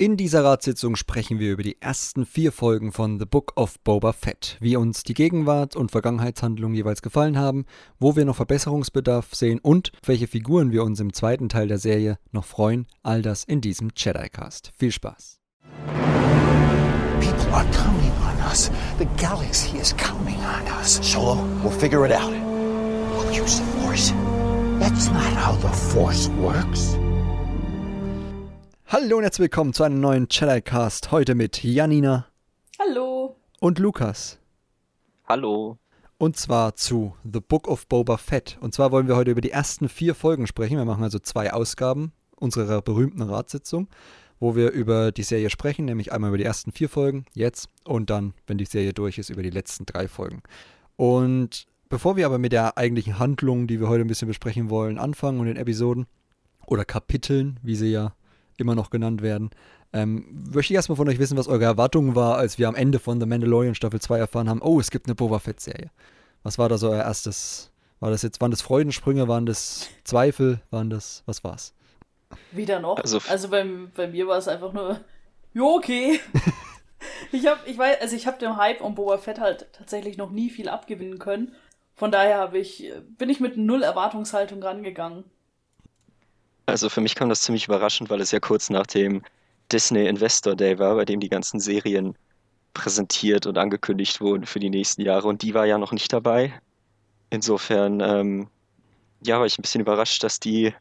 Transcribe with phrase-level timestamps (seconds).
[0.00, 4.14] In dieser Ratssitzung sprechen wir über die ersten vier Folgen von The Book of Boba
[4.14, 7.66] Fett, wie uns die Gegenwart und Vergangenheitshandlungen jeweils gefallen haben,
[7.98, 12.18] wo wir noch Verbesserungsbedarf sehen und welche Figuren wir uns im zweiten Teil der Serie
[12.32, 12.86] noch freuen.
[13.02, 14.72] All das in diesem Jedi-Cast.
[14.78, 15.38] Viel Spaß!
[15.84, 18.70] People are counting on us.
[18.98, 20.98] The galaxy is counting on us.
[21.02, 22.32] Solo, we'll figure it out.
[22.32, 24.14] We'll use the Force.
[24.78, 26.96] That's not how the Force works.
[28.92, 31.12] Hallo und herzlich willkommen zu einem neuen Jedi-Cast.
[31.12, 32.26] Heute mit Janina
[32.76, 33.36] Hallo.
[33.60, 34.40] und Lukas.
[35.26, 35.78] Hallo.
[36.18, 38.58] Und zwar zu The Book of Boba Fett.
[38.60, 40.76] Und zwar wollen wir heute über die ersten vier Folgen sprechen.
[40.76, 43.86] Wir machen also zwei Ausgaben unserer berühmten Ratssitzung,
[44.40, 48.10] wo wir über die Serie sprechen, nämlich einmal über die ersten vier Folgen, jetzt, und
[48.10, 50.42] dann, wenn die Serie durch ist, über die letzten drei Folgen.
[50.96, 54.98] Und bevor wir aber mit der eigentlichen Handlung, die wir heute ein bisschen besprechen wollen,
[54.98, 56.06] anfangen und den Episoden
[56.66, 58.14] oder Kapiteln, wie sie ja
[58.60, 59.50] immer noch genannt werden,
[59.92, 62.98] ähm, möchte ich erstmal von euch wissen, was eure Erwartung war, als wir am Ende
[62.98, 65.90] von The Mandalorian Staffel 2 erfahren haben, oh, es gibt eine Boba Fett-Serie.
[66.42, 67.70] Was war da so euer erstes?
[67.98, 71.74] War das jetzt, waren das Freudensprünge, waren das Zweifel, waren das, was war's?
[72.52, 72.96] Wieder noch.
[72.98, 75.00] Also Also, bei, bei mir war es einfach nur,
[75.52, 76.20] jo, okay.
[77.32, 80.30] ich hab, ich weiß, also ich habe dem Hype um Boba Fett halt tatsächlich noch
[80.30, 81.54] nie viel abgewinnen können.
[81.94, 85.24] Von daher habe ich, bin ich mit null Erwartungshaltung rangegangen.
[86.66, 89.22] Also für mich kam das ziemlich überraschend, weil es ja kurz nach dem
[89.72, 92.16] Disney Investor Day war, bei dem die ganzen Serien
[92.74, 96.52] präsentiert und angekündigt wurden für die nächsten Jahre und die war ja noch nicht dabei.
[97.30, 98.48] Insofern, ähm,
[99.24, 100.74] ja, war ich ein bisschen überrascht, dass die,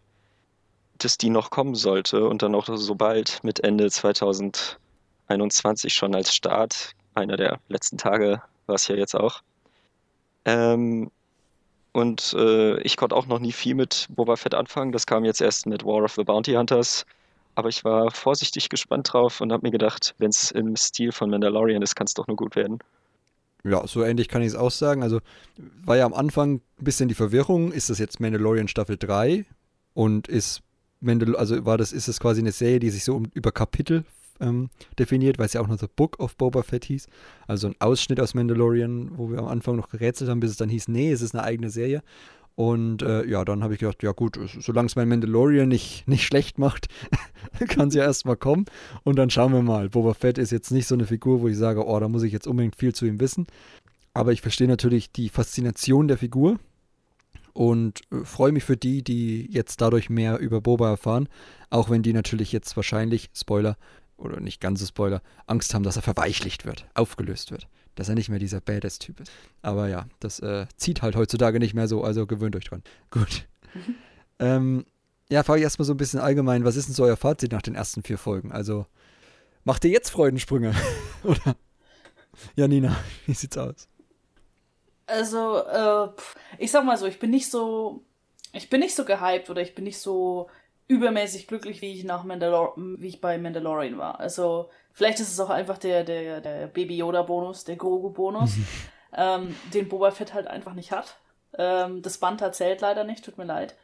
[0.98, 6.34] dass die noch kommen sollte und dann auch so bald mit Ende 2021 schon als
[6.34, 6.94] Start.
[7.16, 9.42] Einer der letzten Tage war es ja jetzt auch.
[10.46, 11.12] Ähm,
[11.92, 14.92] Und äh, ich konnte auch noch nie viel mit Boba Fett anfangen.
[14.92, 17.06] Das kam jetzt erst mit War of the Bounty Hunters.
[17.56, 21.30] Aber ich war vorsichtig gespannt drauf und habe mir gedacht, wenn es im Stil von
[21.30, 22.80] Mandalorian ist, kann es doch nur gut werden.
[23.64, 25.04] Ja, so ähnlich kann ich es auch sagen.
[25.04, 25.20] Also
[25.84, 29.46] war ja am Anfang ein bisschen die Verwirrung, ist das jetzt Mandalorian Staffel 3
[29.94, 30.62] und ist
[31.02, 34.06] Mandal also war das, ist es quasi eine Serie, die sich so über Kapitel
[34.40, 37.08] ähm, definiert, weil es ja auch noch The Book of Boba Fett hieß.
[37.48, 40.70] Also ein Ausschnitt aus Mandalorian, wo wir am Anfang noch gerätselt haben, bis es dann
[40.70, 42.02] hieß, nee, es ist eine eigene Serie.
[42.56, 46.26] Und äh, ja, dann habe ich gedacht, ja gut, solange es mein Mandalorian nicht, nicht
[46.26, 46.88] schlecht macht,
[47.70, 48.66] kann es ja erstmal kommen.
[49.04, 49.88] Und dann schauen wir mal.
[49.88, 52.34] Boba Fett ist jetzt nicht so eine Figur, wo ich sage, oh, da muss ich
[52.34, 53.48] jetzt unbedingt viel zu ihm wissen.
[54.14, 56.60] Aber ich verstehe natürlich die Faszination der Figur
[57.54, 61.30] und äh, freue mich für die, die jetzt dadurch mehr über Boba erfahren.
[61.70, 63.78] Auch wenn die natürlich jetzt wahrscheinlich, Spoiler,
[64.20, 67.68] oder nicht ganze Spoiler, Angst haben, dass er verweichlicht wird, aufgelöst wird.
[67.96, 69.32] Dass er nicht mehr dieser Badass-Typ ist.
[69.62, 72.84] Aber ja, das äh, zieht halt heutzutage nicht mehr so, also gewöhnt euch dran.
[73.12, 73.48] Gut.
[74.40, 74.86] ähm,
[75.30, 77.62] ja, frage ich erstmal so ein bisschen allgemein, was ist denn so euer Fazit nach
[77.62, 78.52] den ersten vier Folgen?
[78.52, 78.86] Also,
[79.64, 80.74] macht ihr jetzt Freudensprünge?
[81.24, 81.56] Oder?
[82.56, 83.88] Janina, wie sieht's aus?
[85.06, 86.10] Also, äh,
[86.58, 88.04] ich sag mal so, ich bin nicht so,
[88.54, 90.50] ich bin nicht so gehypt oder ich bin nicht so
[90.90, 94.20] übermäßig glücklich, wie ich nach Mandalor wie ich bei Mandalorian war.
[94.20, 98.56] Also, vielleicht ist es auch einfach der, der, der Baby Yoda-Bonus, der Grogu-Bonus,
[99.16, 101.18] ähm, den Boba Fett halt einfach nicht hat.
[101.58, 103.76] Ähm, das Band erzählt leider nicht, tut mir leid.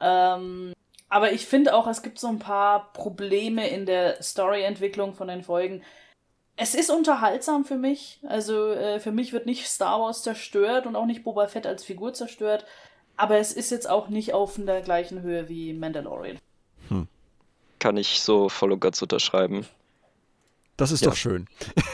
[0.00, 0.72] Ähm,
[1.08, 5.42] aber ich finde auch, es gibt so ein paar Probleme in der Storyentwicklung von den
[5.42, 5.82] Folgen.
[6.56, 8.20] Es ist unterhaltsam für mich.
[8.28, 11.84] Also äh, für mich wird nicht Star Wars zerstört und auch nicht Boba Fett als
[11.84, 12.64] Figur zerstört.
[13.16, 16.38] Aber es ist jetzt auch nicht auf der gleichen Höhe wie Mandalorian.
[17.78, 19.66] Kann ich so voll und ganz unterschreiben.
[20.76, 21.10] Das ist Ja.
[21.10, 21.46] doch schön.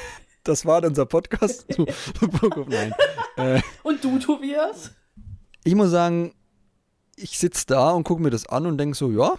[0.42, 1.84] Das war unser Podcast zu
[2.26, 2.94] Book of Nein.
[3.36, 4.90] Äh, Und du, Tobias?
[5.64, 6.32] ich muss sagen,
[7.14, 9.34] ich sitze da und gucke mir das an und denke so, ja,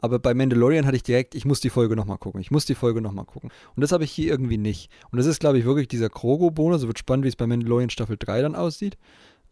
[0.00, 2.40] aber bei Mandalorian hatte ich direkt, ich muss die Folge nochmal gucken.
[2.40, 3.50] Ich muss die Folge nochmal gucken.
[3.74, 4.92] Und das habe ich hier irgendwie nicht.
[5.10, 6.82] Und das ist, glaube ich, wirklich dieser Krogo-Bonus.
[6.82, 8.96] Es wird spannend, wie es bei Mandalorian Staffel 3 dann aussieht.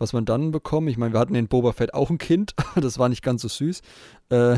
[0.02, 0.90] Was man dann bekommt.
[0.90, 2.56] Ich meine, wir hatten in Boba Fett auch ein Kind.
[2.74, 3.82] Das war nicht ganz so süß.
[4.30, 4.56] Äh,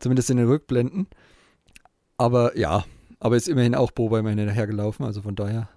[0.00, 1.06] zumindest in den Rückblenden.
[2.16, 2.84] Aber ja,
[3.20, 5.06] aber ist immerhin auch Boba immerhin hinterhergelaufen.
[5.06, 5.68] Also von daher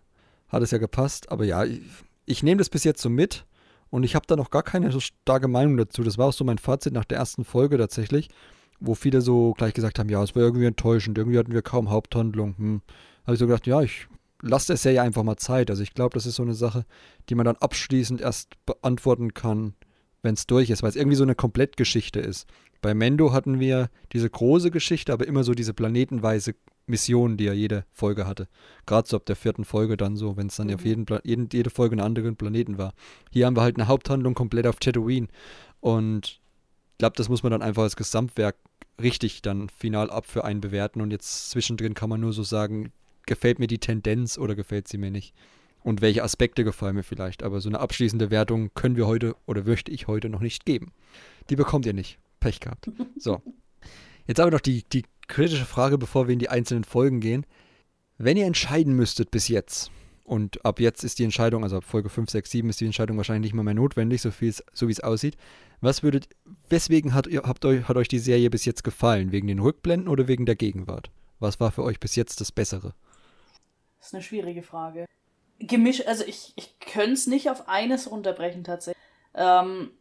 [0.48, 1.32] hat es ja gepasst.
[1.32, 1.82] Aber ja, ich,
[2.26, 3.46] ich nehme das bis jetzt so mit.
[3.92, 6.02] Und ich habe da noch gar keine so starke Meinung dazu.
[6.02, 8.30] Das war auch so mein Fazit nach der ersten Folge tatsächlich,
[8.80, 11.92] wo viele so gleich gesagt haben, ja, es war irgendwie enttäuschend, irgendwie hatten wir kaum
[11.92, 12.58] Haupthandlung.
[12.58, 12.82] Hm.
[13.28, 14.08] Habe ich so gedacht, ja, ich
[14.42, 15.70] lasse der Serie einfach mal Zeit.
[15.70, 16.86] Also ich glaube, das ist so eine Sache,
[17.30, 19.74] die man dann abschließend erst beantworten kann,
[20.22, 22.48] wenn es durch ist, weil es irgendwie so eine Komplettgeschichte ist.
[22.82, 26.56] Bei Mendo hatten wir diese große Geschichte, aber immer so diese planetenweise
[26.88, 28.48] Mission, die er jede Folge hatte.
[28.86, 31.48] Gerade so ab der vierten Folge dann so, wenn es dann auf jeden, Pla- jeden,
[31.52, 32.94] jede Folge einen anderen Planeten war.
[33.32, 35.28] Hier haben wir halt eine Haupthandlung komplett auf Tatooine.
[35.82, 36.40] Und
[36.94, 38.56] ich glaube, das muss man dann einfach als Gesamtwerk
[39.02, 42.92] richtig dann final ab für einen bewerten und jetzt zwischendrin kann man nur so sagen,
[43.30, 45.34] gefällt mir die Tendenz oder gefällt sie mir nicht.
[45.82, 47.44] Und welche Aspekte gefallen mir vielleicht.
[47.44, 50.92] Aber so eine abschließende Wertung können wir heute oder möchte ich heute noch nicht geben.
[51.50, 52.20] Die bekommt ihr nicht.
[52.42, 52.92] Pech gehabt.
[53.18, 53.42] So.
[54.28, 57.46] Jetzt aber noch die, die kritische Frage, bevor wir in die einzelnen Folgen gehen.
[58.18, 59.92] Wenn ihr entscheiden müsstet bis jetzt,
[60.26, 63.18] und ab jetzt ist die Entscheidung, also ab Folge 5, 6, 7 ist die Entscheidung
[63.18, 65.38] wahrscheinlich nicht mehr, mehr notwendig, so, so wie es aussieht.
[65.82, 66.30] Was würdet,
[66.70, 69.32] weswegen hat, habt euch, hat euch die Serie bis jetzt gefallen?
[69.32, 71.10] Wegen den Rückblenden oder wegen der Gegenwart?
[71.40, 72.94] Was war für euch bis jetzt das Bessere?
[74.00, 75.06] Das ist eine schwierige Frage.
[75.60, 79.04] Gemisch, also ich, ich könnte es nicht auf eines runterbrechen tatsächlich.
[79.36, 79.92] Ähm,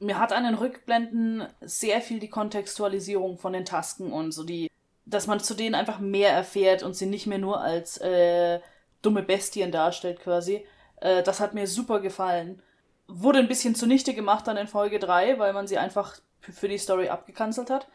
[0.00, 4.70] mir hat an den Rückblenden sehr viel die Kontextualisierung von den Tasken und so die,
[5.04, 8.60] dass man zu denen einfach mehr erfährt und sie nicht mehr nur als äh,
[9.02, 10.66] dumme Bestien darstellt quasi.
[10.96, 12.62] Äh, das hat mir super gefallen.
[13.06, 16.78] Wurde ein bisschen zunichte gemacht dann in Folge 3, weil man sie einfach für die
[16.78, 17.88] Story abgekanzelt hat.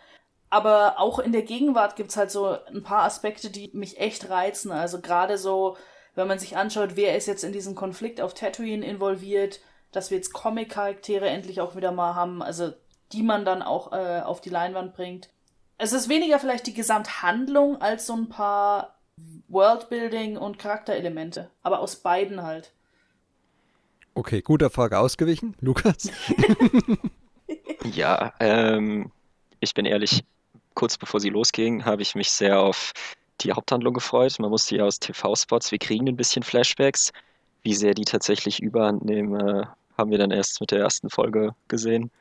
[0.50, 4.30] Aber auch in der Gegenwart gibt es halt so ein paar Aspekte, die mich echt
[4.30, 4.72] reizen.
[4.72, 5.78] Also gerade so,
[6.16, 9.60] wenn man sich anschaut, wer ist jetzt in diesem Konflikt auf Tatooine involviert,
[9.92, 12.74] dass wir jetzt Comic-Charaktere endlich auch wieder mal haben, also
[13.12, 15.30] die man dann auch äh, auf die Leinwand bringt.
[15.78, 19.00] Es ist weniger vielleicht die Gesamthandlung als so ein paar
[19.48, 22.74] Worldbuilding und Charakterelemente, aber aus beiden halt.
[24.13, 25.56] Okay, guter Frage ausgewichen.
[25.62, 26.12] Lukas?
[27.94, 29.12] ja, ähm,
[29.60, 30.24] ich bin ehrlich,
[30.74, 32.94] kurz bevor sie losging, habe ich mich sehr auf
[33.42, 34.38] die Haupthandlung gefreut.
[34.39, 37.12] Man musste ja aus TV-Spots, wir kriegen ein bisschen Flashbacks.
[37.63, 39.66] Wie sehr die tatsächlich überhand nehmen, äh,
[39.98, 42.12] haben wir dann erst mit der ersten Folge gesehen.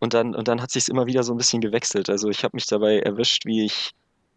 [0.00, 2.08] Und dann, und dann hat sich immer wieder so ein bisschen gewechselt.
[2.08, 3.92] Also ich habe mich dabei erwischt, wie ich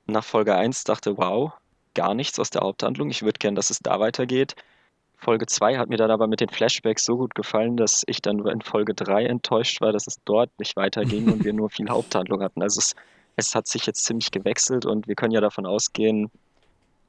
[0.08, 1.54] nach Folge 1 dachte, wow,
[1.94, 3.10] gar nichts aus der Haupthandlung.
[3.10, 4.56] Ich würde gern, dass es da weitergeht.
[5.18, 8.46] Folge 2 hat mir dann aber mit den Flashbacks so gut gefallen, dass ich dann
[8.48, 12.42] in Folge 3 enttäuscht war, dass es dort nicht weiterging und wir nur viel Haupthandlung
[12.42, 12.63] hatten.
[12.63, 12.96] Also es,
[13.36, 16.30] es hat sich jetzt ziemlich gewechselt und wir können ja davon ausgehen,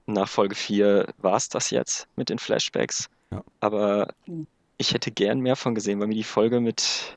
[0.06, 3.08] nach Folge 4 war es das jetzt mit den Flashbacks.
[3.30, 3.42] Ja.
[3.60, 4.08] Aber
[4.78, 7.16] ich hätte gern mehr von gesehen, weil mir die Folge mit,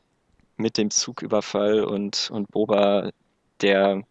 [0.58, 3.12] mit dem Zugüberfall und, und Boba,
[3.62, 4.04] der,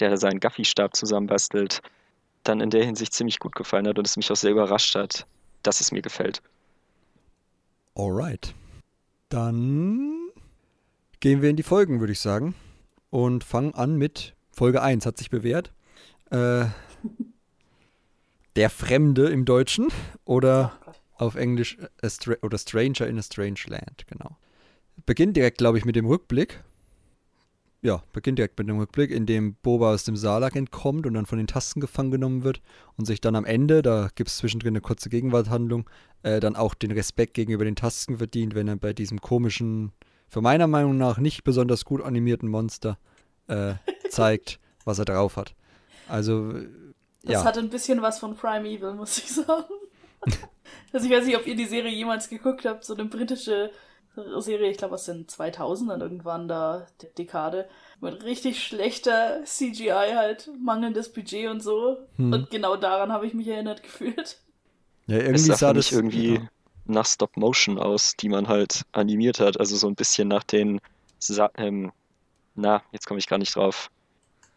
[0.00, 1.80] der seinen Gaffy-Stab zusammenbastelt,
[2.42, 5.26] dann in der Hinsicht ziemlich gut gefallen hat und es mich auch sehr überrascht hat,
[5.62, 6.42] dass es mir gefällt.
[7.94, 8.54] Alright.
[9.28, 10.30] Dann
[11.20, 12.54] gehen wir in die Folgen, würde ich sagen.
[13.10, 15.06] Und fangen an mit Folge 1.
[15.06, 15.72] Hat sich bewährt.
[16.30, 16.66] Äh,
[18.56, 19.88] der Fremde im Deutschen
[20.24, 21.78] oder oh auf Englisch
[22.42, 24.36] oder Stranger in a Strange Land, genau.
[25.06, 26.62] Beginnt direkt, glaube ich, mit dem Rückblick
[27.80, 31.26] ja, beginnt direkt mit dem Rückblick, in dem Boba aus dem Salak entkommt und dann
[31.26, 32.60] von den Tasten gefangen genommen wird
[32.96, 35.88] und sich dann am Ende, da gibt es zwischendrin eine kurze Gegenwarthandlung,
[36.22, 39.92] äh, dann auch den Respekt gegenüber den Tasten verdient, wenn er bei diesem komischen,
[40.28, 42.98] für meiner Meinung nach nicht besonders gut animierten Monster
[43.48, 43.74] äh,
[44.10, 45.54] zeigt, was er drauf hat.
[46.08, 46.52] Also,
[47.22, 47.44] das ja.
[47.44, 49.74] hat ein bisschen was von Primeval, muss ich sagen.
[50.92, 53.70] also ich weiß nicht, ob ihr die Serie jemals geguckt habt, so eine britische
[54.38, 57.68] Serie, ich glaube aus den 2000ern irgendwann da, der Dekade,
[58.00, 61.98] mit richtig schlechter CGI halt, mangelndes Budget und so.
[62.16, 62.32] Hm.
[62.32, 64.38] Und genau daran habe ich mich erinnert gefühlt.
[65.06, 66.48] Ja, irgendwie sah, sah das irgendwie ja.
[66.88, 70.80] Nach Stop Motion aus, die man halt animiert hat, also so ein bisschen nach den,
[71.18, 71.92] Sa ähm,
[72.54, 73.90] na, jetzt komme ich gar nicht drauf,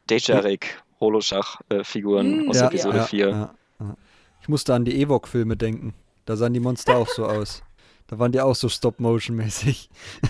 [0.10, 3.56] Dejarek Holoschach-Figuren äh, aus ja, Episode ja, 4.
[4.42, 5.94] Ich musste an die Ewok-Filme denken.
[6.26, 7.64] Da sahen die Monster auch so aus.
[8.08, 9.90] Da waren die auch so Stop-Motion-mäßig.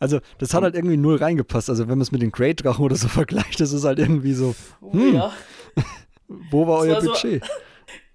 [0.00, 1.70] Also, das hat halt irgendwie null reingepasst.
[1.70, 4.54] Also, wenn man es mit den Great-Drachen oder so vergleicht, das ist halt irgendwie so.
[4.82, 5.32] Oh, hm, ja.
[6.28, 7.44] Wo war das euer war Budget?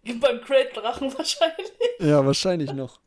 [0.06, 1.72] So, beim Great-Drachen wahrscheinlich.
[2.00, 3.00] Ja, wahrscheinlich noch.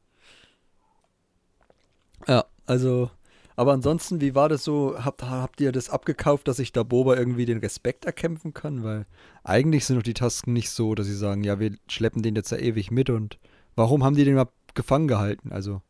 [2.67, 3.11] Also.
[3.55, 4.97] Aber ansonsten, wie war das so?
[5.05, 8.83] Habt, habt ihr das abgekauft, dass sich da Boba irgendwie den Respekt erkämpfen kann?
[8.83, 9.05] Weil
[9.45, 12.51] eigentlich sind doch die Tasken nicht so, dass sie sagen, ja, wir schleppen den jetzt
[12.51, 13.39] ja ewig mit und
[13.77, 15.83] warum haben die den überhaupt gefangen gehalten, also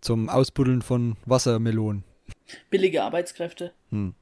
[0.00, 2.04] zum Ausbuddeln von Wassermelonen.
[2.70, 3.72] Billige Arbeitskräfte.
[3.90, 4.14] Hm.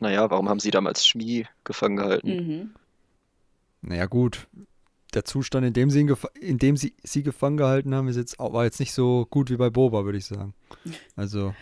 [0.00, 2.28] Naja, warum haben sie damals Schmie gefangen gehalten?
[2.28, 2.74] Mhm.
[3.82, 4.48] Naja, gut.
[5.14, 8.38] Der Zustand, in dem, sie ihn in dem sie, sie gefangen gehalten haben, ist jetzt,
[8.38, 10.54] war jetzt nicht so gut wie bei Boba, würde ich sagen.
[11.16, 11.54] Also,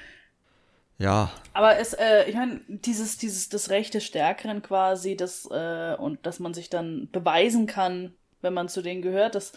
[0.98, 1.30] ja.
[1.52, 6.24] Aber es, äh, ich meine, dieses, dieses, das Recht des Stärkeren quasi, das, äh, und
[6.24, 9.52] dass man sich dann beweisen kann, wenn man zu denen gehört, das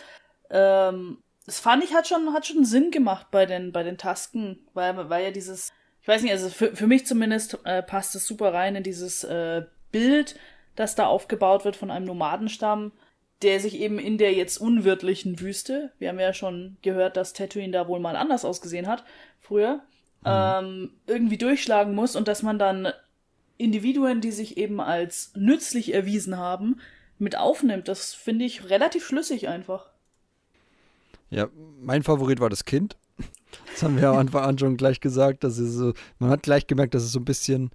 [0.50, 4.66] ähm, das fand ich hat schon, hat schon Sinn gemacht bei den, bei den Tasken,
[4.74, 5.72] weil, weil ja dieses,
[6.02, 9.24] ich weiß nicht, also für, für mich zumindest äh, passt es super rein in dieses
[9.24, 10.40] äh, Bild,
[10.76, 12.92] das da aufgebaut wird von einem Nomadenstamm,
[13.42, 17.72] der sich eben in der jetzt unwirtlichen Wüste, wir haben ja schon gehört, dass Tatooine
[17.72, 19.04] da wohl mal anders ausgesehen hat,
[19.40, 19.82] früher,
[20.22, 20.26] mhm.
[20.26, 22.88] ähm, irgendwie durchschlagen muss und dass man dann
[23.58, 26.80] Individuen, die sich eben als nützlich erwiesen haben,
[27.18, 27.88] mit aufnimmt.
[27.88, 29.90] Das finde ich relativ schlüssig einfach.
[31.30, 31.48] Ja,
[31.80, 32.98] mein Favorit war das Kind.
[33.72, 35.44] Das haben wir am Anfang an schon gleich gesagt.
[35.44, 37.72] Dass es so, man hat gleich gemerkt, dass es so ein bisschen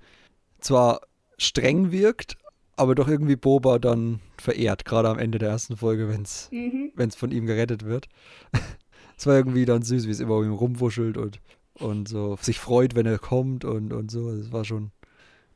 [0.60, 1.00] zwar
[1.38, 2.36] streng wirkt,
[2.80, 6.92] aber doch irgendwie Boba dann verehrt, gerade am Ende der ersten Folge, wenn es Mhm.
[7.16, 8.08] von ihm gerettet wird.
[9.16, 11.40] Es war irgendwie dann süß, wie es immer um ihn rumwuschelt und,
[11.74, 14.30] und so sich freut, wenn er kommt und, und so.
[14.30, 14.92] Es war schon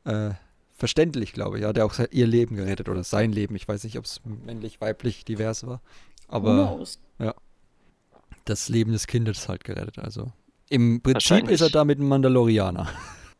[0.03, 0.33] äh,
[0.77, 1.63] verständlich, glaube ich.
[1.63, 3.55] Er hat ja auch ihr Leben gerettet oder sein Leben.
[3.55, 5.81] Ich weiß nicht, ob es männlich, weiblich, divers war.
[6.27, 6.99] Aber knows?
[8.45, 9.97] das Leben des Kindes halt gerettet.
[9.97, 10.31] Also
[10.69, 12.87] im Prinzip ist er damit ein Mandalorianer.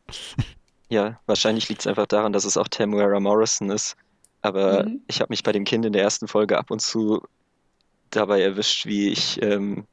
[0.89, 3.95] Ja, wahrscheinlich liegt es einfach daran, dass es auch Temuera Morrison ist.
[4.41, 5.01] Aber Mhm.
[5.07, 7.21] ich habe mich bei dem Kind in der ersten Folge ab und zu
[8.11, 9.85] dabei erwischt, wie ich, ähm,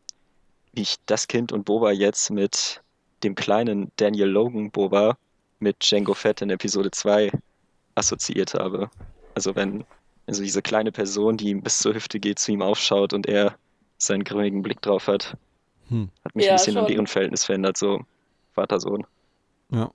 [0.73, 2.83] wie ich das Kind und Boba jetzt mit
[3.23, 5.17] dem kleinen Daniel Logan Boba
[5.61, 7.31] mit Django Fett in Episode 2
[7.95, 8.91] assoziiert habe.
[9.35, 9.85] Also wenn
[10.27, 13.57] also diese kleine Person, die ihm bis zur Hüfte geht, zu ihm aufschaut und er
[13.99, 15.37] seinen grimmigen Blick drauf hat,
[15.89, 16.11] Hm.
[16.25, 16.93] hat mich Ja, ein bisschen an schon.
[16.95, 18.03] deren Verhältnis verändert, so
[18.55, 19.05] Vater-Sohn.
[19.73, 19.91] Ja.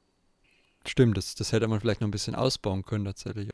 [0.88, 3.50] Stimmt, das, das hätte man vielleicht noch ein bisschen ausbauen können tatsächlich.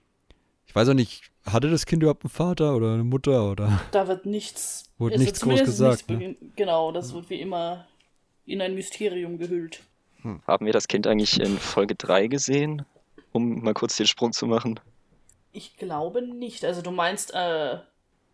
[0.65, 3.81] Ich weiß auch nicht, hatte das Kind überhaupt einen Vater oder eine Mutter oder?
[3.91, 4.85] Da wird nichts.
[4.97, 7.87] Wurde nichts groß gesagt, nichts be- Genau, das wird wie immer
[8.45, 9.81] in ein Mysterium gehüllt.
[10.47, 12.85] Haben wir das Kind eigentlich in Folge 3 gesehen,
[13.33, 14.79] um mal kurz den Sprung zu machen?
[15.51, 16.63] Ich glaube nicht.
[16.63, 17.79] Also du meinst, äh,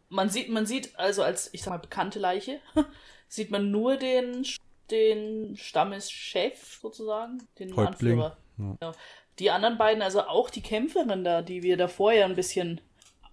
[0.09, 2.59] man sieht, man sieht also als, ich sag mal, bekannte Leiche,
[3.27, 4.45] sieht man nur den,
[4.91, 8.13] den Stammeschef sozusagen, den Häuptling.
[8.13, 8.37] Anführer.
[8.81, 8.91] Ja.
[9.39, 12.81] Die anderen beiden, also auch die Kämpferin da, die wir da vorher ein bisschen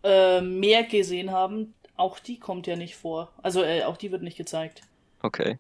[0.04, 3.32] äh, mehr gesehen haben, auch die kommt ja nicht vor.
[3.42, 4.82] Also äh, auch die wird nicht gezeigt.
[5.22, 5.58] Okay.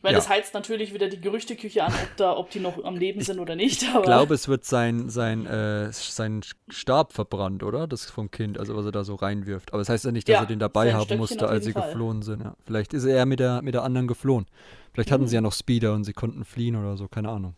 [0.00, 0.18] Ich meine, Ja.
[0.20, 3.38] das heizt natürlich wieder die Gerüchteküche an, ob, da, ob die noch am Leben sind
[3.38, 3.82] oder nicht.
[3.82, 6.40] Ich glaube, es wird sein, sein, äh, sein
[6.70, 7.86] Stab verbrannt, oder?
[7.86, 9.74] Das vom Kind, also was er da so reinwirft.
[9.74, 11.72] Aber das heißt ja nicht, dass Ja, er den dabei haben Stöckchen musste, als sie
[11.72, 11.90] Fall.
[11.90, 12.42] geflohen sind.
[12.42, 12.56] Ja.
[12.64, 14.46] Vielleicht ist er mit der, mit der anderen geflohen.
[14.94, 15.28] Vielleicht hatten Mhm.
[15.28, 17.54] sie ja noch Speeder und sie konnten fliehen oder so, keine Ahnung.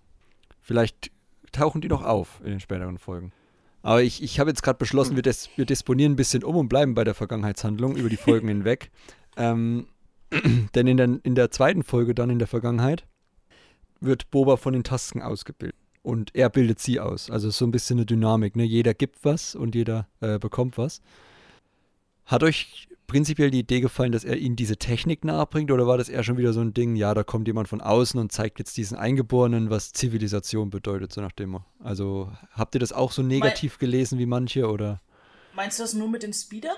[0.60, 1.12] Vielleicht
[1.52, 3.30] tauchen die noch auf in den späteren Folgen.
[3.82, 6.68] Aber ich, ich habe jetzt gerade beschlossen, wir, des, wir disponieren ein bisschen um und
[6.68, 8.90] bleiben bei der Vergangenheitshandlung über die Folgen hinweg.
[9.36, 9.86] Ähm,
[10.74, 13.06] denn in der, in der zweiten Folge dann in der Vergangenheit
[14.00, 15.78] wird Boba von den Tasken ausgebildet.
[16.02, 17.30] Und er bildet sie aus.
[17.30, 18.56] Also so ein bisschen eine Dynamik.
[18.56, 18.64] Ne?
[18.64, 21.00] Jeder gibt was und jeder äh, bekommt was.
[22.26, 25.70] Hat euch prinzipiell die Idee gefallen, dass er ihnen diese Technik nahebringt?
[25.70, 28.18] Oder war das eher schon wieder so ein Ding, ja, da kommt jemand von außen
[28.18, 31.60] und zeigt jetzt diesen Eingeborenen, was Zivilisation bedeutet, so nach dem.
[31.78, 34.68] Also habt ihr das auch so negativ gelesen wie manche?
[34.68, 35.00] Oder
[35.54, 36.76] meinst du das nur mit den Speedern?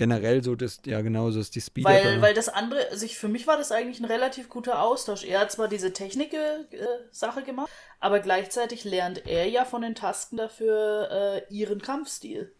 [0.00, 1.88] Generell so, das, ja genau, so ist die Speeder.
[1.88, 5.24] Weil, weil das andere, also ich, für mich war das eigentlich ein relativ guter Austausch.
[5.24, 11.08] Er hat zwar diese Technik-Sache gemacht, aber gleichzeitig lernt er ja von den Tasken dafür
[11.10, 12.52] äh, ihren Kampfstil.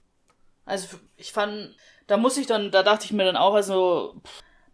[0.65, 1.75] Also ich fand,
[2.07, 4.15] da muss ich dann, da dachte ich mir dann auch, also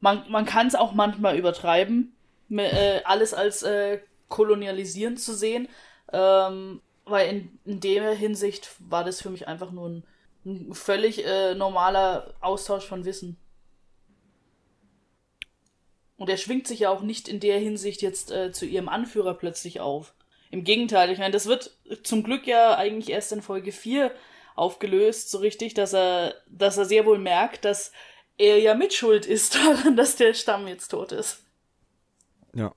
[0.00, 2.14] man, man kann es auch manchmal übertreiben,
[2.48, 5.68] me- äh, alles als äh, kolonialisieren zu sehen,
[6.12, 10.04] ähm, weil in, in der Hinsicht war das für mich einfach nur ein,
[10.46, 13.36] ein völlig äh, normaler Austausch von Wissen.
[16.16, 19.34] Und er schwingt sich ja auch nicht in der Hinsicht jetzt äh, zu ihrem Anführer
[19.34, 20.14] plötzlich auf.
[20.50, 24.14] Im Gegenteil, ich meine, das wird zum Glück ja eigentlich erst in Folge 4
[24.54, 27.92] aufgelöst, so richtig, dass er, dass er sehr wohl merkt, dass
[28.38, 31.42] er ja mitschuld ist daran, dass der Stamm jetzt tot ist.
[32.54, 32.74] ja.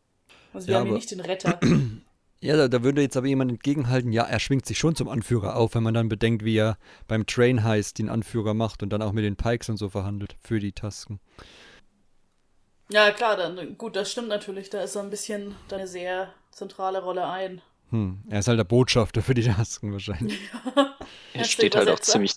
[0.53, 1.59] Also wir Ja, haben hier nicht den Retter.
[2.41, 5.57] Ja, da, da würde jetzt aber jemand entgegenhalten, ja, er schwingt sich schon zum Anführer
[5.57, 6.77] auf, wenn man dann bedenkt, wie er
[7.07, 10.37] beim Train heißt, den Anführer macht und dann auch mit den Pikes und so verhandelt
[10.39, 11.19] für die Tasken.
[12.89, 14.69] ja, klar, dann, gut, das stimmt natürlich.
[14.69, 17.61] Da ist er ein bisschen eine sehr zentrale Rolle ein.
[17.89, 20.39] Hm, er ist halt der Botschafter für die Tasken wahrscheinlich.
[21.33, 22.33] Er steht halt auch ziemlich,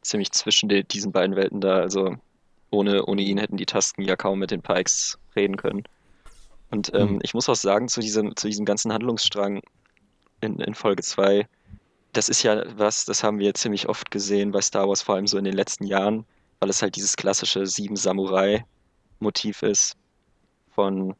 [0.00, 1.76] ziemlich zwischen de, diesen beiden Welten da.
[1.76, 2.16] Also
[2.70, 5.84] ohne, ohne ihn hätten die Tasken ja kaum mit den Pikes reden können.
[6.70, 7.18] Und ähm, Hm.
[7.22, 9.60] ich muss auch sagen, zu diesem, zu diesem ganzen Handlungsstrang
[10.40, 11.46] in, in Folge 2,
[12.12, 15.26] das ist ja was, das haben wir ziemlich oft gesehen bei Star Wars, vor allem
[15.26, 16.26] so in den letzten Jahren,
[16.60, 19.96] weil es halt dieses klassische Sieben Samurai-Motiv ist
[20.74, 21.14] von,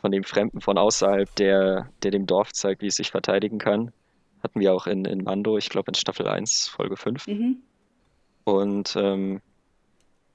[0.00, 3.92] von dem Fremden von außerhalb, der, der dem Dorf zeigt, wie es sich verteidigen kann.
[4.42, 7.26] Hatten wir auch in, in Mando, ich glaube in Staffel 1, Folge 5.
[7.26, 7.62] Mhm.
[8.44, 9.40] Und ähm,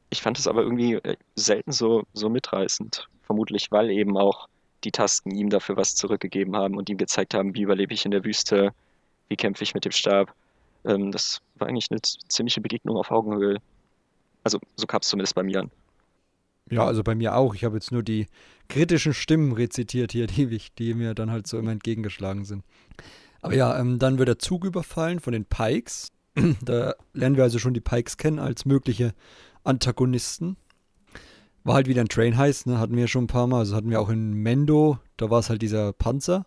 [0.10, 3.08] ich fand es aber irgendwie äh, selten so, so mitreißend.
[3.26, 4.48] Vermutlich, weil eben auch
[4.84, 8.12] die Tasken ihm dafür was zurückgegeben haben und ihm gezeigt haben, wie überlebe ich in
[8.12, 8.74] der Wüste,
[9.30, 10.34] wie kämpfe ich mit dem Stab.
[10.86, 13.60] Ähm, das war eigentlich eine ziemliche Begegnung auf Augenhöhe.
[14.44, 15.72] Also so kam es zumindest bei mir an.
[16.70, 17.56] Ja, also bei mir auch.
[17.56, 18.28] Ich habe jetzt nur die
[18.70, 22.64] kritischen Stimmen rezitiert hier, die, die mir dann halt so immer entgegengeschlagen sind.
[23.42, 26.12] Aber ja, ähm, dann wird der Zug überfallen von den Pikes.
[26.62, 29.14] da lernen wir also schon die Pikes kennen als mögliche
[29.64, 30.58] Antagonisten.
[31.64, 32.78] War halt wieder ein Train Heist, ne?
[32.80, 33.60] Hatten wir schon ein paar Mal.
[33.60, 36.46] Also hatten wir auch in Mendo, da war es halt dieser Panzer,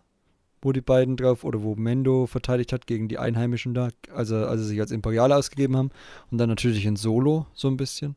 [0.61, 4.61] wo die beiden drauf, oder wo Mendo verteidigt hat gegen die Einheimischen da, also als
[4.61, 5.89] sie sich als Imperiale ausgegeben haben.
[6.29, 8.15] Und dann natürlich in Solo so ein bisschen.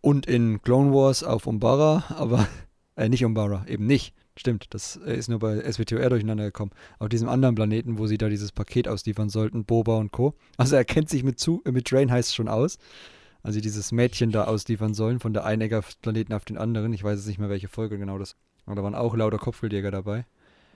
[0.00, 2.48] Und in Clone Wars auf Umbara, aber,
[2.96, 4.14] äh, nicht Umbara, eben nicht.
[4.34, 6.70] Stimmt, das äh, ist nur bei SWTOR durcheinander gekommen.
[6.98, 10.34] Auf diesem anderen Planeten, wo sie da dieses Paket ausliefern sollten, Boba und Co.
[10.56, 12.78] Also er kennt sich mit, zu, äh, mit Drain heißt schon aus.
[13.42, 16.92] Also dieses Mädchen da ausliefern sollen von der Einegger-Planeten auf den anderen.
[16.92, 18.36] Ich weiß jetzt nicht mehr, welche Folge genau das.
[18.66, 20.24] Aber da waren auch lauter Kopfgeldjäger dabei.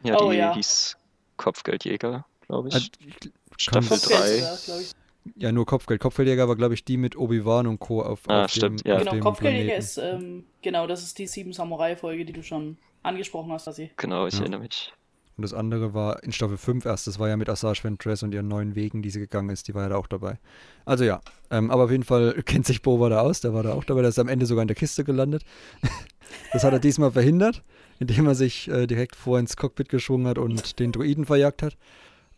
[0.02, 0.52] Ja, Oh, die ja.
[0.54, 0.96] hieß
[1.36, 2.74] Kopfgeldjäger, glaube ich.
[2.76, 4.38] ich- Staffel kann- Kopfgeld, 3.
[4.38, 4.92] ja, glaub ich.
[5.36, 6.00] Ja, nur Kopfgeld.
[6.00, 8.02] Kopfgeldjäger war, glaube ich, die mit Obi-Wan und Co.
[8.02, 8.94] auf, Ah, auf stimmt, dem, ja.
[8.96, 9.84] auf Genau, dem Kopfgeldjäger Planeten.
[9.84, 13.90] ist, ähm, genau, das ist die Sieben Samurai-Folge, die du schon angesprochen hast, dass sie.
[13.96, 14.40] Genau, ich Ja.
[14.40, 14.92] erinnere mich.
[15.36, 17.06] Und das andere war in Staffel 5 erst.
[17.06, 19.68] Das war ja mit Asajj Ventress und ihren neuen Wegen, die sie gegangen ist.
[19.68, 20.38] Die war ja da auch dabei.
[20.86, 23.42] Also ja, ähm, aber auf jeden Fall kennt sich Boba da aus.
[23.42, 24.00] Der war da auch dabei.
[24.00, 25.44] Der ist am Ende sogar in der Kiste gelandet.
[26.52, 27.62] das hat er diesmal verhindert,
[27.98, 31.76] indem er sich äh, direkt vor ins Cockpit geschwungen hat und den Druiden verjagt hat.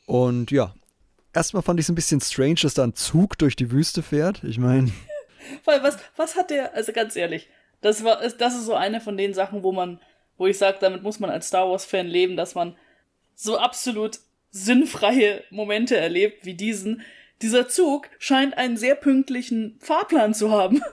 [0.06, 0.74] Und ja,
[1.32, 4.42] erstmal fand ich es ein bisschen strange, dass da ein Zug durch die Wüste fährt.
[4.42, 4.90] Ich meine,
[5.64, 7.48] Weil was, was hat der, also ganz ehrlich,
[7.80, 10.00] das war, das ist so eine von den Sachen, wo man,
[10.36, 12.74] wo ich sage, damit muss man als Star Wars-Fan leben, dass man
[13.38, 14.18] so absolut
[14.50, 17.02] sinnfreie Momente erlebt wie diesen.
[17.40, 20.82] Dieser Zug scheint einen sehr pünktlichen Fahrplan zu haben.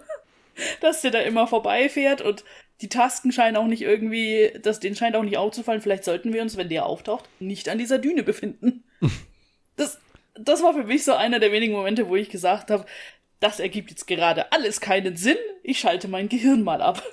[0.82, 2.44] dass der da immer vorbeifährt und
[2.82, 5.82] die Tasken scheinen auch nicht irgendwie, das, denen scheint auch nicht aufzufallen.
[5.82, 8.84] Vielleicht sollten wir uns, wenn der auftaucht, nicht an dieser Düne befinden.
[9.78, 10.00] das,
[10.36, 12.86] das war für mich so einer der wenigen Momente, wo ich gesagt habe,
[13.40, 15.38] das ergibt jetzt gerade alles keinen Sinn.
[15.64, 17.04] Ich schalte mein Gehirn mal ab.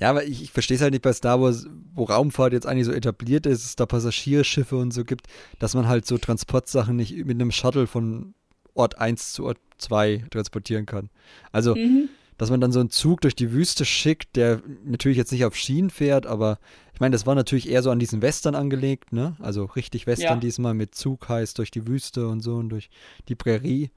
[0.00, 2.86] Ja, aber ich, ich verstehe es halt nicht bei Star Wars, wo Raumfahrt jetzt eigentlich
[2.86, 5.26] so etabliert ist, es da Passagierschiffe und so gibt,
[5.58, 8.34] dass man halt so Transportsachen nicht mit einem Shuttle von
[8.74, 11.10] Ort 1 zu Ort 2 transportieren kann.
[11.50, 12.08] Also, Mhm.
[12.36, 15.56] dass man dann so einen Zug durch die Wüste schickt, der natürlich jetzt nicht auf
[15.56, 16.60] Schienen fährt, aber
[16.94, 19.34] ich meine, das war natürlich eher so an diesen Western angelegt, ne?
[19.40, 20.40] Also richtig Western Ja.
[20.40, 22.90] diesmal mit Zug heißt durch die Wüste und so und durch
[23.28, 23.90] die Prärie.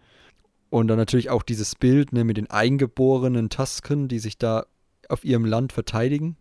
[0.71, 4.65] Und dann natürlich auch dieses Bild ne, mit den eingeborenen Tasken, die sich da
[5.11, 6.37] auf ihrem Land verteidigen.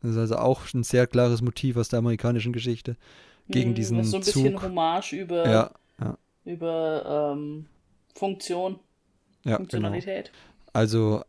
[0.00, 2.96] Das ist also auch ein sehr klares Motiv aus der amerikanischen Geschichte
[3.48, 4.62] gegen Mhm, diesen das ist so ein bisschen Zug.
[4.62, 7.66] Hommage über, Ja, ja, über ähm,
[8.14, 8.78] Funktion,
[9.44, 9.56] ja, genau.
[9.58, 10.32] Funktionalität.
[10.72, 11.22] Also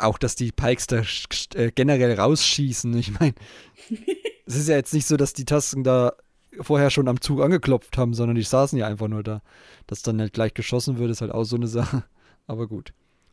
[0.00, 1.02] auch, dass die Pikes da
[1.54, 2.96] äh, generell rausschießen.
[2.96, 3.34] Ich meine,
[4.46, 6.12] es ist ja jetzt nicht so, dass die Tasken da
[6.60, 9.42] vorher schon am Zug angeklopft haben, sondern die saßen ja einfach nur da.
[9.86, 12.04] Dass dann halt gleich geschossen wird, ist halt auch so eine Sache.
[12.46, 12.92] Aber gut.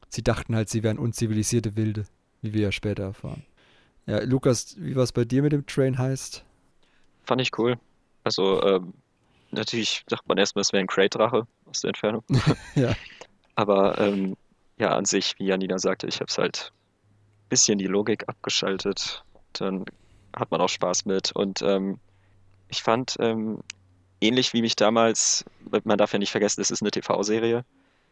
[0.09, 2.05] Sie dachten halt, sie wären unzivilisierte Wilde,
[2.43, 3.43] wie wir ja später erfahren.
[4.05, 6.43] Ja, Lukas, wie war es bei dir mit dem Train heißt?
[7.23, 7.79] Fand ich cool.
[8.23, 8.93] Also, ähm,
[9.51, 12.23] natürlich dachte man erstmal, es wäre ein Crate-Drache aus der Entfernung.
[12.75, 12.95] Ja.
[13.55, 14.35] Aber ähm,
[14.77, 16.71] ja, an sich, wie Janina sagte, ich habe es halt
[17.45, 19.23] ein bisschen die Logik abgeschaltet.
[19.53, 19.85] Dann
[20.35, 21.31] hat man auch Spaß mit.
[21.33, 21.99] Und ähm,
[22.69, 23.59] ich fand, ähm,
[24.21, 25.45] ähnlich wie mich damals,
[25.83, 27.63] man darf ja nicht vergessen, es ist eine TV-Serie,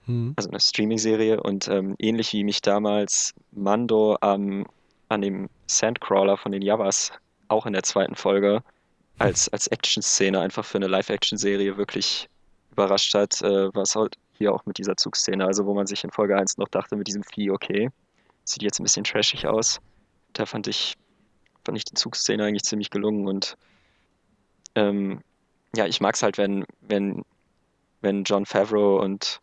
[0.05, 0.33] Hm.
[0.35, 1.41] also eine Streaming-Serie.
[1.41, 4.65] Und ähm, ähnlich wie mich damals Mando am,
[5.09, 7.11] an dem Sandcrawler von den Javas
[7.47, 8.63] auch in der zweiten Folge
[9.19, 12.29] als, als Action-Szene einfach für eine Live-Action-Serie wirklich
[12.71, 15.45] überrascht hat, äh, war es halt hier auch mit dieser Zugszene.
[15.45, 17.89] Also wo man sich in Folge 1 noch dachte, mit diesem Vieh, okay,
[18.43, 19.79] sieht jetzt ein bisschen trashig aus.
[20.33, 20.95] Da fand ich,
[21.63, 23.55] fand ich die Zugszene eigentlich ziemlich gelungen und
[24.75, 25.21] ähm,
[25.75, 27.23] ja, ich mag es halt, wenn, wenn,
[28.01, 29.41] wenn John Favreau und,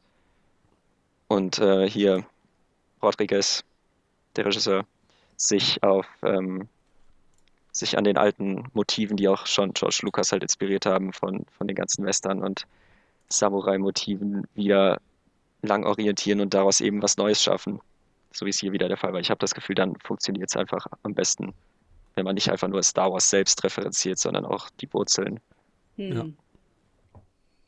[1.28, 2.24] und äh, hier
[3.02, 3.64] Rodriguez,
[4.36, 4.84] der Regisseur,
[5.36, 6.68] sich auf ähm,
[7.70, 11.68] sich an den alten Motiven, die auch schon George Lucas halt inspiriert haben von, von
[11.68, 12.66] den ganzen Western und
[13.28, 15.00] Samurai-Motiven wieder
[15.62, 17.80] lang orientieren und daraus eben was Neues schaffen.
[18.32, 19.20] So wie es hier wieder der Fall war.
[19.20, 21.54] Ich habe das Gefühl, dann funktioniert es einfach am besten,
[22.14, 25.40] wenn man nicht einfach nur Star Wars selbst referenziert, sondern auch die Wurzeln.
[25.96, 26.12] Hm.
[26.12, 26.24] Ja.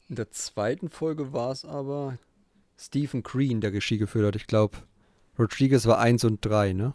[0.08, 2.18] In der zweiten Folge war es aber
[2.80, 4.36] Stephen Green, der Regie geführt hat.
[4.36, 4.78] Ich glaube,
[5.38, 6.94] Rodriguez war 1 und 3, ne?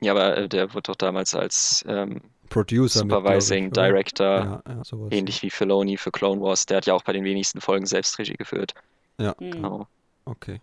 [0.00, 3.82] Ja, aber äh, der wird doch damals als ähm, Producer mit, Supervising ich, oder?
[3.88, 5.08] Director, Ja, ja, sowas.
[5.12, 8.18] ähnlich wie Filoni für Clone Wars, der hat ja auch bei den wenigsten Folgen selbst
[8.18, 8.74] Regie geführt.
[9.18, 9.50] Ja, Hm.
[9.50, 9.88] Genau.
[10.24, 10.60] okay.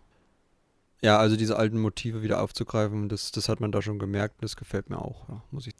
[1.02, 4.36] Ja, also diese alten Motive wieder aufzugreifen, das, das hat man da schon gemerkt.
[4.42, 5.74] Das gefällt mir auch, ja, muss ich.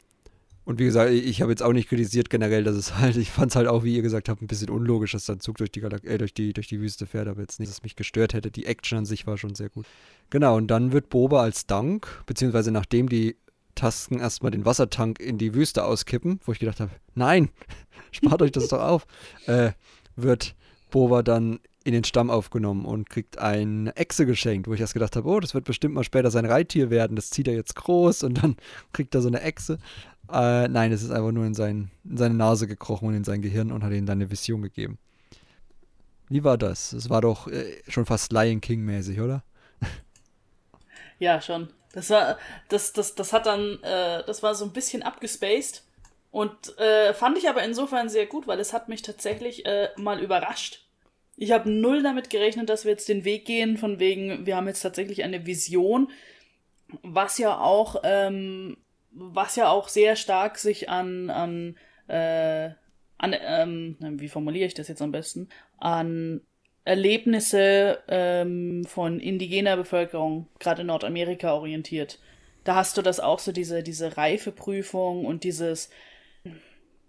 [0.70, 3.50] Und wie gesagt, ich, habe jetzt auch nicht kritisiert generell, dass es halt, ich fand
[3.50, 5.72] es halt auch, wie ihr gesagt habt, ein bisschen unlogisch, dass da ein Zug durch
[5.72, 8.34] die, äh, durch, die, durch die Wüste fährt, aber jetzt nicht, dass es mich gestört
[8.34, 8.52] hätte.
[8.52, 9.84] Die Action an sich war schon sehr gut.
[10.30, 13.34] Genau, und dann wird Boba als Dank, beziehungsweise nachdem die
[13.74, 17.48] Tasken erstmal den Wassertank in die Wüste auskippen, wo ich gedacht habe, nein,
[18.12, 19.08] spart euch das doch auf,
[19.46, 19.72] äh,
[20.14, 20.54] wird
[20.92, 25.16] Boba dann in den Stamm aufgenommen und kriegt eine Echse geschenkt, wo ich erst gedacht
[25.16, 28.22] habe, oh, das wird bestimmt mal später sein Reittier werden, das zieht er jetzt groß
[28.22, 28.56] und dann
[28.92, 29.78] kriegt er so eine Echse.
[30.32, 33.42] Äh, nein, es ist einfach nur in, sein, in seine Nase gekrochen und in sein
[33.42, 34.98] Gehirn und hat ihm dann eine Vision gegeben.
[36.28, 36.92] Wie war das?
[36.92, 39.42] Es war doch äh, schon fast Lion King mäßig, oder?
[41.18, 41.68] Ja, schon.
[41.92, 42.38] Das war,
[42.70, 45.82] das, das, das hat dann, äh, das war so ein bisschen abgespaced
[46.30, 50.18] und äh, fand ich aber insofern sehr gut, weil es hat mich tatsächlich äh, mal
[50.18, 50.86] überrascht.
[51.36, 54.68] Ich habe null damit gerechnet, dass wir jetzt den Weg gehen, von wegen, wir haben
[54.68, 56.10] jetzt tatsächlich eine Vision,
[57.02, 58.76] was ja auch, ähm,
[59.12, 61.76] was ja auch sehr stark sich an, an,
[62.08, 62.70] äh,
[63.18, 66.40] an ähm, wie formuliere ich das jetzt am besten, an
[66.84, 72.18] Erlebnisse ähm, von indigener Bevölkerung, gerade in Nordamerika, orientiert.
[72.64, 75.90] Da hast du das auch so, diese, diese Reifeprüfung und dieses,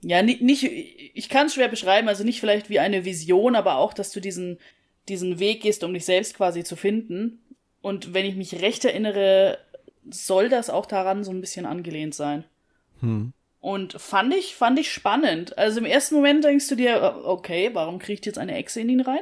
[0.02, 3.78] ja, nicht, nicht ich kann es schwer beschreiben, also nicht vielleicht wie eine Vision, aber
[3.78, 4.60] auch, dass du diesen,
[5.08, 7.40] diesen Weg gehst, um dich selbst quasi zu finden.
[7.82, 9.58] Und wenn ich mich recht erinnere,
[10.10, 12.44] soll das auch daran so ein bisschen angelehnt sein.
[13.02, 13.34] Hm.
[13.60, 15.58] Und fand ich, fand ich spannend.
[15.58, 19.02] Also im ersten Moment denkst du dir, okay, warum kriegt jetzt eine Echse in ihn
[19.02, 19.22] rein?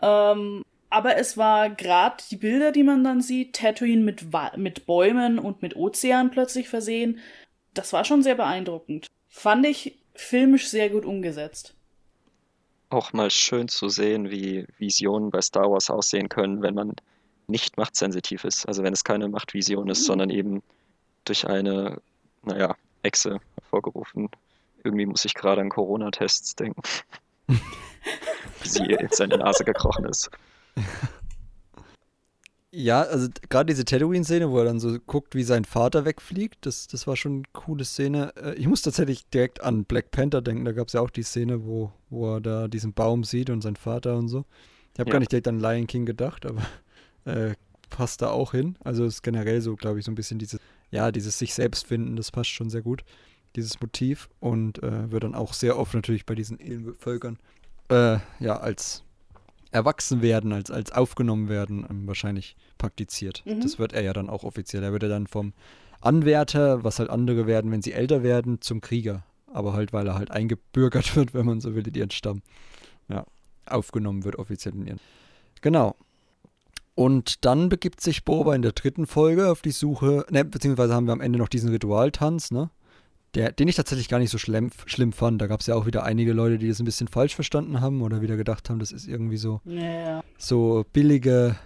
[0.00, 4.24] Ähm, aber es war gerade die Bilder, die man dann sieht, Tatooine mit,
[4.56, 7.18] mit Bäumen und mit Ozean plötzlich versehen.
[7.74, 9.08] Das war schon sehr beeindruckend.
[9.28, 11.74] Fand ich filmisch sehr gut umgesetzt.
[12.90, 16.94] Auch mal schön zu sehen, wie Visionen bei Star Wars aussehen können, wenn man
[17.46, 18.66] nicht machtsensitiv ist.
[18.66, 20.06] Also wenn es keine Machtvision ist, mhm.
[20.06, 20.62] sondern eben
[21.24, 22.00] durch eine,
[22.42, 24.28] naja, Echse hervorgerufen.
[24.82, 26.82] Irgendwie muss ich gerade an Corona-Tests denken.
[27.46, 27.58] wie
[28.68, 30.30] sie in seine Nase gekrochen ist.
[32.76, 36.88] Ja, also gerade diese Tatooine-Szene, wo er dann so guckt, wie sein Vater wegfliegt, das,
[36.88, 38.32] das war schon eine coole Szene.
[38.36, 41.22] Äh, ich muss tatsächlich direkt an Black Panther denken, da gab es ja auch die
[41.22, 44.44] Szene, wo, wo er da diesen Baum sieht und sein Vater und so.
[44.92, 45.12] Ich habe ja.
[45.12, 46.62] gar nicht direkt an Lion King gedacht, aber
[47.24, 47.54] äh,
[47.90, 48.76] passt da auch hin.
[48.82, 50.60] Also ist generell so, glaube ich, so ein bisschen dieses,
[50.90, 53.04] ja, dieses sich selbst finden, das passt schon sehr gut,
[53.56, 57.38] dieses Motiv und äh, wird dann auch sehr oft natürlich bei diesen Völkern
[57.88, 59.04] äh, ja, als
[59.70, 63.42] erwachsen werden, als, als aufgenommen werden, ähm, wahrscheinlich praktiziert.
[63.44, 63.60] Mhm.
[63.60, 64.82] Das wird er ja dann auch offiziell.
[64.82, 65.52] Er wird ja dann vom
[66.00, 69.24] Anwärter, was halt andere werden, wenn sie älter werden, zum Krieger.
[69.52, 72.42] Aber halt, weil er halt eingebürgert wird, wenn man so will, in ihren Stamm.
[73.08, 73.26] Ja,
[73.66, 75.00] aufgenommen wird offiziell in ihren.
[75.60, 75.96] Genau.
[76.94, 81.06] Und dann begibt sich Boba in der dritten Folge auf die Suche, ne, beziehungsweise haben
[81.06, 82.70] wir am Ende noch diesen Ritualtanz, ne?
[83.34, 85.42] der, den ich tatsächlich gar nicht so schlimm, schlimm fand.
[85.42, 88.02] Da gab es ja auch wieder einige Leute, die das ein bisschen falsch verstanden haben
[88.02, 90.22] oder wieder gedacht haben, das ist irgendwie so, ja.
[90.38, 91.56] so billige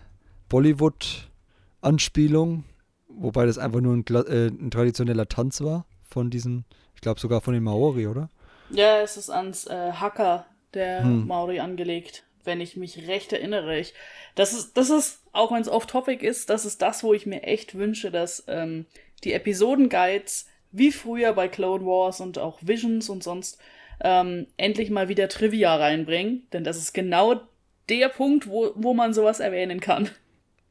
[0.49, 2.65] Bollywood-Anspielung,
[3.09, 6.65] wobei das einfach nur ein, äh, ein, traditioneller Tanz war von diesen,
[6.95, 8.31] ich glaube sogar von den Maori, oder?
[8.71, 11.27] Ja, es ist ans äh, Hacker der hm.
[11.27, 13.79] Maori angelegt, wenn ich mich recht erinnere.
[13.79, 13.95] Ich,
[14.35, 17.43] das ist, das ist, auch wenn es off-topic ist, das ist das, wo ich mir
[17.43, 18.87] echt wünsche, dass ähm,
[19.25, 23.59] die Episoden-Guides wie früher bei Clone Wars und auch Visions und sonst,
[24.01, 26.47] ähm, endlich mal wieder Trivia reinbringen.
[26.53, 27.41] Denn das ist genau
[27.89, 30.11] der Punkt, wo, wo man sowas erwähnen kann.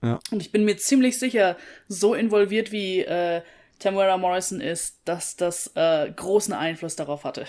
[0.04, 0.20] Ja.
[0.32, 3.42] Und ich bin mir ziemlich sicher, so involviert wie äh,
[3.80, 7.46] Tamara Morrison ist, dass das äh, großen Einfluss darauf hatte.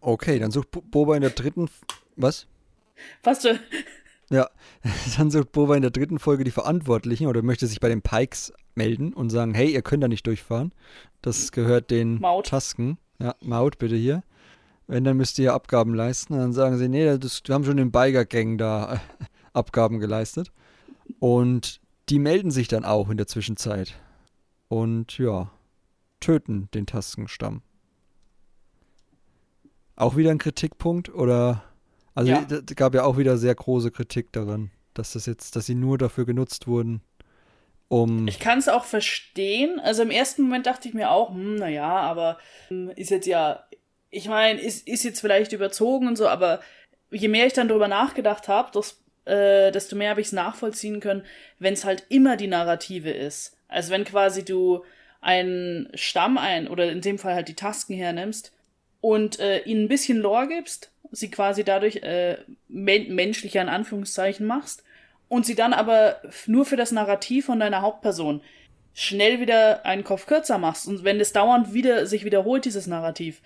[0.00, 1.68] Okay, dann sucht Boba in der dritten.
[2.16, 2.46] Was?
[3.22, 3.58] Was du.
[4.30, 4.48] Ja,
[5.16, 8.52] dann sucht Boba in der dritten Folge die Verantwortlichen oder möchte sich bei den Pikes
[8.74, 10.72] melden und sagen, hey, ihr könnt da nicht durchfahren.
[11.22, 12.46] Das gehört den Maut.
[12.46, 12.98] Tasken.
[13.18, 14.22] Ja, Maut bitte hier.
[14.86, 16.32] Wenn, dann müsst ihr Abgaben leisten.
[16.32, 19.00] Und dann sagen sie, nee, das, wir haben schon den Biker-Gang da
[19.52, 20.50] Abgaben geleistet.
[21.18, 23.94] Und die melden sich dann auch in der Zwischenzeit.
[24.68, 25.50] Und ja,
[26.20, 27.62] töten den Taskenstamm.
[30.00, 31.62] Auch wieder ein Kritikpunkt oder
[32.14, 32.46] also ja.
[32.50, 35.98] es gab ja auch wieder sehr große Kritik daran, dass das jetzt, dass sie nur
[35.98, 37.02] dafür genutzt wurden,
[37.88, 38.26] um.
[38.28, 39.78] Ich kann es auch verstehen.
[39.80, 43.64] Also im ersten Moment dachte ich mir auch, hm, naja, aber hm, ist jetzt ja,
[44.10, 46.60] ich meine, ist, ist jetzt vielleicht überzogen und so, aber
[47.10, 48.80] je mehr ich dann drüber nachgedacht habe,
[49.26, 51.24] äh, desto mehr habe ich es nachvollziehen können,
[51.58, 53.56] wenn es halt immer die Narrative ist.
[53.68, 54.84] Also wenn quasi du
[55.20, 58.52] einen Stamm ein, oder in dem Fall halt die Tasken hernimmst
[59.00, 64.46] und äh, ihnen ein bisschen Lore gibst, sie quasi dadurch äh, men menschlicher in Anführungszeichen
[64.46, 64.84] machst
[65.28, 68.42] und sie dann aber nur für das Narrativ von deiner Hauptperson
[68.92, 73.40] schnell wieder einen Kopf kürzer machst und wenn es dauernd wieder sich wiederholt dieses Narrativ,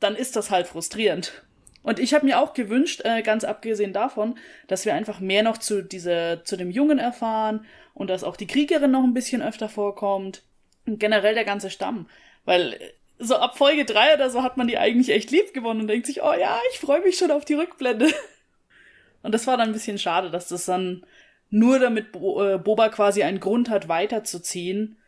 [0.00, 1.42] dann ist das halt frustrierend.
[1.82, 5.58] Und ich habe mir auch gewünscht, äh, ganz abgesehen davon, dass wir einfach mehr noch
[5.58, 7.64] zu dieser zu dem Jungen erfahren
[7.94, 10.42] und dass auch die Kriegerin noch ein bisschen öfter vorkommt
[10.84, 12.08] und generell der ganze Stamm,
[12.44, 12.76] weil
[13.18, 16.06] so ab Folge 3 oder so hat man die eigentlich echt lieb gewonnen und denkt
[16.06, 18.12] sich, oh ja, ich freue mich schon auf die Rückblende.
[19.22, 21.04] Und das war dann ein bisschen schade, dass das dann
[21.50, 24.98] nur damit Bo äh, Boba quasi einen Grund hat, weiterzuziehen,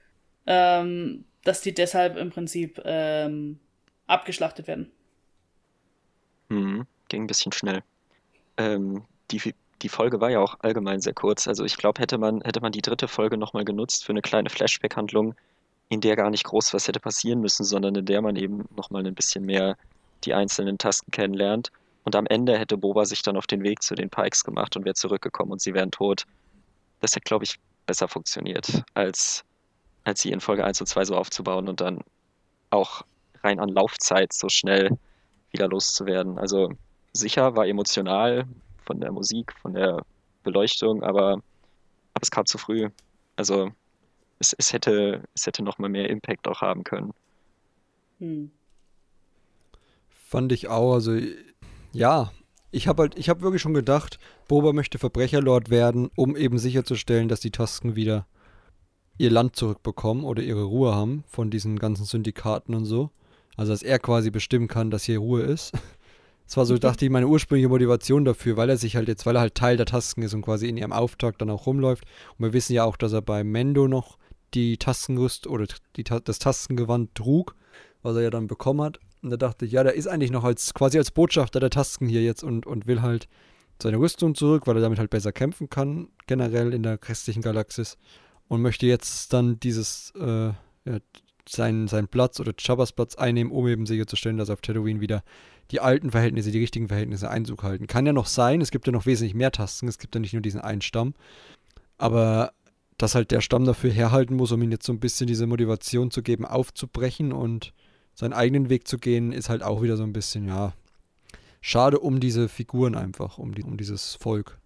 [0.47, 3.61] ähm, dass die deshalb im Prinzip ähm,
[4.09, 4.91] abgeschlachtet werden.
[6.51, 7.83] Hm, ging ein bisschen schnell.
[8.57, 11.47] Ähm, die, die Folge war ja auch allgemein sehr kurz.
[11.47, 14.51] Also ich glaube, hätte man, hätte man die dritte Folge nochmal genutzt für eine kleine
[14.51, 15.35] Flashback-Handlung,
[15.89, 19.07] in der gar nicht groß was hätte passieren müssen, sondern in der man eben nochmal
[19.07, 19.77] ein bisschen mehr
[20.25, 21.71] die einzelnen Tasten kennenlernt.
[22.05, 24.85] Und am Ende hätte Boba sich dann auf den Weg zu den Pikes gemacht und
[24.85, 26.25] wäre zurückgekommen und sie wären tot.
[27.01, 29.45] Das hätte, glaube ich, besser funktioniert, als,
[30.05, 32.01] als sie in Folge 1 und 2 so aufzubauen und dann
[32.71, 33.03] auch
[33.43, 34.99] rein an Laufzeit so schnell
[35.51, 36.39] wieder loszuwerden.
[36.39, 36.73] Also
[37.13, 38.47] sicher war emotional
[38.85, 40.03] von der Musik, von der
[40.43, 42.91] Beleuchtung, aber, aber es kam zu früh.
[43.37, 43.71] Also
[44.39, 47.13] es, es hätte, es hätte noch mal mehr Impact auch haben können.
[48.19, 48.51] Hm.
[50.09, 51.19] Fand ich auch, also
[51.93, 52.31] ja,
[52.71, 57.29] ich habe halt, ich habe wirklich schon gedacht, Boba möchte Verbrecherlord werden, um eben sicherzustellen,
[57.29, 58.27] dass die Tasken wieder
[59.17, 63.11] ihr Land zurückbekommen oder ihre Ruhe haben von diesen ganzen Syndikaten und so.
[63.57, 65.73] Also dass er quasi bestimmen kann, dass hier Ruhe ist.
[66.47, 66.81] Das war so, mhm.
[66.81, 69.77] dachte ich, meine ursprüngliche Motivation dafür, weil er sich halt jetzt, weil er halt Teil
[69.77, 72.05] der Tasken ist und quasi in ihrem Auftrag dann auch rumläuft.
[72.39, 74.17] Und wir wissen ja auch, dass er bei Mendo noch
[74.55, 77.55] die Tastenrüst oder die, das Tastengewand trug,
[78.03, 79.01] was er ja dann bekommen hat.
[79.23, 82.09] Und da dachte ich, ja, der ist eigentlich noch als quasi als Botschafter der Tasken
[82.09, 83.29] hier jetzt und, und will halt
[83.83, 87.97] seine Rüstung zurück, weil er damit halt besser kämpfen kann, generell in der restlichen Galaxis.
[88.49, 90.99] Und möchte jetzt dann dieses, äh, ja,
[91.49, 95.23] seinen, seinen Platz oder Chabbas Platz einnehmen, um eben sicherzustellen, dass auf Tatooine wieder
[95.71, 97.87] die alten Verhältnisse, die richtigen Verhältnisse Einzug halten.
[97.87, 100.33] Kann ja noch sein, es gibt ja noch wesentlich mehr Tasten, es gibt ja nicht
[100.33, 101.15] nur diesen einen Stamm.
[101.99, 102.53] Aber
[102.99, 106.11] dass halt der Stamm dafür herhalten muss, um ihm jetzt so ein bisschen diese Motivation
[106.11, 107.73] zu geben, aufzubrechen und
[108.15, 110.75] seinen eigenen Weg zu gehen, ist halt auch wieder so ein bisschen, ja,
[111.61, 114.59] schade um diese Figuren einfach, um, die, um dieses Volk.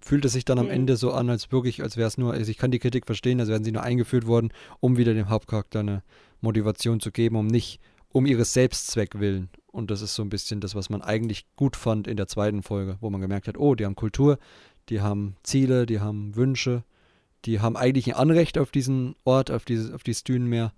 [0.00, 0.72] Fühlt es sich dann am mhm.
[0.72, 3.38] Ende so an, als wirklich, als wäre es nur, also ich kann die Kritik verstehen,
[3.38, 6.02] als wären sie nur eingeführt worden, um wieder dem Hauptcharakter eine
[6.40, 9.50] Motivation zu geben, um nicht um ihres Selbstzweck willen.
[9.66, 12.62] Und das ist so ein bisschen das, was man eigentlich gut fand in der zweiten
[12.62, 14.38] Folge, wo man gemerkt hat, oh, die haben Kultur,
[14.88, 16.84] die haben Ziele, die haben Wünsche,
[17.44, 20.72] die haben eigentlich ein Anrecht auf diesen Ort, auf dieses, auf dieses Dünenmeer.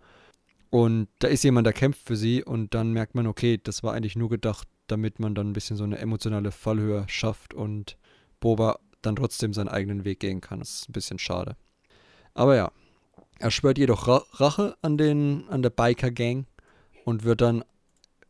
[0.70, 3.94] Und da ist jemand, der kämpft für sie und dann merkt man, okay, das war
[3.94, 7.96] eigentlich nur gedacht, damit man dann ein bisschen so eine emotionale Fallhöhe schafft und
[8.40, 10.58] Boba dann trotzdem seinen eigenen Weg gehen kann.
[10.58, 11.56] Das ist ein bisschen schade.
[12.34, 12.72] Aber ja,
[13.38, 14.08] er schwört jedoch
[14.40, 16.46] Rache an, den, an der Biker-Gang
[17.04, 17.64] und wird dann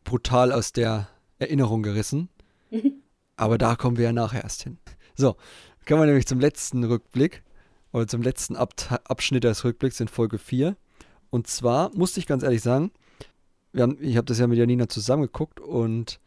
[0.03, 2.29] brutal aus der Erinnerung gerissen.
[3.37, 4.77] Aber da kommen wir ja nachher erst hin.
[5.15, 5.35] So,
[5.87, 7.43] kommen wir nämlich zum letzten Rückblick
[7.95, 8.73] oder zum letzten Ab
[9.05, 10.75] Abschnitt des Rückblicks in Folge 4.
[11.29, 12.91] Und zwar musste ich ganz ehrlich sagen,
[13.73, 16.19] haben, ich habe das ja mit Janina zusammengeguckt und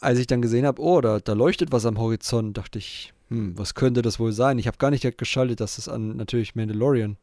[0.00, 3.56] als ich dann gesehen habe, oh, da, da leuchtet was am Horizont, dachte ich, hm,
[3.56, 4.58] was könnte das wohl sein?
[4.58, 7.16] Ich habe gar nicht geschaltet, dass das an natürlich Mandalorian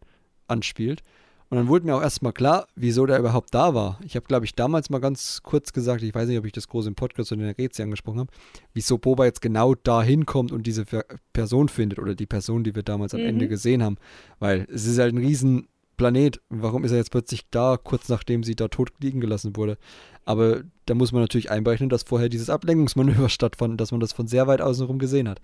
[0.47, 1.03] anspielt.
[1.49, 3.99] Und dann wurde mir auch erstmal klar, wieso der überhaupt da war.
[4.03, 6.67] Ich habe, glaube ich, damals mal ganz kurz gesagt, ich weiß nicht, ob ich das
[6.67, 8.31] groß im Podcast oder in der Rätsel angesprochen habe,
[8.73, 10.85] wieso Boba jetzt genau da hinkommt und diese
[11.33, 13.27] Person findet oder die Person, die wir damals am mhm.
[13.27, 13.97] Ende gesehen haben.
[14.39, 16.41] Weil es ist halt ein riesen Planet.
[16.49, 19.77] Warum ist er jetzt plötzlich da, kurz nachdem sie da tot liegen gelassen wurde?
[20.25, 24.27] Aber da muss man natürlich einberechnen, dass vorher dieses Ablenkungsmanöver stattfand, dass man das von
[24.27, 25.39] sehr weit außen rum gesehen hat.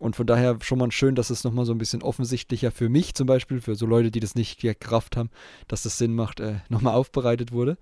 [0.00, 3.14] Und von daher schon mal schön, dass es nochmal so ein bisschen offensichtlicher für mich
[3.14, 5.30] zum Beispiel, für so Leute, die das nicht gerafft haben,
[5.68, 7.78] dass das Sinn macht, äh, nochmal aufbereitet wurde.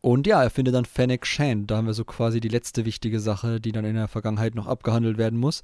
[0.00, 1.66] Und ja, er findet dann Fennec Shan.
[1.66, 4.66] Da haben wir so quasi die letzte wichtige Sache, die dann in der Vergangenheit noch
[4.66, 5.62] abgehandelt werden muss.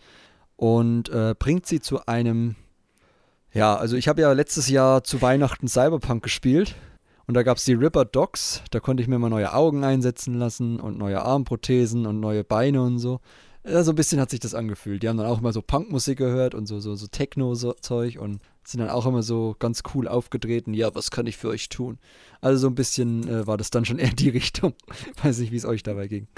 [0.57, 2.57] Und äh, bringt sie zu einem.
[3.53, 6.75] Ja, also ich habe ja letztes Jahr zu Weihnachten Cyberpunk gespielt.
[7.27, 8.63] Und da gab es die Ripper Docs.
[8.71, 12.83] Da konnte ich mir mal neue Augen einsetzen lassen und neue Armprothesen und neue Beine
[12.83, 13.21] und so.
[13.69, 15.03] Ja, so ein bisschen hat sich das angefühlt.
[15.03, 18.81] Die haben dann auch immer so Punkmusik gehört und so, so, so Techno-Zeug und sind
[18.81, 20.73] dann auch immer so ganz cool aufgetreten.
[20.73, 21.99] Ja, was kann ich für euch tun?
[22.41, 24.75] Also so ein bisschen äh, war das dann schon eher die Richtung.
[25.23, 26.29] Weiß nicht, wie es euch dabei ging.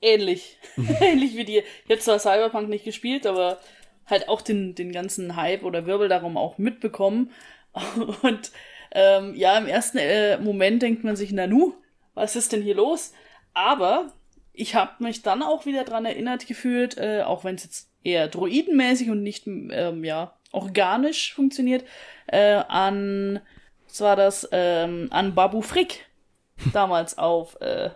[0.00, 0.58] Ähnlich.
[1.00, 1.62] Ähnlich wie dir.
[1.84, 3.58] Ich habe zwar Cyberpunk nicht gespielt, aber
[4.06, 7.30] halt auch den, den ganzen Hype oder Wirbel darum auch mitbekommen.
[8.22, 8.52] Und
[8.92, 11.74] ähm, ja, im ersten äh, Moment denkt man sich, Nanu,
[12.14, 13.12] was ist denn hier los?
[13.52, 14.14] Aber
[14.60, 18.28] ich habe mich dann auch wieder dran erinnert gefühlt, äh, auch wenn es jetzt eher
[18.28, 21.84] droidenmäßig und nicht ähm, ja organisch funktioniert,
[22.26, 23.40] äh, an
[23.86, 26.06] was war das ähm, an Babu Frick
[26.72, 27.90] damals auf äh,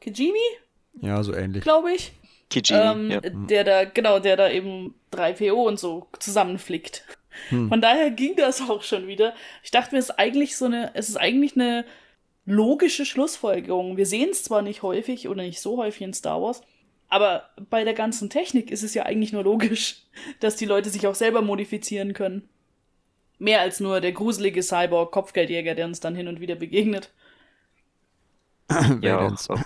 [0.00, 0.38] Kijimi.
[1.00, 1.62] Ja, so ähnlich.
[1.62, 2.12] Glaube ich.
[2.50, 3.20] Kijimi, ähm, ja.
[3.20, 7.04] Der da, genau, der da eben 3PO und so zusammenflickt.
[7.50, 7.68] Hm.
[7.68, 9.34] Von daher ging das auch schon wieder.
[9.62, 11.84] Ich dachte mir, es ist eigentlich so eine, es ist eigentlich eine
[12.48, 13.96] logische Schlussfolgerung.
[13.96, 16.62] Wir sehen es zwar nicht häufig oder nicht so häufig in Star Wars,
[17.08, 20.02] aber bei der ganzen Technik ist es ja eigentlich nur logisch,
[20.40, 22.48] dass die Leute sich auch selber modifizieren können.
[23.38, 27.12] Mehr als nur der gruselige Cyborg-Kopfgeldjäger, der uns dann hin und wieder begegnet.
[29.00, 29.62] ja, auch, auch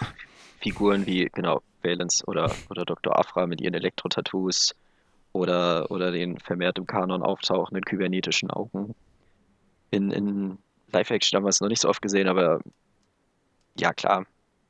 [0.60, 3.18] Figuren wie, genau, Valence oder, oder Dr.
[3.18, 4.74] Afra mit ihren Elektro-Tattoos
[5.32, 8.94] oder, oder den vermehrt im Kanon auftauchenden kybernetischen Augen.
[9.90, 10.58] In, in
[10.92, 12.60] Live-Action haben wir es noch nicht so oft gesehen, aber
[13.78, 14.26] ja, klar,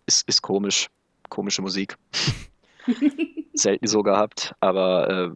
[0.06, 0.88] ist, ist komisch.
[1.28, 1.96] Komische Musik.
[3.54, 5.30] Selten so gehabt, aber äh,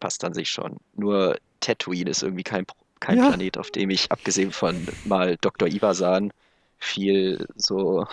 [0.00, 0.78] passt an sich schon.
[0.94, 2.64] Nur Tatooine ist irgendwie kein,
[3.00, 3.28] kein ja.
[3.28, 5.68] Planet, auf dem ich, abgesehen von mal Dr.
[5.68, 6.32] Ivasan,
[6.78, 8.06] viel so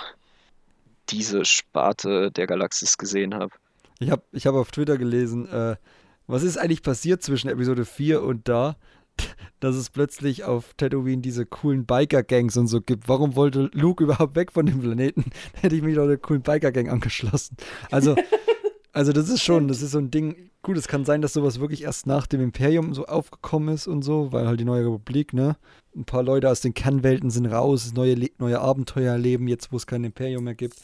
[1.09, 3.51] diese Sparte der Galaxis gesehen habe.
[3.99, 5.75] Ich habe ich hab auf Twitter gelesen, äh,
[6.27, 8.75] was ist eigentlich passiert zwischen Episode 4 und da,
[9.65, 13.09] dass es plötzlich auf Tatooine diese coolen Biker-Gangs und so gibt.
[13.09, 15.25] Warum wollte Luke überhaupt weg von dem Planeten?
[15.59, 17.57] Hätte ich mich doch einer coolen Biker-Gang angeschlossen.
[17.89, 18.15] Also,
[18.93, 20.51] also das ist schon, das ist so ein Ding.
[20.61, 24.03] Gut, es kann sein, dass sowas wirklich erst nach dem Imperium so aufgekommen ist und
[24.03, 25.57] so, weil halt die neue Republik, ne?
[25.95, 29.87] Ein paar Leute aus den Kernwelten sind raus, neue, neue Abenteuer erleben, jetzt wo es
[29.87, 30.77] kein Imperium mehr gibt.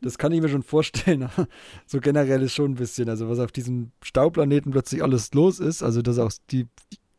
[0.00, 1.28] Das kann ich mir schon vorstellen.
[1.86, 5.82] so generell ist schon ein bisschen, also was auf diesem Stauplaneten plötzlich alles los ist,
[5.82, 6.68] also dass auch die,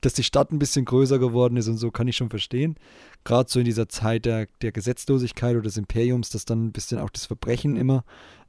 [0.06, 2.76] dass die Stadt ein bisschen größer geworden ist und so, kann ich schon verstehen.
[3.24, 7.00] Gerade so in dieser Zeit der, der Gesetzlosigkeit oder des Imperiums, dass dann ein bisschen
[7.00, 8.04] auch das Verbrechen immer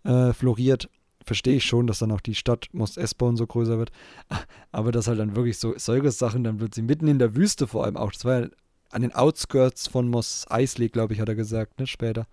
[0.04, 0.88] äh, floriert,
[1.24, 3.92] verstehe ich schon, dass dann auch die Stadt Mos Esbon so größer wird.
[4.72, 7.66] Aber dass halt dann wirklich so solche Sachen, dann wird sie mitten in der Wüste
[7.66, 8.48] vor allem auch, das war ja
[8.90, 12.26] an den Outskirts von Mos Eisley, glaube ich, hat er gesagt, ne, später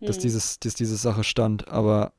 [0.00, 0.22] dass, hm.
[0.22, 1.68] dieses, dass diese Sache stand.
[1.68, 2.12] Aber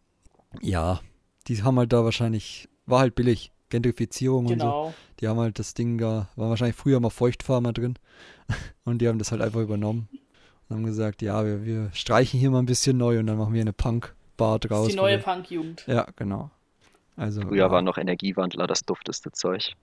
[0.62, 1.02] ja,
[1.48, 3.52] die haben halt da wahrscheinlich, war halt billig.
[3.70, 4.88] Gentrifizierung genau.
[4.88, 4.98] und so.
[5.20, 7.96] Die haben halt das Ding da, war wahrscheinlich früher mal Feuchtfarmer drin.
[8.84, 10.10] Und die haben das halt einfach übernommen.
[10.68, 13.54] Und haben gesagt, ja, wir, wir streichen hier mal ein bisschen neu und dann machen
[13.54, 14.80] wir eine Punk-Bar draus.
[14.80, 15.84] Das ist die neue Punk-Jugend.
[15.88, 16.52] Ja, genau.
[17.16, 17.72] Also, Früher ja.
[17.72, 19.74] war noch Energiewandler das dufteste Zeug.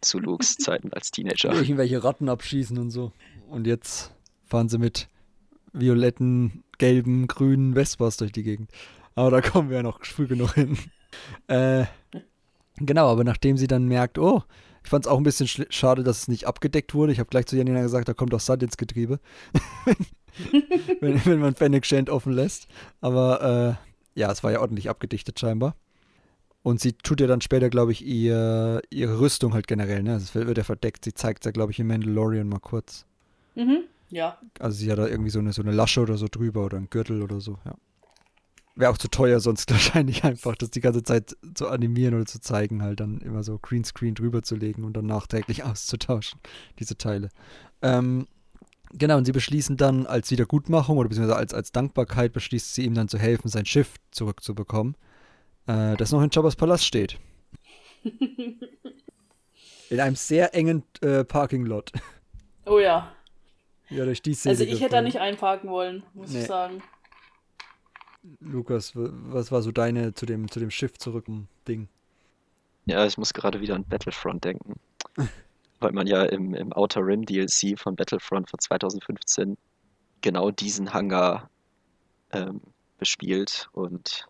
[0.00, 1.52] Zu Lukes Zeiten als Teenager.
[1.52, 3.12] Irgendwelche Ratten abschießen und so.
[3.48, 4.14] Und jetzt
[4.44, 5.08] fahren sie mit
[5.72, 8.70] violetten, gelben, grünen Vespas durch die Gegend.
[9.14, 10.78] Aber da kommen wir ja noch früh genug hin.
[11.48, 11.84] Äh,
[12.80, 14.42] genau, aber nachdem sie dann merkt, oh,
[14.84, 17.12] ich fand es auch ein bisschen schade, dass es nicht abgedeckt wurde.
[17.12, 19.20] Ich habe gleich zu Janina gesagt, da kommt auch Sand ins Getriebe.
[21.00, 22.68] wenn, wenn, man Fennec Shand offen lässt.
[23.00, 23.78] Aber
[24.16, 25.76] äh, ja, es war ja ordentlich abgedichtet scheinbar.
[26.62, 30.14] Und sie tut ja dann später, glaube ich, ihr, ihre Rüstung halt generell, ne?
[30.14, 31.04] Das wird ja verdeckt.
[31.04, 33.06] Sie zeigt es ja, glaube ich, in Mandalorian mal kurz.
[33.54, 33.84] Mhm.
[34.10, 34.38] Ja.
[34.58, 36.90] Also sie hat da irgendwie so eine, so eine Lasche oder so drüber oder ein
[36.90, 37.74] Gürtel oder so, ja.
[38.78, 42.40] Wäre auch zu teuer sonst wahrscheinlich einfach, das die ganze Zeit zu animieren oder zu
[42.40, 46.38] zeigen, halt dann immer so Greenscreen drüber zu legen und dann nachträglich auszutauschen,
[46.78, 47.28] diese Teile.
[47.82, 48.28] Ähm,
[48.92, 52.94] genau, und sie beschließen dann als Wiedergutmachung oder beziehungsweise als, als Dankbarkeit beschließt sie ihm
[52.94, 54.96] dann zu helfen, sein Schiff zurückzubekommen,
[55.66, 57.18] äh, das noch in Jabba's Palast steht.
[59.90, 61.90] in einem sehr engen äh, Parking-Lot.
[62.64, 63.12] Oh ja.
[63.90, 64.52] Ja, durch die Szene.
[64.52, 66.42] Also ich hätte da nicht einparken wollen, muss nee.
[66.42, 66.80] ich sagen.
[68.40, 71.26] Lukas, was war so deine zu dem, zu dem Schiff zurück
[71.66, 71.88] Ding?
[72.86, 74.80] Ja, ich muss gerade wieder an Battlefront denken.
[75.80, 79.56] weil man ja im, im Outer Rim DLC von Battlefront von 2015
[80.20, 81.48] genau diesen Hangar
[82.32, 82.60] ähm,
[82.98, 84.26] bespielt und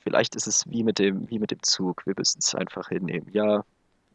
[0.00, 2.04] vielleicht ist es wie mit dem, wie mit dem Zug.
[2.06, 3.28] Wir müssen es einfach hinnehmen.
[3.32, 3.64] Ja,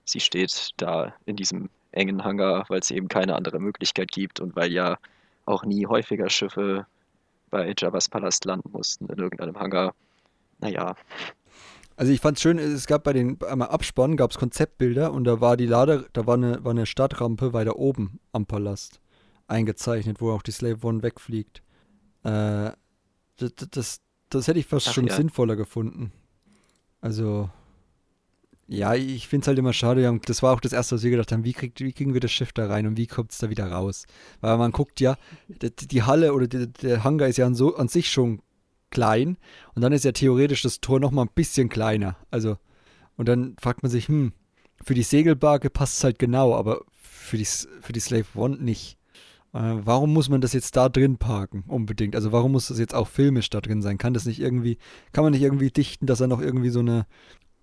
[0.04, 4.56] sie steht da in diesem engen Hangar, weil es eben keine andere Möglichkeit gibt und
[4.56, 4.98] weil ja
[5.46, 6.86] auch nie häufiger Schiffe
[7.50, 9.94] bei Jabba's Palast landen mussten in irgendeinem Hangar.
[10.60, 10.96] Naja.
[11.96, 15.24] Also ich fand es schön, es gab bei den einmal Abspann gab es Konzeptbilder und
[15.24, 19.02] da war die Lade, da war eine, war eine Stadtrampe weiter oben am Palast
[19.48, 21.64] eingezeichnet, wo auch die Slave One wegfliegt.
[22.24, 22.72] Äh,
[23.38, 25.16] das, das, das hätte ich fast Ach, schon ja.
[25.16, 26.12] sinnvoller gefunden.
[27.02, 27.50] Also,
[28.68, 30.20] ja, ich finde es halt immer schade.
[30.26, 32.32] Das war auch das Erste, was wir gedacht haben, wie, kriegt, wie kriegen wir das
[32.32, 34.06] Schiff da rein und wie kommt es da wieder raus?
[34.42, 37.88] Weil man guckt ja, die, Halle oder die, der Hangar ist ja an, so, an
[37.88, 38.42] sich schon
[38.90, 39.38] klein
[39.74, 42.18] und dann ist ja theoretisch das Tor nochmal ein bisschen kleiner.
[42.30, 42.58] Also,
[43.16, 44.34] und dann fragt man sich, hm,
[44.84, 48.98] für die Segelbarke passt es halt genau, aber für die, für die Slave One nicht.
[49.54, 51.64] Äh, warum muss man das jetzt da drin parken?
[51.68, 52.16] Unbedingt.
[52.16, 53.98] Also warum muss das jetzt auch filmisch da drin sein?
[53.98, 54.78] Kann das nicht irgendwie,
[55.14, 57.06] kann man nicht irgendwie dichten, dass er noch irgendwie so eine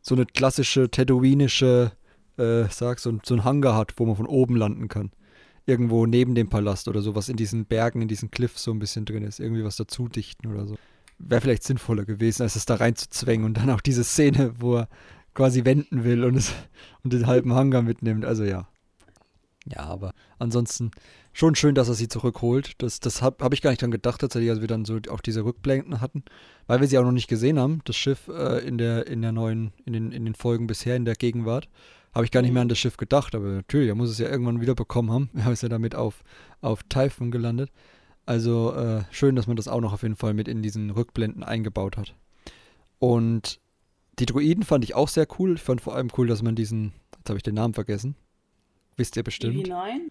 [0.05, 1.93] so eine klassische Tatooinische,
[2.37, 5.11] äh, sag, so, so ein Hangar hat, wo man von oben landen kann.
[5.67, 8.79] Irgendwo neben dem Palast oder so, was in diesen Bergen, in diesen Cliffs so ein
[8.79, 9.41] bisschen drin ist.
[9.41, 10.77] Irgendwie was dazu dichten oder so.
[11.19, 14.89] Wäre vielleicht sinnvoller gewesen, als es da reinzuzwängen und dann auch diese Szene, wo er
[15.33, 16.53] quasi wenden will und, es,
[17.03, 18.27] und den halben Hangar mitnimmt.
[18.27, 18.69] Also ja.
[19.67, 20.91] Ja, aber ansonsten
[21.33, 22.73] schon schön, dass er sie zurückholt.
[22.79, 25.21] Das, das habe hab ich gar nicht dran gedacht, tatsächlich, als wir dann so auch
[25.21, 26.23] diese Rückblenden hatten,
[26.67, 29.33] weil wir sie auch noch nicht gesehen haben, das Schiff äh, in der in der
[29.33, 31.69] neuen, in den, in den Folgen bisher in der Gegenwart.
[32.15, 34.29] Habe ich gar nicht mehr an das Schiff gedacht, aber natürlich, er muss es ja
[34.29, 35.31] irgendwann wieder bekommen haben.
[35.35, 36.23] Er ist ja damit auf,
[36.61, 37.71] auf Typhon gelandet.
[38.27, 41.43] Also äh, schön, dass man das auch noch auf jeden Fall mit in diesen Rückblenden
[41.43, 42.15] eingebaut hat.
[42.99, 43.61] Und
[44.19, 45.57] die Druiden fand ich auch sehr cool.
[45.57, 48.15] Ich fand vor allem cool, dass man diesen, jetzt habe ich den Namen vergessen.
[48.97, 49.67] Wisst ihr bestimmt?
[49.67, 50.11] Nein.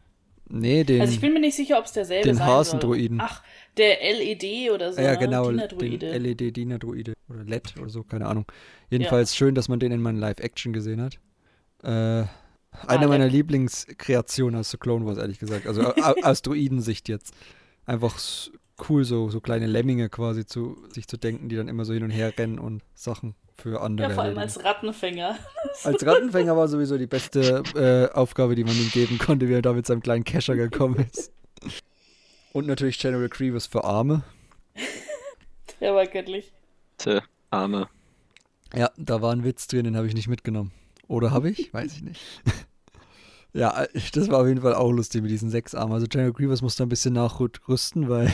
[0.50, 1.00] Nee, den.
[1.02, 3.18] Also ich bin mir nicht sicher, ob es derselbe den sein Hasendruiden.
[3.20, 3.28] soll.
[3.30, 3.42] Ach,
[3.78, 5.02] der LED oder so.
[5.02, 5.18] ja, ne?
[5.18, 6.12] genau, Dienerdruide.
[6.12, 8.46] den LED-Diener-Druide oder LED oder so, keine Ahnung.
[8.90, 11.18] Jedenfalls schön, dass man den in meinem Live-Action gesehen hat.
[11.82, 12.26] Äh,
[12.88, 13.34] eine meiner leck.
[13.34, 15.66] Lieblingskreationen aus The Clone Wars, ehrlich gesagt.
[15.68, 17.34] Also au- aus Druidensicht jetzt.
[17.86, 18.18] Einfach
[18.90, 22.04] cool, so, so kleine Lemminge quasi zu sich zu denken, die dann immer so hin
[22.04, 25.38] und her rennen und Sachen für andere Ja, vor allem als Rattenfänger.
[25.84, 29.62] Als Rattenfänger war sowieso die beste äh, Aufgabe, die man ihm geben konnte, wie er
[29.62, 31.32] da mit seinem kleinen Kescher gekommen ist.
[32.52, 34.24] Und natürlich General Grievous für Arme.
[35.80, 36.54] Der war göttlich.
[36.98, 37.88] Tö, Arme.
[38.76, 40.72] Ja, da war ein Witz drin, den habe ich nicht mitgenommen.
[41.08, 41.74] Oder habe ich?
[41.74, 42.22] Weiß ich nicht.
[43.54, 45.94] ja, äh, das war auf jeden Fall auch lustig mit diesen sechs Armen.
[45.94, 48.32] Also General Grievous musste ein bisschen nachrüsten, weil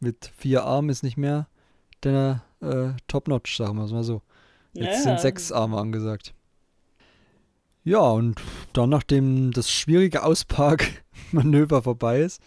[0.00, 1.48] mit vier Armen ist nicht mehr
[2.02, 4.22] der äh, Top-Notch, sagen wir es mal so.
[4.78, 6.34] Jetzt Ja, sind sechs Arme angesagt.
[7.84, 8.40] Ja, und
[8.74, 12.42] dann, nachdem das schwierige Ausparkmanöver vorbei ist,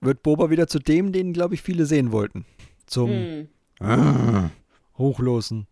[0.00, 2.44] wird Boba wieder zu dem, den, glaube ich, viele sehen wollten.
[2.86, 3.48] Zum
[3.80, 4.50] Hm.
[4.96, 5.66] Hochlosen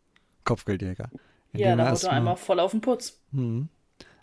[0.44, 1.10] Kopfgeldjäger.
[1.52, 3.18] Ja, da haut er einmal voll auf den Putz.
[3.32, 3.68] hm,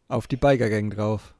[0.08, 1.34] auf die Biker-Gang drauf.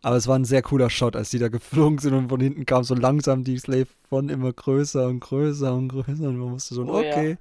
[0.00, 2.66] Aber es war ein sehr cooler Shot, als die da geflogen sind und von hinten
[2.66, 6.74] kam so langsam die Slave von immer größer und größer und größer und man musste
[6.74, 7.34] so, Oh ja.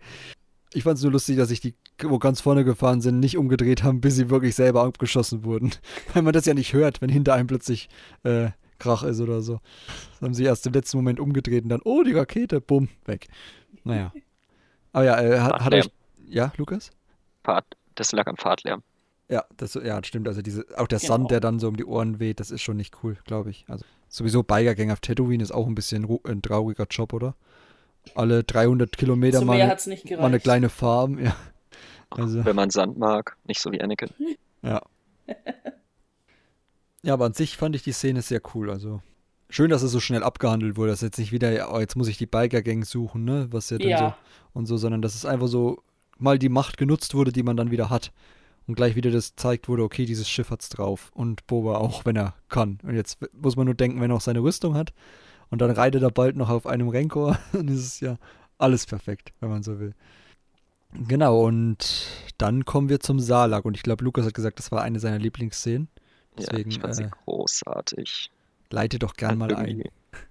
[0.74, 3.84] Ich fand es nur lustig, dass sich die, wo ganz vorne gefahren sind, nicht umgedreht
[3.84, 5.72] haben, bis sie wirklich selber abgeschossen wurden.
[6.13, 7.89] Weil man das ja nicht hört, wenn hinter einem plötzlich
[8.24, 8.49] äh,
[8.80, 9.59] Krach ist oder so.
[9.88, 13.28] Das haben sie erst im letzten Moment umgedreht und dann, oh, die Rakete, bumm, weg.
[13.84, 14.11] Naja.
[14.93, 15.89] Aber ja, äh, hat, hat euch.
[16.28, 16.91] Ja, Lukas?
[17.43, 17.65] Fahrt,
[17.95, 18.84] das lag am Fahrtlärm.
[19.30, 20.28] Ja, das ja, stimmt.
[20.28, 21.07] Also diese, auch der Genau.
[21.07, 23.65] Sand, der dann so um die Ohren weht, das ist schon nicht cool, glaube ich.
[23.68, 27.36] Also sowieso Bikergang auf Tatooine ist auch ein bisschen ein trauriger Job, oder?
[28.15, 31.35] Alle 300 Kilometer mal, mal eine kleine Farm, ja.
[32.09, 34.09] Also, Wenn man Sand mag, nicht so wie Anakin.
[34.61, 34.81] ja.
[37.03, 38.69] Ja, aber an sich fand ich die Szene sehr cool.
[38.69, 39.01] Also
[39.49, 40.91] schön, dass es so schnell abgehandelt wurde.
[40.91, 43.47] Dass jetzt nicht wieder, ja, oh, jetzt muss ich die Biker-Gang suchen, ne?
[43.51, 43.99] Was ja dann Ja.
[43.99, 44.13] so
[44.59, 45.81] und so, sondern dass es einfach so
[46.17, 48.11] mal die Macht genutzt wurde, die man dann wieder hat.
[48.65, 51.11] Und gleich wieder das zeigt wurde, okay, dieses Schiff hat's drauf.
[51.13, 52.79] Und Boba auch, wenn er kann.
[52.83, 54.91] Und jetzt muss man nur denken, wenn er auch seine Rüstung hat.
[55.49, 57.39] Und dann reitet er bald noch auf einem Renkor.
[57.53, 58.17] Ist es ja
[58.57, 59.93] alles perfekt, wenn man so will.
[60.93, 63.65] Genau, und dann kommen wir zum Salak.
[63.65, 65.89] Und ich glaube, Lukas hat gesagt, das war eine seiner Lieblingsszenen.
[66.37, 68.31] Deswegen, ja, ich fand sie äh, großartig.
[68.69, 69.83] Leite doch gern mal ein.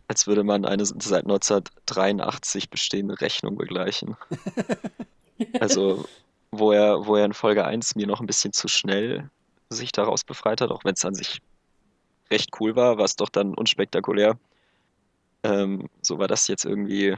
[0.09, 4.17] Als würde man eine seit 1983 bestehende Rechnung begleichen.
[5.61, 6.07] also,
[6.51, 9.31] wo er, wo er in Folge 1 mir noch ein bisschen zu schnell
[9.69, 11.41] sich daraus befreit hat, auch wenn es an sich
[12.31, 14.39] recht cool war, war es doch dann unspektakulär.
[15.47, 17.17] Ähm, so war das jetzt irgendwie,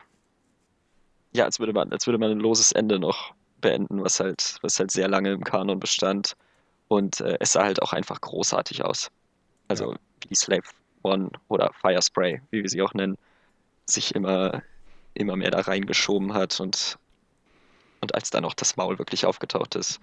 [1.32, 4.78] ja, als würde man, als würde man ein loses Ende noch beenden, was halt, was
[4.78, 6.36] halt sehr lange im Kanon bestand.
[6.88, 9.10] Und äh, es sah halt auch einfach großartig aus.
[9.68, 9.94] Also
[10.28, 10.62] wie Slave
[11.02, 13.16] One oder Fire Spray, wie wir sie auch nennen,
[13.86, 14.62] sich immer,
[15.14, 16.98] immer mehr da reingeschoben hat und,
[18.02, 20.00] und als dann auch das Maul wirklich aufgetaucht ist,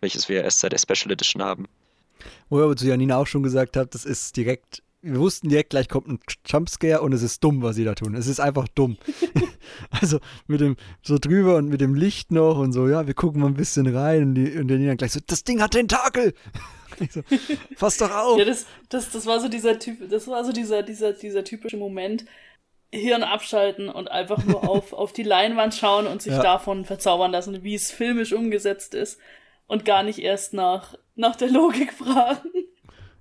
[0.00, 1.66] welches wir erst seit der Special Edition haben.
[2.48, 5.70] Wo ich aber zu Janina auch schon gesagt habe, das ist direkt, wir wussten direkt,
[5.70, 8.14] gleich kommt ein Jumpscare und es ist dumm, was sie da tun.
[8.14, 8.96] Es ist einfach dumm.
[9.90, 13.40] also mit dem so drüber und mit dem Licht noch und so, ja, wir gucken
[13.40, 16.34] mal ein bisschen rein und, die, und Janina gleich so, das Ding hat Tentakel!
[17.10, 17.22] So,
[17.74, 18.38] Fass doch auf!
[18.38, 21.76] Ja, das, das, das war so dieser Typ, das war so dieser, dieser, dieser typische
[21.76, 22.24] Moment,
[22.92, 26.40] Hirn abschalten und einfach nur auf, auf die Leinwand schauen und sich Ja.
[26.40, 29.18] davon verzaubern lassen, wie es filmisch umgesetzt ist
[29.66, 32.50] und gar nicht erst nach, nach der Logik fragen.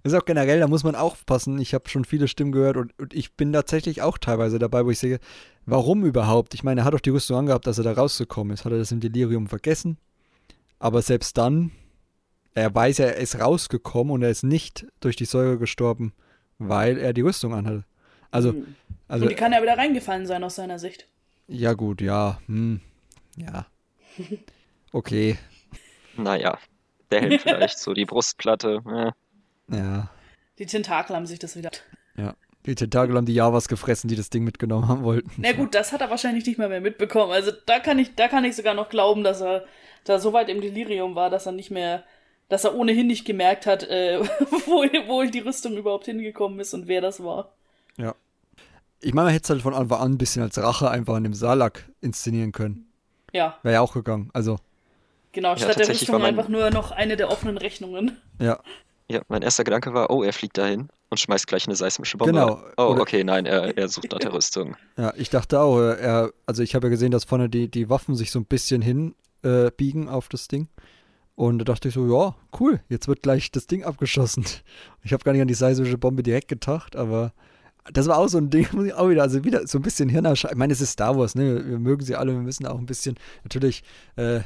[0.04, 1.58] Das ist auch generell, da muss man aufpassen.
[1.60, 4.92] Ich habe schon viele Stimmen gehört und, und ich bin tatsächlich auch teilweise dabei, wo
[4.92, 5.20] ich sehe,
[5.66, 6.54] warum überhaupt?
[6.54, 8.66] Ich meine, er hat doch die Rüstung angehabt, dass er da rausgekommen ist.
[8.66, 9.98] Hat er das im Delirium vergessen?
[10.80, 11.72] Aber selbst dann,
[12.54, 16.12] er weiß ja, er ist rausgekommen und er ist nicht durch die Säure gestorben,
[16.58, 17.86] weil er die Rüstung anhatte.
[18.30, 18.76] Also, Hm.
[19.08, 21.08] also und die kann ja wieder reingefallen sein aus seiner Sicht.
[21.48, 22.82] ja gut, ja, hm,
[23.38, 23.66] ja.
[24.92, 25.38] Okay,
[26.18, 26.60] Naja,
[27.10, 28.82] der Helm vielleicht, so die Brustplatte.
[28.86, 29.12] Äh.
[29.70, 30.10] Ja.
[30.60, 31.72] Die Tentakel haben sich das wieder.
[32.16, 32.36] Ja.
[32.66, 35.32] Die Tentakel haben die Javas gefressen, die das Ding mitgenommen haben wollten.
[35.38, 37.32] Na gut, das hat er wahrscheinlich nicht mal mehr mitbekommen.
[37.32, 39.66] Also da kann ich, da kann ich sogar noch glauben, dass er
[40.06, 42.04] da so weit im Delirium war, dass er nicht mehr
[42.50, 44.20] dass er ohnehin nicht gemerkt hat, äh,
[44.66, 47.54] wo, wo die Rüstung überhaupt hingekommen ist und wer das war.
[47.98, 48.16] Ja.
[49.02, 51.24] Ich meine, man hätte es halt von Anfang an ein bisschen als Rache einfach an
[51.24, 52.88] dem Salak inszenieren können.
[53.32, 54.30] Ja, Wäre ja auch gegangen.
[54.34, 54.58] Also,
[55.32, 55.56] genau.
[55.56, 58.22] Statt der tatsächlich war Rüstung einfach nur noch eine der offenen Rechnungen.
[58.40, 58.60] ja.
[59.14, 62.34] Ja, mein erster Gedanke war, oh, er fliegt dahin und schmeißt gleich eine seismische Bombe.
[62.34, 62.60] Genau.
[62.78, 64.76] Oh, Oder- okay, nein, er, er sucht nach der Rüstung.
[64.98, 67.90] Ja, ich dachte auch, äh, er, also ich habe ja gesehen, dass vorne die, die
[67.90, 70.68] Waffen sich so ein bisschen hin äh, biegen auf das Ding.
[71.36, 74.46] Und da dachte ich so, ja, cool, jetzt wird gleich das Ding abgeschossen.
[75.04, 77.34] Ich habe gar nicht an die seismische Bombe direkt gedacht, aber
[77.92, 80.10] das war auch so ein Ding, muss ich auch wieder, also wieder so ein bisschen
[80.10, 80.50] Hirnerschei.
[80.50, 81.64] Ich meine, es ist Star Wars, ne?
[81.68, 83.84] Wir mögen sie alle, wir müssen auch ein bisschen, natürlich,
[84.16, 84.40] äh,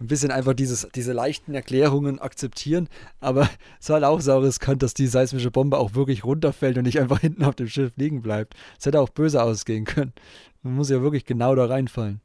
[0.00, 2.88] ein bisschen einfach dieses, diese leichten Erklärungen akzeptieren,
[3.20, 3.48] aber
[3.80, 7.00] es war halt auch sau riskant, dass die seismische Bombe auch wirklich runterfällt und nicht
[7.00, 8.54] einfach hinten auf dem Schiff liegen bleibt.
[8.78, 10.12] Es hätte auch böse ausgehen können.
[10.62, 12.20] Man muss ja wirklich genau da reinfallen.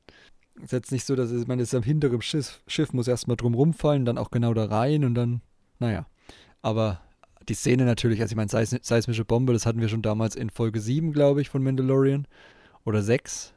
[0.57, 3.37] Es ist jetzt nicht so, dass es, es ist am hinteren Schiff, Schiff muss erstmal
[3.37, 5.41] drum rumfallen, dann auch genau da rein und dann,
[5.79, 6.05] naja.
[6.61, 7.01] Aber
[7.49, 10.49] die Szene natürlich, also ich meine, seis, seismische Bombe, das hatten wir schon damals in
[10.49, 12.27] Folge 7, glaube ich, von Mandalorian.
[12.85, 13.53] Oder 6.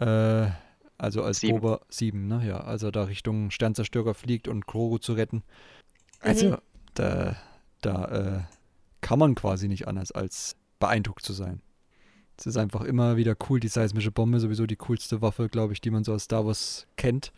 [0.00, 0.46] Äh,
[0.98, 1.60] also als Sieben.
[1.60, 2.46] Boba 7, ne?
[2.46, 5.42] Ja, also da Richtung Sternzerstörer fliegt und Grogu zu retten.
[6.20, 6.56] Also, Mhm.
[6.94, 7.36] da,
[7.80, 8.40] da äh,
[9.00, 11.60] kann man quasi nicht anders als beeindruckt zu sein.
[12.36, 15.80] Es ist einfach immer wieder cool, die seismische Bombe, sowieso die coolste Waffe, glaube ich,
[15.80, 17.32] die man so aus Star Wars kennt.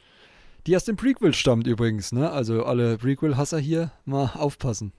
[0.66, 2.30] Die aus dem Prequel stammt übrigens, ne?
[2.30, 4.92] Also alle Prequel-Hasser hier mal aufpassen.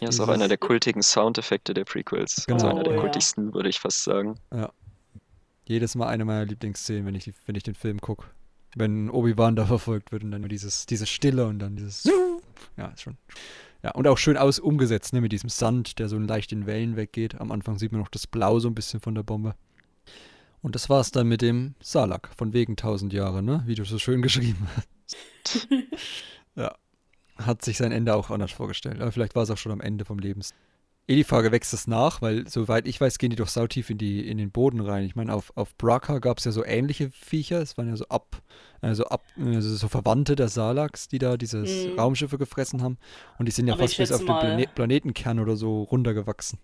[0.00, 2.44] Ja, ist auch einer der kultigen Soundeffekte der Prequels.
[2.46, 2.54] Genau.
[2.56, 3.00] Also einer der Oh, ja.
[3.02, 4.34] kultigsten, würde ich fast sagen.
[5.64, 8.26] Jedes Mal eine meiner Lieblingsszenen, wenn ich, die, wenn ich den Film gucke.
[8.74, 12.08] Wenn Obi-Wan da verfolgt wird und dann nur dieses, diese Stille und dann dieses.
[12.76, 13.18] Ja, ist schon.
[13.82, 16.96] Ja, und auch schön aus umgesetzt, ne, mit diesem Sand, der so leicht in Wellen
[16.96, 17.40] weggeht.
[17.40, 19.54] Am Anfang sieht man noch das Blau so ein bisschen von der Bombe.
[20.62, 23.64] Und das war's dann mit dem Salak, von wegen 1000 Jahre, ne?
[23.66, 25.68] Wie du so schön geschrieben hast.
[26.54, 26.74] ja.
[27.36, 29.00] Hat sich sein Ende auch anders vorgestellt.
[29.00, 30.54] Aber vielleicht war es auch schon am Ende vom Lebens.
[31.12, 32.22] Eh die Frage, wächst es nach?
[32.22, 35.04] Weil, soweit ich weiß, gehen die doch sautief in, die, in den Boden rein.
[35.04, 37.60] Ich meine, auf, auf Braka gab es ja so ähnliche Viecher.
[37.60, 38.42] Es waren ja so ab,
[38.80, 41.98] also ab, also so Verwandte der Salaks, die da dieses Mhm.
[41.98, 42.98] Raumschiffe gefressen haben.
[43.38, 46.58] Und die sind ja Aber fast bis auf den Plane Planetenkern oder so runtergewachsen.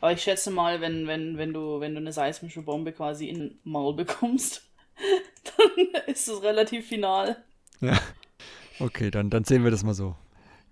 [0.00, 3.38] Aber ich schätze mal, wenn, wenn, wenn, du, wenn du eine seismische Bombe quasi in
[3.38, 4.62] den Maul bekommst,
[5.56, 7.42] dann ist es relativ final.
[7.80, 7.98] Ja.
[8.80, 10.14] Okay, dann, dann sehen wir das mal so.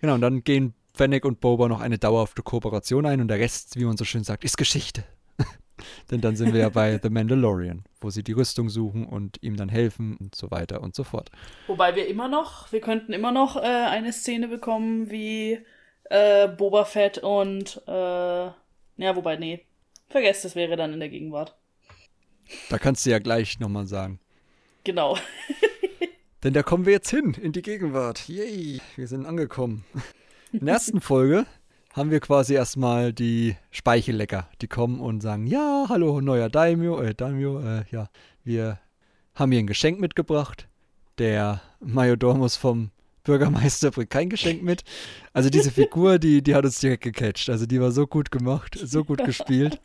[0.01, 3.77] Genau, und dann gehen Fennec und Boba noch eine dauerhafte Kooperation ein und der Rest,
[3.77, 5.05] wie man so schön sagt, ist Geschichte.
[6.11, 9.57] Denn dann sind wir ja bei The Mandalorian, wo sie die Rüstung suchen und ihm
[9.57, 11.31] dann helfen und so weiter und so fort.
[11.67, 15.59] Wobei wir immer noch, wir könnten immer noch äh, eine Szene bekommen, wie
[16.05, 19.65] äh, Boba Fett und, äh, ja, wobei, nee,
[20.11, 21.57] vergesst, das wäre dann in der Gegenwart.
[22.69, 24.21] Da kannst du ja gleich nochmal sagen.
[24.85, 25.17] Genau.
[26.45, 28.29] Denn da kommen wir jetzt hin, in die Gegenwart.
[28.29, 29.85] Yay, wir sind angekommen.
[30.53, 31.47] In der ersten Folge
[31.95, 37.15] haben wir quasi erstmal die Speichellecker, die kommen und sagen, ja, hallo, neuer Daimyo, äh,
[37.15, 38.09] Daimyo, äh, ja,
[38.45, 38.79] wir
[39.35, 40.69] haben hier ein Geschenk mitgebracht.
[41.19, 42.91] Der Majordomus vom
[43.25, 44.83] Bürgermeister bringt kein Geschenk mit.
[45.33, 47.49] Also diese Figur, die, die hat uns direkt gecatcht.
[47.51, 49.81] Also die war so gut gemacht, so gut gespielt.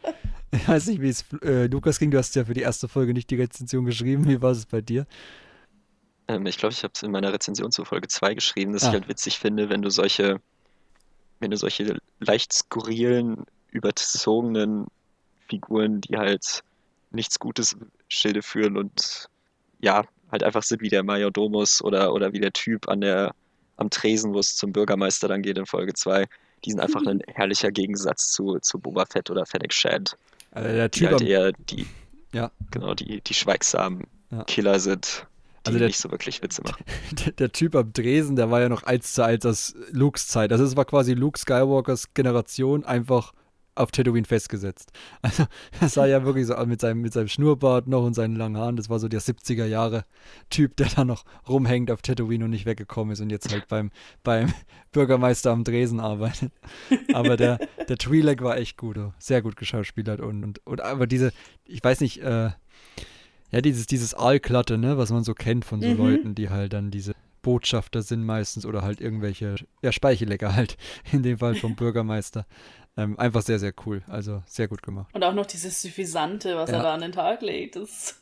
[0.51, 2.09] Ich weiß nicht, wie es äh, Lukas ging.
[2.09, 4.27] Du hast ja für die erste Folge nicht die Rezension geschrieben.
[4.27, 5.05] Wie war es bei dir?
[6.29, 8.87] Ähm, ich glaube, ich habe es in meiner Rezension zur Folge 2 geschrieben, dass Ah.
[8.87, 10.39] ich halt witzig finde, wenn du solche,
[11.39, 14.87] wenn du solche leicht skurrilen, überzogenen
[15.47, 16.63] Figuren, die halt
[17.11, 19.27] nichts Gutes im Schilde führen und
[19.79, 23.33] ja, halt einfach sind wie der Majordomus oder, oder wie der Typ an der,
[23.77, 26.25] am Tresen, wo es zum Bürgermeister dann geht in Folge 2.
[26.65, 30.17] Die sind einfach ein herrlicher Gegensatz zu, zu Boba Fett oder Fennec Shand,
[30.51, 31.85] Also der die Typ halt am, eher die,
[32.33, 32.51] Ja.
[32.71, 34.43] genau, die, die schweigsamen Ja.
[34.43, 35.36] Killer sind, die
[35.67, 36.83] Also der- nicht so wirklich Witze machen.
[37.25, 40.51] der, der Typ am Dresen, der war ja noch eins zu eins aus Lukes Zeit.
[40.51, 43.33] Also es war quasi Luke Skywalkers Generation einfach
[43.77, 44.91] auf Tatooine festgesetzt.
[45.21, 45.45] Also
[45.79, 48.75] das sah ja wirklich so mit seinem, mit seinem Schnurrbart noch und seinen langen Haaren.
[48.75, 50.05] Das war so der 70er Jahre
[50.49, 53.91] Typ, der da noch rumhängt auf Tatooine und nicht weggekommen ist und jetzt halt beim,
[54.23, 54.53] beim
[54.91, 56.51] Bürgermeister am Dresen arbeitet.
[57.13, 57.57] Aber der,
[57.89, 59.13] der Twi'lek war echt gut, oh.
[59.19, 61.33] sehr gut geschauspielert und, und, und aber diese,
[61.65, 62.51] ich weiß nicht, äh,
[63.51, 65.97] ja, dieses, dieses Aalklatte, ne, was man so kennt von so Mhm.
[65.97, 70.77] Leuten, die halt dann diese Botschafter sind meistens oder halt irgendwelche, ja, Speichellecker halt,
[71.11, 72.45] in dem Fall vom Bürgermeister.
[72.97, 74.01] Ähm, einfach sehr, sehr cool.
[74.07, 75.13] Also sehr gut gemacht.
[75.13, 76.77] Und auch noch dieses Suffisante, was Ja.
[76.77, 77.75] er da an den Tag legt.
[77.75, 78.19] Das,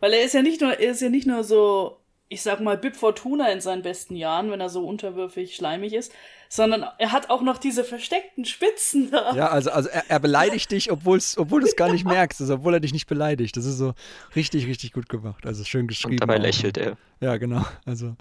[0.00, 1.98] weil er ist ja nicht nur, er ist ja nicht nur so,
[2.28, 6.12] ich sag mal, Bib Fortuna in seinen besten Jahren, wenn er so unterwürfig schleimig ist,
[6.54, 9.34] sondern er hat auch noch diese versteckten Spitzen da.
[9.34, 12.56] Ja, also, also er, er beleidigt dich, obwohl's, obwohl du es gar nicht merkst, also
[12.56, 13.56] obwohl er dich nicht beleidigt.
[13.56, 13.94] Das ist so
[14.36, 15.46] richtig, richtig gut gemacht.
[15.46, 16.16] Also schön geschrieben.
[16.16, 16.42] Und dabei auch.
[16.42, 16.98] lächelt er.
[17.20, 17.64] Ja, genau.
[17.86, 18.16] Also,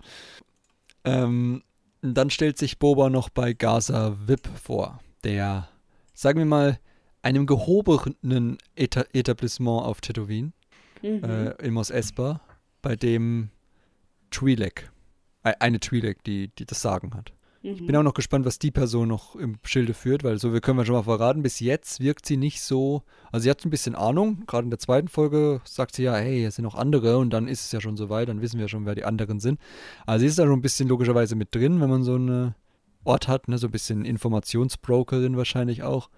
[1.03, 1.61] ähm,
[2.01, 5.67] dann stellt sich Boba noch bei Gaza Vip vor, der,
[6.13, 6.79] sagen wir mal,
[7.23, 10.53] einem gehobenen Eta Etablissement auf Tatooine,
[11.01, 11.23] Mhm.
[11.25, 12.39] äh, in Mos Espa,
[12.81, 13.49] bei dem
[14.31, 14.83] Twi'lek,
[15.43, 17.33] äh, eine Twi'lek, die, die das Sagen hat.
[17.63, 17.85] Ich Mhm.
[17.85, 20.79] bin auch noch gespannt, was die Person noch im Schilde führt, weil so, wir können
[20.79, 23.93] wir schon mal verraten, bis jetzt wirkt sie nicht so, also sie hat ein bisschen
[23.93, 27.29] Ahnung, gerade in der zweiten Folge sagt sie ja, hey, es sind noch andere und
[27.31, 29.59] dann ist es ja schon so weit, dann wissen wir schon, wer die anderen sind.
[30.07, 32.55] Also sie ist da schon ein bisschen logischerweise mit drin, wenn man so einen
[33.03, 36.09] Ort hat, ne, so ein bisschen Informationsbrokerin wahrscheinlich auch.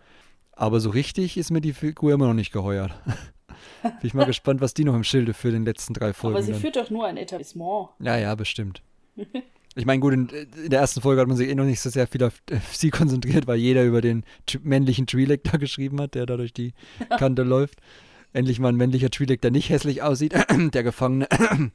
[0.54, 2.94] Aber so richtig ist mir die Figur immer noch nicht geheuert.
[3.84, 6.36] bin ich mal gespannt, was die noch im Schilde für den letzten drei Folgen.
[6.38, 7.90] Aber sie dann- führt doch nur ein Etablissement.
[8.00, 8.82] ja, ja, bestimmt.
[9.76, 11.90] Ich meine, gut, in, in der ersten Folge hat man sich eh noch nicht so
[11.90, 14.24] sehr viel auf, auf sie konzentriert, weil jeder über den
[14.62, 16.74] männlichen Twi'lek da geschrieben hat, der da durch die
[17.18, 17.80] Kante läuft.
[18.34, 20.34] Endlich mal ein männlicher Twi'lek, der nicht hässlich aussieht,
[20.74, 21.28] der Gefangene.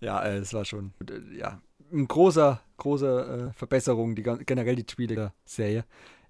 [0.00, 1.60] ja, äh, es war schon, äh, ja,
[1.92, 5.84] ein großer, großer äh, Verbesserung, die, generell die Twi'lek-Serie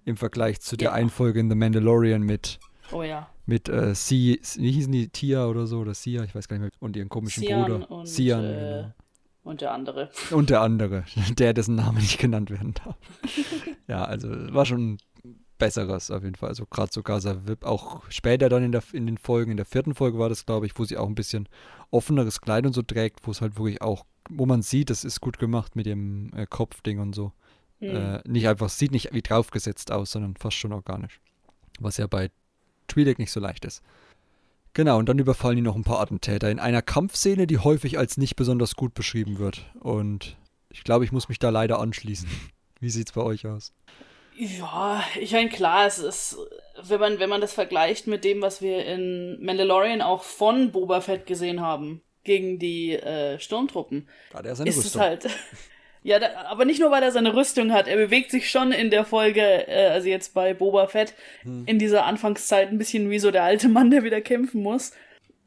[0.05, 0.93] im Vergleich zu der Ja.
[0.93, 2.59] einen Folge in The Mandalorian mit
[2.91, 3.29] Oh ja.
[3.45, 6.63] mit äh, Sie, wie hießen die, Tia oder so, oder Sia, ich weiß gar nicht
[6.63, 7.91] mehr, und ihren komischen Sian Bruder.
[7.91, 8.93] und, Sian, äh, genau.
[9.43, 10.09] Und der andere.
[10.31, 11.03] Und der andere,
[11.37, 12.95] der dessen Name nicht genannt werden darf.
[13.87, 14.97] ja, also war schon
[15.57, 16.49] besseres auf jeden Fall.
[16.49, 19.65] Also gerade so Gaza Vip, auch später dann in, der, in den Folgen, in der
[19.65, 21.47] vierten Folge war das, glaube ich, wo sie auch ein bisschen
[21.91, 25.21] offeneres Kleid und so trägt, wo es halt wirklich auch, wo man sieht, das ist
[25.21, 27.33] gut gemacht mit dem äh, Kopfding und so.
[27.79, 27.95] Hm.
[27.95, 31.19] Äh, nicht einfach, sieht nicht wie draufgesetzt aus, sondern fast schon organisch.
[31.79, 32.29] Was ja bei
[32.93, 33.81] Twi'lek nicht so leicht ist.
[34.73, 38.17] Genau, und dann überfallen die noch ein paar Attentäter in einer Kampfszene, die häufig als
[38.17, 39.65] nicht besonders gut beschrieben wird.
[39.79, 40.35] Und
[40.69, 42.27] ich glaube, ich muss mich da leider anschließen.
[42.79, 43.71] Wie sieht's bei euch aus?
[44.35, 46.37] Ja, ich meine, klar, es ist,
[46.81, 51.01] wenn man, wenn man das vergleicht mit dem, was wir in Mandalorian auch von Boba
[51.01, 55.01] Fett gesehen haben, gegen die äh, Sturmtruppen, Ja, der ist ist es Rüstung.
[55.01, 55.29] halt.
[56.03, 57.87] Ja, da, aber nicht nur, weil er seine Rüstung hat.
[57.87, 61.63] Er bewegt sich schon in der Folge, äh, also jetzt bei Boba Fett, Hm.
[61.65, 64.91] in dieser Anfangszeit ein bisschen wie so der alte Mann, der wieder kämpfen muss.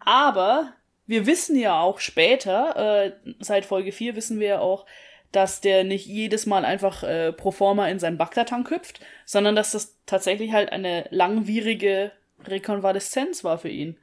[0.00, 0.72] Aber
[1.06, 4.86] wir wissen ja auch später, äh, seit Folge 4 wissen wir ja auch,
[5.32, 9.72] dass der nicht jedes Mal einfach äh, pro forma in seinen Bagdad-Tank hüpft, sondern dass
[9.72, 12.12] das tatsächlich halt eine langwierige
[12.46, 13.98] Rekonvaleszenz war für ihn.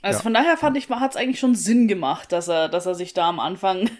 [0.00, 0.22] Also Ja.
[0.22, 3.12] von daher fand ich, hat es eigentlich schon Sinn gemacht, dass er, dass er sich
[3.14, 3.90] da am Anfang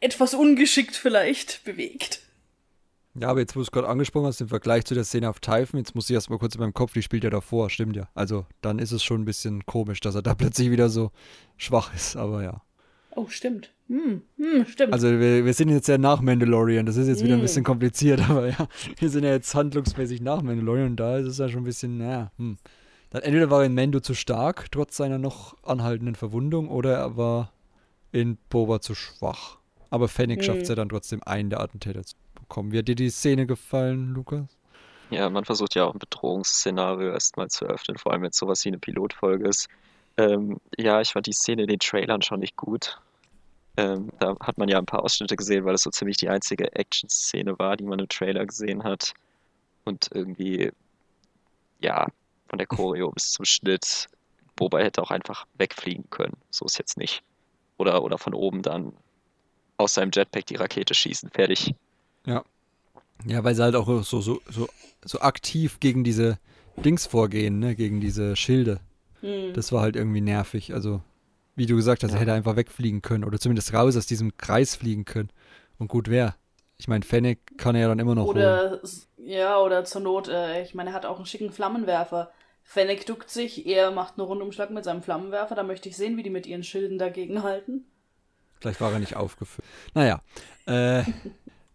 [0.00, 2.22] etwas ungeschickt vielleicht bewegt.
[3.20, 5.40] Ja, aber jetzt, wo du es gerade angesprochen hast, im Vergleich zu der Szene auf
[5.40, 7.96] Typhon, jetzt muss ich erst mal kurz in meinem Kopf, die spielt ja davor, stimmt
[7.96, 8.08] ja.
[8.14, 11.10] Also, dann ist es schon ein bisschen komisch, dass er da plötzlich wieder so
[11.56, 12.62] schwach ist, aber ja.
[13.16, 13.72] Oh, stimmt.
[13.88, 14.92] Hm, hm, stimmt.
[14.92, 17.42] Also, wir, wir sind jetzt ja nach Mandalorian, das ist jetzt wieder ein Mm.
[17.42, 18.68] bisschen kompliziert, aber ja,
[18.98, 21.98] wir sind ja jetzt handlungsmäßig nach Mandalorian und da ist es ja schon ein bisschen,
[21.98, 22.56] naja, hm.
[23.10, 27.52] Dann entweder war in Mando zu stark, trotz seiner noch anhaltenden Verwundung, oder er war
[28.12, 29.58] in Boba zu schwach.
[29.90, 30.44] Aber Fennec Hm.
[30.44, 32.72] schafft es ja dann trotzdem, einen der Attentäter zu bekommen.
[32.72, 34.58] Wie hat dir die Szene gefallen, Lukas?
[35.10, 38.64] Ja, man versucht ja auch ein Bedrohungsszenario erstmal zu eröffnen, vor allem wenn es sowas
[38.64, 39.68] wie eine Pilotfolge ist.
[40.18, 43.00] Ähm, ja, ich fand die Szene in den Trailern schon nicht gut.
[43.76, 46.74] Ähm, da hat man ja ein paar Ausschnitte gesehen, weil es so ziemlich die einzige
[46.74, 49.14] Action-Szene war, die man im Trailer gesehen hat.
[49.84, 50.72] Und irgendwie,
[51.80, 52.06] ja,
[52.48, 54.06] von der Choreo bis zum Schnitt,
[54.56, 56.36] Boba hätte auch einfach wegfliegen können.
[56.50, 57.22] So ist jetzt nicht.
[57.78, 58.92] Oder, oder von oben dann
[59.78, 61.30] aus seinem Jetpack die Rakete schießen.
[61.30, 61.74] Fertig.
[63.26, 64.68] Ja, weil sie halt auch so, so, so,
[65.04, 66.38] so aktiv gegen diese
[66.76, 67.74] Dings vorgehen, ne?
[67.74, 68.80] Gegen diese Schilde.
[69.22, 69.52] Hm.
[69.54, 70.72] Das war halt irgendwie nervig.
[70.72, 71.02] Also,
[71.56, 72.20] wie du gesagt hast, er Ja.
[72.20, 75.30] hätte einfach wegfliegen können oder zumindest raus aus diesem Kreis fliegen können.
[75.78, 76.34] Und gut wäre.
[76.76, 78.36] Ich meine, Fennec kann er ja dann immer noch holen.
[78.36, 82.30] Oder, s- ja, oder zur Not, äh, ich meine, er hat auch einen schicken Flammenwerfer.
[82.62, 86.22] Fennec duckt sich, er macht einen Rundumschlag mit seinem Flammenwerfer, da möchte ich sehen, wie
[86.22, 87.84] die mit ihren Schilden dagegen halten.
[88.60, 89.66] Vielleicht war er nicht aufgefüllt.
[89.94, 90.20] Naja,
[90.66, 91.04] äh,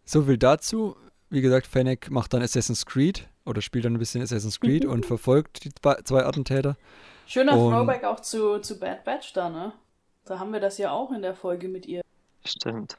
[0.06, 0.96] so viel dazu.
[1.30, 5.06] Wie gesagt, Fennec macht dann Assassin's Creed oder spielt dann ein bisschen Assassin's Creed und
[5.08, 5.72] verfolgt die
[6.04, 6.76] zwei Attentäter.
[7.26, 9.74] Schöner Und- Throwback auch zu, zu Bad Batch da, ne?
[10.26, 12.02] Da haben wir das ja auch in der Folge mit ihr.
[12.46, 12.98] Stimmt.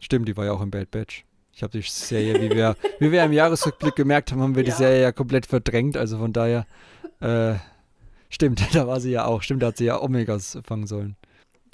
[0.00, 1.24] Stimmt, die war ja auch im Bad Batch.
[1.52, 4.70] Ich habe die Serie, wie wir, wie wir im Jahresrückblick gemerkt haben, haben wir die
[4.70, 4.76] Ja.
[4.76, 5.96] Serie ja komplett verdrängt.
[5.96, 6.66] Also von daher,
[7.20, 7.54] äh,
[8.28, 9.40] stimmt, da war sie ja auch.
[9.42, 11.16] Stimmt, da hat sie ja Omegas fangen sollen.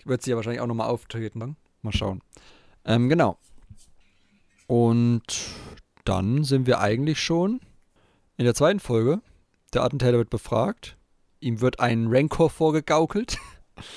[0.05, 1.41] Wird sie ja wahrscheinlich auch nochmal auftreten.
[1.41, 1.57] Dann.
[1.83, 2.21] Mal schauen.
[2.85, 3.39] Ähm, genau.
[4.67, 5.23] Und
[6.05, 7.61] dann sind wir eigentlich schon
[8.37, 9.21] in der zweiten Folge.
[9.75, 10.97] Der Attentäter wird befragt.
[11.41, 13.39] Ihm wird ein Rancor vorgegaukelt.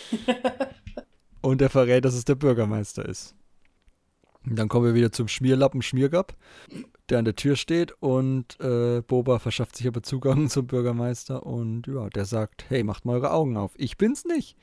[1.42, 3.36] Und er verrät, dass es der Bürgermeister ist.
[4.46, 6.36] Und dann kommen wir wieder zum Schmierlappen Schmiergab,
[7.10, 11.88] der an der Tür steht und äh, Boba verschafft sich aber Zugang zum Bürgermeister und
[11.88, 13.72] ja, der sagt, hey, macht mal eure Augen auf.
[13.78, 14.58] Ich bin's nicht.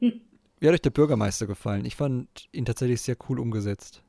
[0.60, 1.84] Wie hat euch der Bürgermeister gefallen?
[1.84, 4.02] Ich fand ihn tatsächlich sehr cool umgesetzt.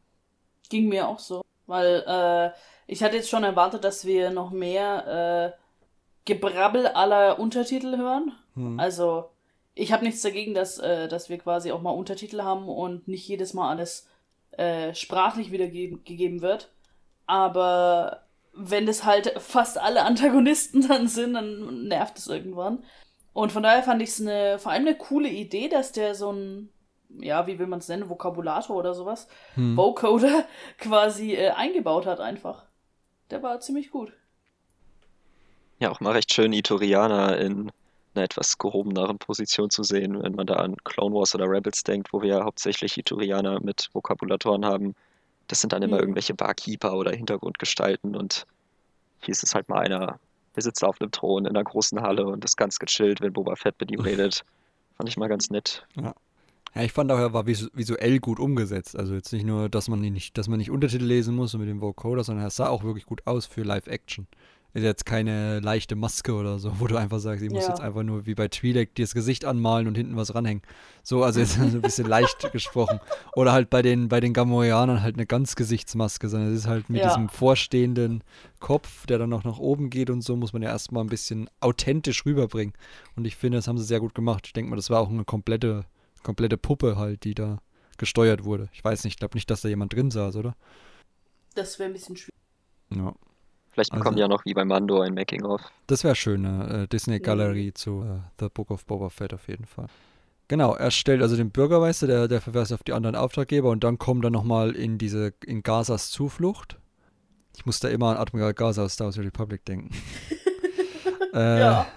[0.70, 1.44] Ging mir auch so.
[1.68, 2.52] Weil äh,
[2.88, 5.60] ich hatte jetzt schon erwartet, dass wir noch mehr äh,
[6.26, 8.32] Gebrabbel aller Untertitel hören.
[8.56, 8.80] Hm.
[8.80, 9.30] Also,
[9.76, 13.28] ich habe nichts dagegen, dass, äh, dass wir quasi auch mal Untertitel haben und nicht
[13.28, 14.08] jedes Mal alles
[14.58, 16.72] äh, sprachlich wiedergegeben wird.
[17.28, 18.24] Aber
[18.54, 22.84] wenn das halt fast alle Antagonisten dann sind, dann nervt es irgendwann.
[23.34, 26.32] Und von daher fand ich es eine, vor allem eine coole Idee, dass der so
[26.32, 26.70] ein,
[27.10, 29.76] ja, wie will man es nennen, Vokabulator oder sowas, Hm.
[29.76, 30.46] Vocoder
[30.78, 32.66] quasi äh, eingebaut hat einfach.
[33.32, 34.14] Der war ziemlich gut.
[35.80, 37.72] Ja, auch mal recht schön, Iturianer in
[38.14, 42.12] einer etwas gehobeneren Position zu sehen, wenn man da an Clone Wars oder Rebels denkt,
[42.14, 44.96] wo wir ja hauptsächlich Iturianer mit Vokabulatoren haben.
[45.48, 46.02] Das sind dann immer Mhm.
[46.02, 48.46] irgendwelche Barkeeper oder Hintergrundgestalten und
[49.24, 50.20] hier ist es halt mal einer,
[50.60, 53.56] der sitzt auf einem Thron in einer großen Halle und ist ganz gechillt, wenn Boba
[53.56, 54.44] Fett mit ihm redet.
[54.98, 55.88] Fand ich mal ganz nett.
[55.96, 56.14] Ja,
[56.76, 58.98] ich fand auch, er war visu visuell gut umgesetzt.
[58.98, 61.70] Also jetzt nicht nur, dass man nicht, dass man nicht Untertitel lesen muss und mit
[61.70, 64.28] dem Vocoder, sondern er sah auch wirklich gut aus für Live-Action.
[64.76, 67.70] Ist jetzt keine leichte Maske oder so, wo du einfach sagst, ich muss Ja.
[67.70, 70.62] jetzt einfach nur wie bei Twi'lek dir das Gesicht anmalen und hinten was ranhängen.
[71.02, 73.00] So, also jetzt ein bisschen leicht gesprochen.
[73.36, 77.02] Oder halt bei den, bei den Gamorreanern halt eine Ganzgesichtsmaske, sondern es ist halt mit
[77.02, 77.08] Ja.
[77.08, 78.24] diesem vorstehenden
[78.60, 81.50] Kopf, der dann noch nach oben geht und so, muss man ja erstmal ein bisschen
[81.62, 82.76] authentisch rüberbringen.
[83.16, 84.46] Und ich finde, das haben sie sehr gut gemacht.
[84.46, 85.86] Ich denke mal, das war auch eine komplette,
[86.22, 87.58] komplette Puppe halt, die da
[87.98, 88.70] gesteuert wurde.
[88.74, 90.56] Ich weiß nicht, ich glaube nicht, dass da jemand drin saß, oder?
[91.56, 92.36] Das wäre ein bisschen schwierig.
[92.96, 93.16] Ja.
[93.80, 95.62] Vielleicht bekommen Also- die ja noch wie bei Mando ein Making-of.
[95.88, 99.66] Das wäre schön, eine äh, Disney-Galerie zu äh, The Book of Boba Fett auf jeden
[99.66, 99.88] Fall.
[100.50, 103.98] Genau, er stellt also den Bürgermeister, der, der verweist auf die anderen Auftraggeber und dann
[104.00, 106.78] kommt er nochmal in diese, in Gazas Zuflucht.
[107.56, 109.92] Ich muss da immer an Admiral Gaza aus Star Wars Republic denken.
[111.34, 111.88] äh, Ja.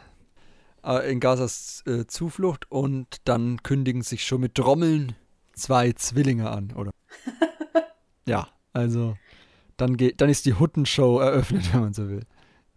[0.84, 5.14] äh, In Gazas äh, Zuflucht und dann kündigen sich schon mit Trommeln
[5.54, 6.92] zwei Zwillinge an, oder?
[8.26, 9.16] ja, also
[9.82, 12.24] dann, geht, dann ist die Huttenshow eröffnet, wenn man so will.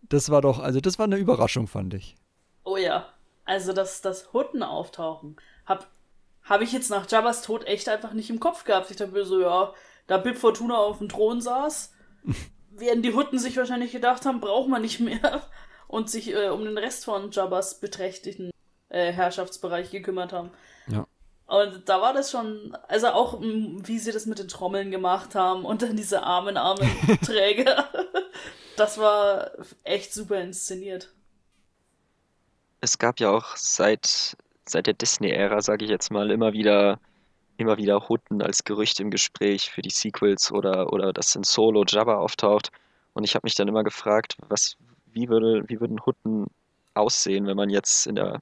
[0.09, 2.15] Das war doch, also das war eine Überraschung, fand ich.
[2.63, 3.07] Oh ja.
[3.45, 5.35] Also das, das Hutten auftauchen.
[5.65, 5.87] Hab,
[6.43, 8.89] hab ich jetzt nach Jabba's Tod echt einfach nicht im Kopf gehabt.
[8.89, 9.73] Ich dachte mir so, ja,
[10.07, 11.93] da Bib Fortuna auf dem Thron saß,
[12.71, 15.43] werden die Hutten sich wahrscheinlich gedacht haben, braucht man nicht mehr.
[15.87, 18.49] Und sich äh, um den Rest von Jabba's beträchtlichen
[18.89, 20.49] äh, Herrschaftsbereich gekümmert haben.
[20.87, 21.05] Ja.
[21.47, 25.35] Und da war das schon, also auch m, wie sie das mit den Trommeln gemacht
[25.35, 26.89] haben und dann diese armen, armen
[27.21, 27.87] Träger.
[28.77, 29.51] Das war
[29.83, 31.13] echt super inszeniert.
[32.81, 34.35] Es gab ja auch seit,
[34.65, 36.99] seit der Disney-Ära, sage ich jetzt mal, immer wieder,
[37.57, 41.83] immer wieder Hutten als Gerücht im Gespräch für die Sequels oder, oder dass in Solo
[41.87, 42.71] Jabba auftaucht.
[43.13, 44.77] Und ich habe mich dann immer gefragt, was,
[45.13, 46.47] wie würde, wie würden Hutten
[46.95, 48.41] aussehen, wenn man jetzt in der,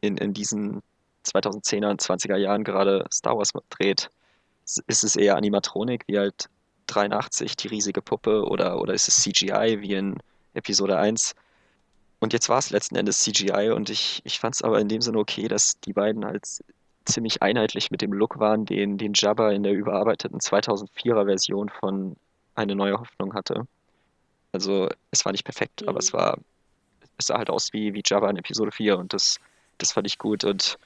[0.00, 0.82] in, in diesen
[1.24, 4.10] 2010er und 20er Jahren gerade Star Wars dreht?
[4.86, 6.48] Ist es eher Animatronik, wie halt
[6.86, 10.18] 83, die riesige Puppe, oder, oder ist es CGI, wie in
[10.54, 11.34] Episode 1?
[12.20, 15.02] Und jetzt war es letzten Endes CGI und ich, ich fand es aber in dem
[15.02, 16.46] Sinne okay, dass die beiden halt
[17.04, 22.16] ziemlich einheitlich mit dem Look waren, den, den Jabba in der überarbeiteten 2004er Version von
[22.54, 23.66] Eine neue Hoffnung hatte.
[24.52, 25.88] Also es war nicht perfekt, Mhm.
[25.88, 26.38] aber es war,
[27.18, 29.38] es sah halt aus wie, wie Jabba in Episode 4 und das,
[29.78, 30.78] das fand ich gut und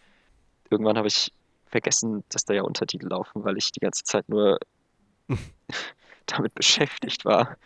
[0.70, 1.32] irgendwann habe ich
[1.66, 4.58] vergessen, dass da ja Untertitel laufen, weil ich die ganze Zeit nur
[6.26, 7.56] damit beschäftigt war,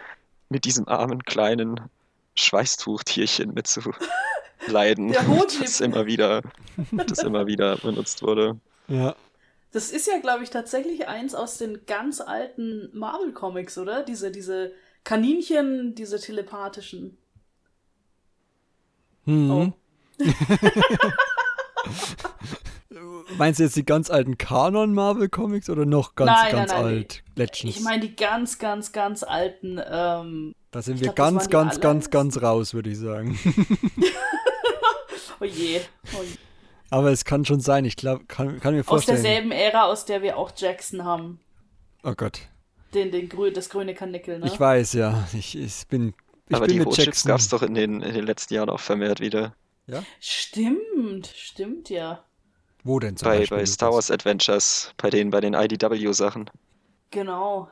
[0.49, 1.81] mit diesem armen kleinen
[2.35, 5.13] Schweißtuchtierchen mitzuleiden,
[5.61, 6.43] das immer wieder,
[7.07, 8.59] das immer wieder benutzt wurde.
[8.89, 9.15] Ja.
[9.73, 14.03] Das ist ja, glaube ich, tatsächlich eins aus den ganz alten Marvel-Comics, oder?
[14.03, 14.73] Diese, diese
[15.03, 17.17] Kaninchen, diese telepathischen.
[19.25, 19.51] Mhm.
[19.51, 19.73] Oh.
[23.39, 27.23] Meinst du jetzt die ganz alten Kanon-Marvel-Comics oder noch ganz, Nein, nein, ganz nein, alt?
[27.37, 27.77] Legends.
[27.77, 29.81] Ich meine die ganz, ganz, ganz alten.
[29.85, 33.39] Ähm, da sind wir glaub, ganz, ganz, ganz, ganz raus, würde ich sagen.
[35.41, 35.81] oh je.
[36.15, 36.37] Oh je.
[36.91, 37.85] Aber es kann schon sein.
[37.85, 39.23] Ich glaube, kann, kann mir Aus vorstellen.
[39.23, 41.41] derselben Ära, aus der wir auch Jackson haben.
[42.03, 42.41] Oh Gott.
[42.93, 44.47] Den, den grü das grüne Kanickel, ne?
[44.47, 45.27] Ich weiß, ja.
[45.33, 46.15] Ich, ich bin.
[46.49, 47.31] Ich aber bin die Jackson.
[47.31, 49.55] gab es doch in den, in den letzten Jahren auch vermehrt wieder.
[50.21, 52.25] Stimmt, stimmt ja.
[52.85, 53.59] Wo denn zum Bei, Beispiel?
[53.59, 53.93] bei Star?
[53.93, 56.51] Wars Adventures, bei den, bei den IDW-Sachen.
[57.11, 57.69] Genau.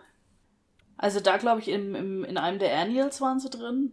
[0.96, 3.92] Also da glaube ich, im, im, in einem der Annuals waren sie drin.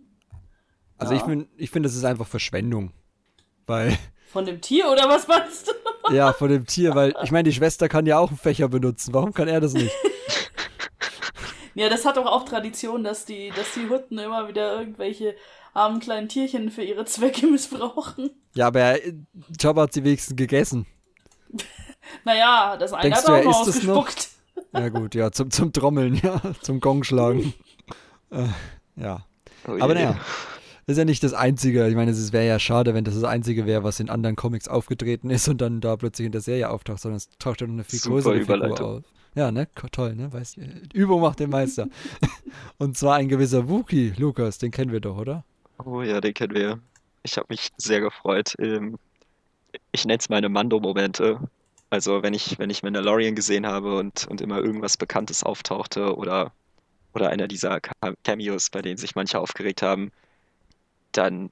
[0.97, 1.19] Also Ja.
[1.19, 2.91] ich finde, ich find, das ist einfach Verschwendung.
[3.65, 3.97] Weil,
[4.31, 5.71] Von dem Tier oder was meinst du?
[6.13, 9.13] ja, von dem Tier, weil ich meine, die Schwester kann ja auch einen Fächer benutzen.
[9.13, 9.93] Warum kann er das nicht?
[11.75, 15.35] Ja, das hat doch auch Tradition, dass die, dass die Hutten immer wieder irgendwelche
[15.75, 18.31] armen kleinen Tierchen für ihre Zwecke missbrauchen.
[18.55, 19.13] Ja, aber er,
[19.59, 20.87] Jabba hat sie wenigstens gegessen.
[22.25, 24.07] Naja, das eine Denkst hat du, auch noch ist es noch?
[24.07, 24.29] ausgespuckt.
[24.73, 27.53] Ja, gut, ja, zum, zum Trommeln, ja, zum Gongschlagen.
[28.31, 28.47] äh,
[28.95, 29.25] ja.
[29.67, 30.13] Oh Aber naja,
[30.85, 31.87] das ist ja nicht das Einzige.
[31.87, 34.67] Ich meine, es wäre ja schade, wenn das das Einzige wäre, was in anderen Comics
[34.67, 37.73] aufgetreten ist und dann da plötzlich in der Serie auftaucht, sondern es taucht ja noch
[37.73, 39.03] eine viel Super größere Figur auf.
[39.35, 39.67] Ja, ne?
[39.91, 40.31] Toll, ne?
[40.33, 40.61] Weißt, du,
[40.93, 41.87] Übung macht den Meister.
[42.77, 45.43] und zwar ein gewisser Wookie, Lukas, den kennen wir doch, oder?
[45.85, 46.79] Oh ja, den kennen wir.
[47.23, 48.55] Ich habe mich sehr gefreut.
[48.59, 48.97] Ähm,
[49.91, 51.39] Ich nenne es meine Mando-Momente.
[51.89, 56.51] Also wenn ich, wenn ich Mandalorian gesehen habe und, und immer irgendwas Bekanntes auftauchte oder,
[57.13, 60.11] oder einer dieser Ca- Cameos, bei denen sich manche aufgeregt haben,
[61.13, 61.49] dann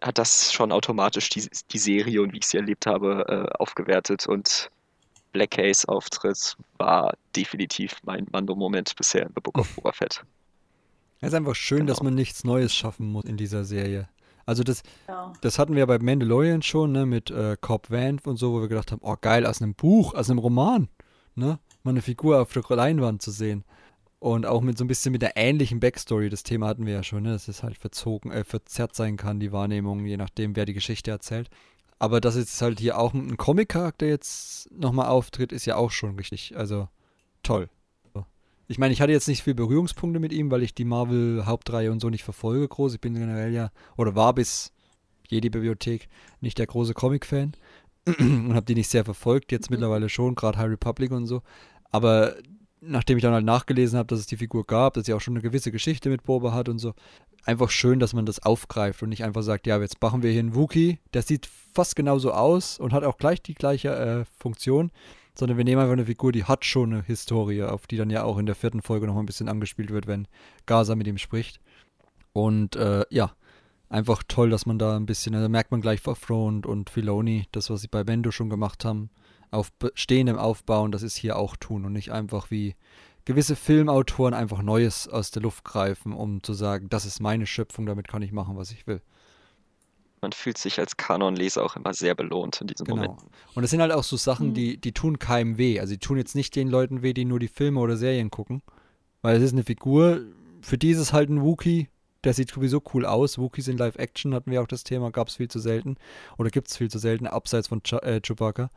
[0.00, 4.26] hat das schon automatisch die, die Serie und wie ich sie erlebt habe, äh, aufgewertet.
[4.26, 4.70] Und
[5.32, 10.24] Black Case Auftritt war definitiv mein Mando-Moment bisher in The Book of Boba Fett.
[11.20, 12.08] Es ist einfach schön, dass Genau.
[12.08, 14.08] man nichts Neues schaffen muss in dieser Serie.
[14.50, 15.32] Also das, Ja.
[15.42, 18.68] das hatten wir bei Mandalorian schon, ne, mit äh, Cobb Vanth und so, wo wir
[18.68, 20.88] gedacht haben, oh geil, aus einem Buch, aus einem Roman,
[21.36, 23.62] ne, mal eine Figur auf der Leinwand zu sehen.
[24.18, 27.04] Und auch mit so ein bisschen mit der ähnlichen Backstory, das Thema hatten wir ja
[27.04, 30.66] schon, ne, dass es halt verzogen, äh, verzerrt sein kann, die Wahrnehmung, je nachdem, wer
[30.66, 31.48] die Geschichte erzählt.
[32.00, 36.16] Aber dass jetzt halt hier auch ein Comic-Charakter jetzt nochmal auftritt, ist ja auch schon
[36.16, 36.88] richtig, also
[37.44, 37.68] toll.
[38.70, 41.98] Ich meine, ich hatte jetzt nicht viel Berührungspunkte mit ihm, weil ich die Marvel-Hauptreihe und
[41.98, 42.94] so nicht verfolge groß.
[42.94, 44.72] Ich bin generell ja, oder war bis
[45.28, 46.08] Jedi-Bibliothek
[46.40, 47.50] nicht der große Comic-Fan
[48.20, 49.50] und habe die nicht sehr verfolgt.
[49.50, 51.42] Jetzt mittlerweile schon, gerade High Republic und so.
[51.90, 52.36] Aber
[52.80, 55.34] nachdem ich dann halt nachgelesen habe, dass es die Figur gab, dass sie auch schon
[55.34, 56.94] eine gewisse Geschichte mit Boba hat und so,
[57.44, 60.38] einfach schön, dass man das aufgreift und nicht einfach sagt, ja, jetzt machen wir hier
[60.38, 64.92] einen Wookie, der sieht fast genauso aus und hat auch gleich die gleiche äh, Funktion,
[65.34, 68.24] sondern wir nehmen einfach eine Figur, die hat schon eine Historie, auf die dann ja
[68.24, 70.28] auch in der vierten Folge noch mal ein bisschen angespielt wird, wenn
[70.66, 71.60] Gaza mit ihm spricht.
[72.32, 73.32] Und äh, ja,
[73.88, 77.70] einfach toll, dass man da ein bisschen, da merkt man gleich Front und Filoni, das,
[77.70, 79.10] was sie bei Bendo schon gemacht haben,
[79.50, 82.76] auf bestehendem Aufbauen, das ist hier auch tun und nicht einfach wie
[83.24, 87.86] gewisse Filmautoren einfach Neues aus der Luft greifen, um zu sagen, das ist meine Schöpfung,
[87.86, 89.02] damit kann ich machen, was ich will.
[90.22, 92.96] Man fühlt sich als Kanonleser auch immer sehr belohnt in diesen Genau.
[93.02, 93.28] Momenten.
[93.54, 94.54] Und es sind halt auch so Sachen, Mhm.
[94.54, 95.80] die, die tun keinem weh.
[95.80, 98.62] Also die tun jetzt nicht den Leuten weh, die nur die Filme oder Serien gucken.
[99.22, 100.20] Weil es ist eine Figur,
[100.62, 101.88] für die ist es halt ein Wookie,
[102.24, 103.38] der sieht sowieso cool aus.
[103.38, 105.96] Wookies in Live-Action hatten wir auch das Thema, gab es viel zu selten.
[106.36, 108.68] Oder gibt es viel zu selten, abseits von Ch äh, Chewbacca.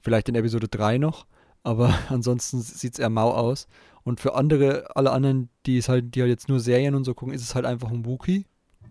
[0.00, 1.26] Vielleicht in Episode 3 noch,
[1.62, 3.66] aber ansonsten sieht es eher mau aus.
[4.04, 7.14] Und für andere, alle anderen, die es halt, die halt jetzt nur Serien und so
[7.14, 8.44] gucken, ist es halt einfach ein Wookie.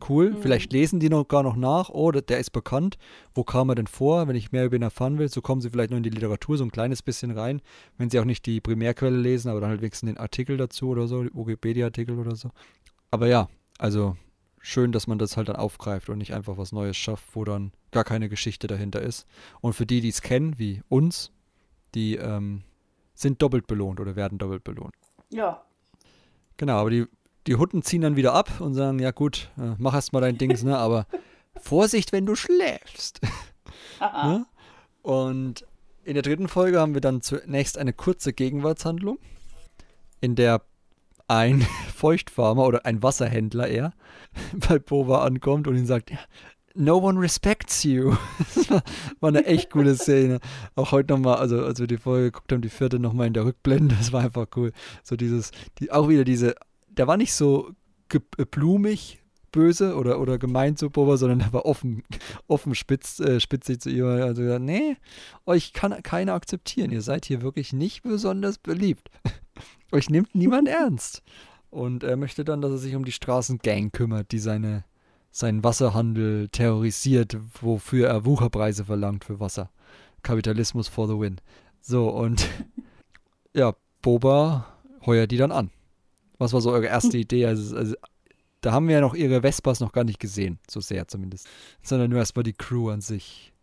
[0.07, 0.31] Cool.
[0.31, 0.41] Mhm.
[0.41, 1.89] Vielleicht lesen die noch gar noch nach.
[1.89, 2.97] Oh, der, ist bekannt.
[3.33, 4.27] Wo kam er denn vor?
[4.27, 6.57] Wenn ich mehr über ihn erfahren will, so kommen sie vielleicht noch in die Literatur
[6.57, 7.61] so ein kleines bisschen rein.
[7.97, 11.07] Wenn sie auch nicht die Primärquelle lesen, aber dann halt wenigstens den Artikel dazu oder
[11.07, 12.49] so, die Wikipedia-Artikel oder so.
[13.11, 14.15] Aber ja, also
[14.59, 17.71] schön, dass man das halt dann aufgreift und nicht einfach was Neues schafft, wo dann
[17.91, 19.27] gar keine Geschichte dahinter ist.
[19.59, 21.31] Und für die, die es kennen, wie uns,
[21.93, 22.63] die ähm,
[23.13, 24.93] sind doppelt belohnt oder werden doppelt belohnt.
[25.29, 25.63] Ja.
[26.57, 27.05] Genau, aber die,
[27.47, 30.37] die Hutten ziehen dann wieder ab und sagen, ja gut, äh, mach erst mal dein
[30.37, 30.77] Dings, ne?
[30.77, 31.07] Aber
[31.61, 33.21] Vorsicht, wenn du schläfst.
[33.99, 34.27] Haha.
[34.27, 34.45] ne?
[35.01, 35.65] Und
[36.03, 39.19] in der dritten Folge haben wir dann zunächst eine kurze Gegenwartshandlung,
[40.19, 40.61] in der
[41.27, 41.61] ein
[41.95, 43.93] Feuchtfarmer oder ein Wasserhändler eher
[44.67, 46.11] bei Boba ankommt und ihn sagt,
[46.73, 48.15] No one respects you.
[48.55, 48.81] Das war,
[49.19, 50.39] war eine echt coole Szene.
[50.75, 53.43] Auch heute nochmal, also als wir die Folge geguckt haben, die vierte nochmal in der
[53.43, 54.71] Rückblende, das war einfach cool.
[55.03, 56.55] So dieses, die, auch wieder diese,
[56.97, 57.71] der war nicht so
[58.13, 59.21] äh, blumig
[59.51, 62.03] böse oder, oder gemein zu Boba, sondern der war offen,
[62.47, 64.05] offen spitz, äh, spitzig zu ihr.
[64.05, 64.97] Also gesagt, nee,
[65.45, 66.91] euch kann keiner akzeptieren.
[66.91, 69.09] Ihr seid hier wirklich nicht besonders beliebt.
[69.91, 71.23] euch nimmt niemand ernst.
[71.69, 74.83] Und er möchte dann, dass er sich um die Straßengang kümmert, die seine,
[75.31, 79.69] seinen Wasserhandel terrorisiert, wofür er Wucherpreise verlangt für Wasser.
[80.21, 81.39] Kapitalismus for the win.
[81.79, 82.47] So, und
[83.53, 84.67] ja, Boba
[85.05, 85.71] heuert die dann an.
[86.41, 87.45] Was war so eure erste Idee?
[87.45, 87.95] Also, also
[88.61, 91.47] da haben wir ja noch ihre Vespas noch gar nicht gesehen, so sehr zumindest.
[91.83, 93.53] Sondern nur erstmal die Crew an sich.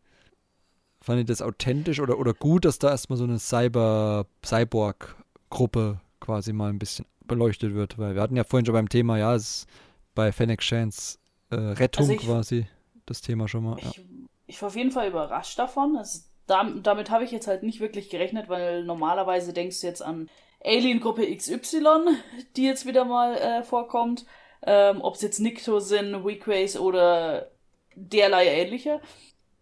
[1.00, 6.52] Fand ihr das authentisch oder, oder gut, dass da erstmal so eine Cyber, Cyborg-Gruppe quasi
[6.52, 7.98] mal ein bisschen beleuchtet wird?
[7.98, 9.68] Weil wir hatten ja vorhin schon beim Thema, ja, es ist
[10.14, 11.18] bei Fennec Shans
[11.50, 12.66] äh, Rettung Also ich- quasi
[13.06, 13.78] das Thema schon mal.
[13.80, 13.90] Ja.
[13.90, 14.00] Ich,
[14.46, 15.96] ich war auf jeden Fall überrascht davon.
[15.96, 20.02] Also, dam- damit habe ich jetzt halt nicht wirklich gerechnet, weil normalerweise denkst du jetzt
[20.02, 20.28] an
[20.64, 22.16] Alien-Gruppe XY,
[22.56, 24.26] die jetzt wieder mal äh, vorkommt.
[24.62, 27.50] Ähm, Ob es jetzt Nikto sind, Weakways oder
[27.94, 29.00] derlei ähnliche.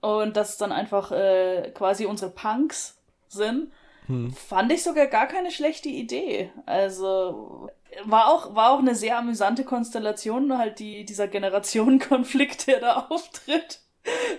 [0.01, 3.73] Und dass es dann einfach äh, quasi unsere Punks sind.
[4.07, 4.31] Hm.
[4.31, 6.51] Fand ich sogar gar keine schlechte Idee.
[6.65, 7.69] Also
[8.05, 13.81] war auch, war auch eine sehr amüsante Konstellation, halt die, dieser Generationenkonflikt, der da auftritt.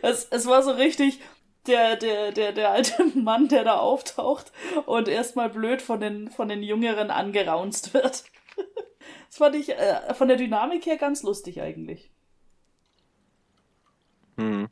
[0.01, 1.19] Es, es war so richtig,
[1.68, 4.51] der, der, der, der alte Mann, der da auftaucht
[4.86, 8.26] und erstmal blöd von den, von den Jüngeren angeraunzt wird.
[9.30, 12.09] Das fand ich äh, von der Dynamik her ganz lustig eigentlich.
[14.38, 14.68] Hm.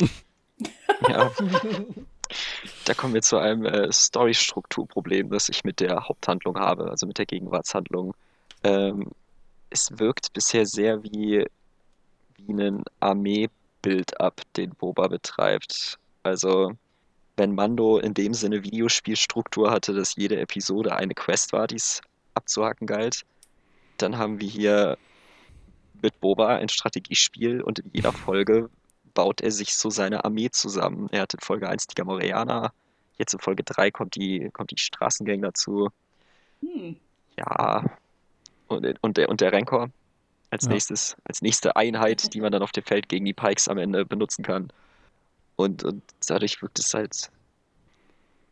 [1.08, 1.30] ja.
[2.84, 7.18] Da kommen wir zu einem äh, Story-Strukturproblem, das ich mit der Haupthandlung habe, also mit
[7.18, 8.14] der Gegenwartshandlung.
[8.62, 9.10] Ähm,
[9.70, 11.44] es wirkt bisher sehr wie,
[12.36, 15.98] wie ein Armee-Build-up, den Boba betreibt.
[16.24, 16.72] Also,
[17.36, 22.00] wenn Mando in dem Sinne Videospielstruktur hatte, dass jede Episode eine Quest war, die es
[22.34, 23.22] abzuhaken galt,
[23.98, 24.98] dann haben wir hier
[26.02, 28.70] mit Boba ein Strategiespiel und in jeder Folge
[29.14, 31.08] baut er sich so seine Armee zusammen.
[31.12, 32.72] Er hat in Folge 1 die Gamorreaner,
[33.18, 35.88] jetzt in Folge 3 kommt die, kommt die Straßengang dazu.
[36.60, 36.96] Hm.
[37.38, 37.84] Ja,
[38.68, 39.88] und, und, der, und der Rancor
[40.50, 40.72] als Ja.
[40.72, 44.04] nächstes, als nächste Einheit, die man dann auf dem Feld gegen die Pikes am Ende
[44.04, 44.72] benutzen kann.
[45.56, 47.30] Und, und dadurch wirkt es halt,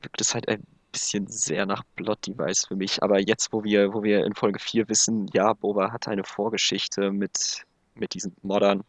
[0.03, 3.03] wirkt es halt ein bisschen sehr nach Plot Device für mich.
[3.03, 7.11] Aber jetzt, wo wir, wo wir in Folge 4 wissen, ja, Boba hat eine Vorgeschichte
[7.11, 8.85] mit, mit diesen Moddern,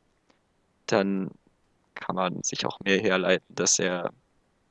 [0.87, 1.31] dann
[1.95, 4.11] kann man sich auch mehr herleiten, dass er,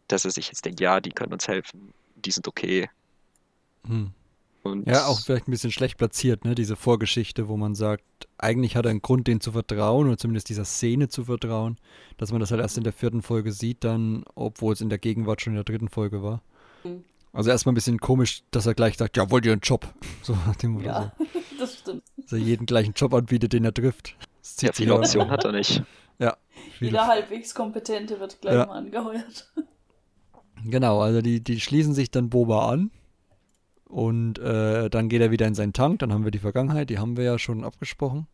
[0.08, 2.90] dass er sich jetzt denkt, ja, die können uns helfen, die sind okay.
[3.86, 4.12] Hm.
[4.62, 6.54] Und Ja, auch vielleicht ein bisschen schlecht platziert, ne?
[6.54, 8.04] Diese Vorgeschichte, wo man sagt,
[8.38, 11.78] eigentlich hat er einen Grund, denen zu vertrauen, oder zumindest dieser Szene zu vertrauen,
[12.16, 14.98] dass man das halt erst in der vierten Folge sieht, dann, obwohl es in der
[14.98, 16.42] Gegenwart schon in der dritten Folge war.
[16.84, 17.04] Mhm.
[17.32, 19.86] Also erstmal ein bisschen komisch, dass er gleich sagt, ja, wollt ihr einen Job?
[20.22, 21.12] So nach dem Motto, Ja,
[21.58, 22.02] das stimmt.
[22.16, 22.22] so.
[22.22, 24.16] Dass er jeden gleichen Job anbietet, den er trifft.
[24.42, 25.82] Das zieht ja, viele Optionen hat er nicht.
[26.18, 26.36] Ja.
[26.78, 28.66] viele- Jeder halbwegs Kompetente wird gleich Ja.
[28.66, 29.50] mal angeheuert.
[30.64, 32.92] Genau, also die, die schließen sich dann Boba an
[33.92, 36.98] und äh, dann geht er wieder in seinen Tank, dann haben wir die Vergangenheit, die
[36.98, 38.26] haben wir ja schon abgesprochen.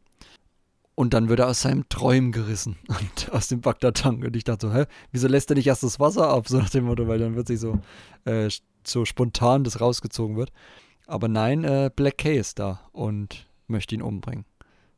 [0.95, 4.25] Und dann wird er aus seinem Träumen gerissen und aus dem Bagdad-Tank.
[4.25, 6.47] Und ich dachte so, hä, wieso lässt er nicht erst das Wasser ab?
[6.49, 7.81] So nach dem Motto, weil dann wird sich so,
[8.25, 8.49] äh,
[8.85, 10.53] so spontan das rausgezogen wird.
[11.09, 14.45] Aber nein, äh, Black K ist da und möchte ihn umbringen.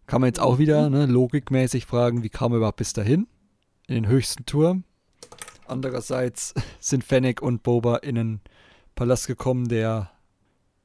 [0.07, 3.29] Kann man jetzt auch wieder ne, logikmäßig fragen, wie kam er überhaupt bis dahin?
[3.87, 4.85] In den höchsten Turm.
[5.67, 8.41] Andererseits sind Fennec und Boba in einen
[8.95, 10.11] Palast gekommen, der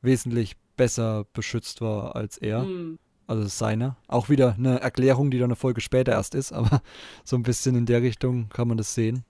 [0.06, 2.62] wesentlich besser beschützt war als er.
[2.64, 3.00] Hm.
[3.28, 3.98] Also seiner.
[4.08, 6.82] Auch wieder eine Erklärung, die dann eine Folge später erst ist, aber
[7.24, 9.26] so ein bisschen in der Richtung kann man das sehen.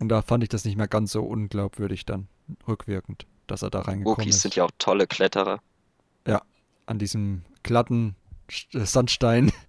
[0.00, 2.26] Und da fand ich das nicht mehr ganz so unglaubwürdig dann,
[2.66, 4.42] rückwirkend, dass er da reingekommen Wookies ist.
[4.42, 5.60] sind ja auch tolle Kletterer.
[6.88, 8.16] An diesem glatten
[8.72, 9.52] äh, Sandstein.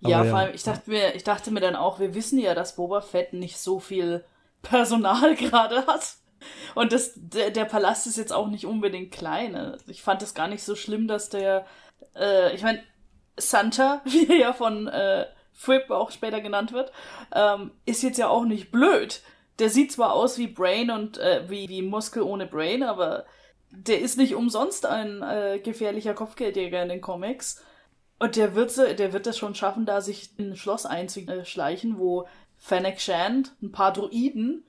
[0.00, 0.30] Ja, ja.
[0.30, 3.00] vor allem, ich dachte, mir, ich dachte mir dann auch, wir wissen ja, dass Boba
[3.00, 4.24] Fett nicht so viel
[4.62, 6.18] Personal gerade hat.
[6.74, 9.54] Und das, der, der Palast ist jetzt auch nicht unbedingt klein.
[9.54, 11.66] Also Ich fand es gar nicht so schlimm, dass der,
[12.16, 12.82] äh, ich meine,
[13.36, 16.92] Santa, wie er ja von äh, Fripp auch später genannt wird,
[17.34, 19.22] ähm, ist jetzt ja auch nicht blöd.
[19.58, 23.24] Der sieht zwar aus wie Brain und äh, wie, wie Muskel ohne Brain, aber
[23.70, 27.62] der ist nicht umsonst ein äh, gefährlicher Kopfgeldjäger in den Comics.
[28.20, 32.26] Und der wird, der wird es schon schaffen, da sich in ein Schloss einzuschleichen, wo
[32.56, 34.64] Fennec Shand, ein paar Druiden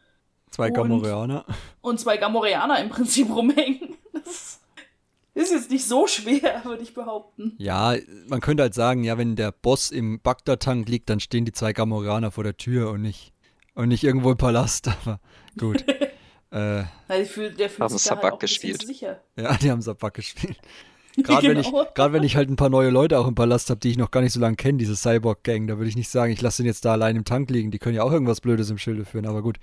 [0.52, 1.46] Zwei Und- Gamorreaner.
[1.82, 3.96] und zwei Gamorreaner im Prinzip rumhängen.
[5.36, 7.54] Das ist jetzt nicht so schwer, würde ich behaupten.
[7.60, 7.96] Ja,
[8.28, 11.72] man könnte halt sagen, ja, wenn der Boss im Bagdad-Tank liegt, dann stehen die zwei
[11.72, 13.32] Gamorreaner vor der Tür und nicht,
[13.74, 14.88] und nicht irgendwo im Palast.
[15.06, 15.20] Aber
[15.58, 15.86] gut.
[16.52, 18.82] äh, der fühlt, der fühlt Haben sich da halt Sabak auch gespielt.
[18.86, 19.22] sicher.
[19.38, 20.58] ja, die haben Sabak gespielt.
[21.16, 21.86] Gerade wenn, ich, Genau.
[21.96, 24.12] grad wenn ich halt ein paar neue Leute auch im Palast habe, die ich noch
[24.12, 26.68] gar nicht so lange kenne, diese Cyborg-Gang, da würde ich nicht sagen, ich lasse den
[26.68, 27.72] jetzt da allein im Tank liegen.
[27.72, 29.58] Die können ja auch irgendwas Blödes im Schilde führen, aber gut.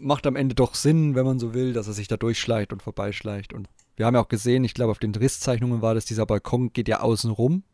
[0.00, 2.82] Macht am Ende doch Sinn, wenn man so will, dass er sich da durchschleicht und
[2.82, 3.52] vorbeischleicht.
[3.52, 6.72] Und wir haben ja auch gesehen, ich glaube, auf den Risszeichnungen war das, dieser Balkon
[6.72, 7.64] geht ja außen rum,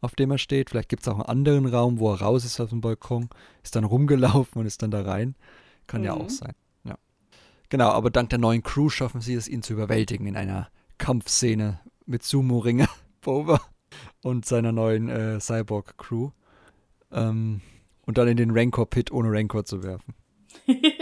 [0.00, 0.70] auf dem er steht.
[0.70, 3.28] Vielleicht gibt es auch einen anderen Raum, wo er raus ist aus dem Balkon,
[3.62, 5.34] ist dann rumgelaufen und ist dann da rein.
[5.86, 6.20] Kann ja Mhm.
[6.22, 6.54] auch sein.
[6.84, 6.96] Ja.
[7.68, 10.68] Genau, aber dank der neuen Crew schaffen sie es, ihn zu überwältigen in einer
[10.98, 12.88] Kampfszene mit Sumo-Ringer,
[13.20, 13.60] Boba
[14.22, 16.30] und seiner neuen äh, Cyborg-Crew.
[17.12, 17.60] Ähm,
[18.06, 20.14] und dann in den Rancor-Pit ohne Rancor zu werfen.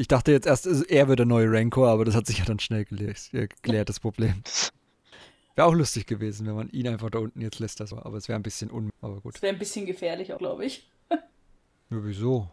[0.00, 2.46] Ich dachte jetzt erst, also er wird der neue Rancor, aber das hat sich ja
[2.46, 4.42] dann schnell gelöst, geklärt, das Problem.
[5.54, 7.80] Wäre auch lustig gewesen, wenn man ihn einfach da unten jetzt lässt.
[7.80, 8.88] Das, aber es wäre ein bisschen un...
[9.02, 9.34] Aber gut.
[9.34, 10.90] Das wäre ein bisschen gefährlich auch, glaube ich.
[11.10, 11.18] Ja,
[11.90, 12.48] wieso?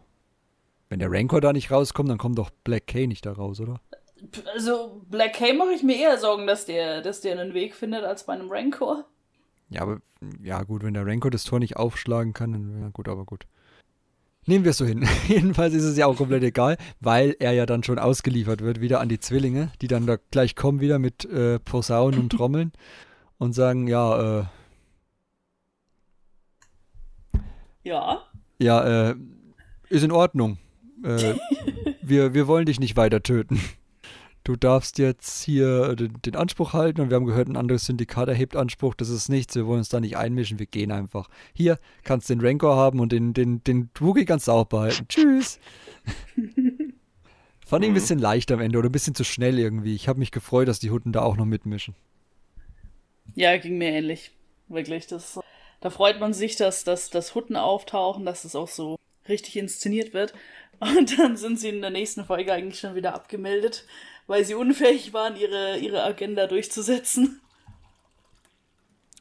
[0.90, 3.80] Wenn der Rancor da nicht rauskommt, dann kommt doch Black K nicht da raus, oder?
[4.54, 8.04] Also, Black K mache ich mir eher Sorgen, dass der, dass der einen Weg findet
[8.04, 9.06] als bei einem Rancor.
[9.70, 10.02] Ja, aber
[10.44, 13.46] ja gut, wenn der Rancor das Tor nicht aufschlagen kann, dann ja gut, aber gut.
[14.48, 15.06] Nehmen wir es so hin.
[15.28, 19.02] Jedenfalls ist es ja auch komplett egal, weil er ja dann schon ausgeliefert wird, wieder
[19.02, 22.72] an die Zwillinge, die dann da gleich kommen wieder mit äh, Posaunen und Trommeln
[23.38, 24.46] und sagen, ja, äh,
[27.84, 28.24] Ja.
[28.60, 29.16] ja, äh,
[29.90, 30.58] ist in Ordnung.
[31.04, 31.36] äh,
[32.02, 33.62] wir, wir wollen dich nicht weiter töten.
[34.48, 38.30] Du darfst jetzt hier den, den Anspruch halten und wir haben gehört, ein anderes Syndikat
[38.30, 38.94] erhebt Anspruch.
[38.94, 41.28] Das ist nichts, wir wollen uns da nicht einmischen, wir gehen einfach.
[41.52, 45.06] Hier kannst du den Rancor haben und den, den, den Wookie kannst du auch behalten.
[45.10, 45.60] Tschüss.
[47.66, 49.94] Fand ich ein bisschen leicht am Ende oder ein bisschen zu schnell irgendwie.
[49.94, 51.94] Ich habe mich gefreut, dass die Hutten da auch noch mitmischen.
[53.36, 54.32] Ja, ging mir ähnlich.
[54.70, 55.08] Wirklich.
[55.08, 55.42] Das,
[55.82, 58.96] da freut man sich, dass, dass, dass Hutten auftauchen, dass es auch so
[59.28, 60.34] richtig inszeniert wird.
[60.80, 63.86] Und dann sind sie in der nächsten Folge eigentlich schon wieder abgemeldet,
[64.28, 67.42] weil sie unfähig waren, ihre, ihre Agenda durchzusetzen.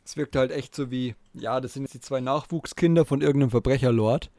[0.05, 3.51] Es wirkt halt echt so wie, ja, das sind jetzt die zwei Nachwuchskinder von irgendeinem
[3.51, 4.31] Verbrecherlord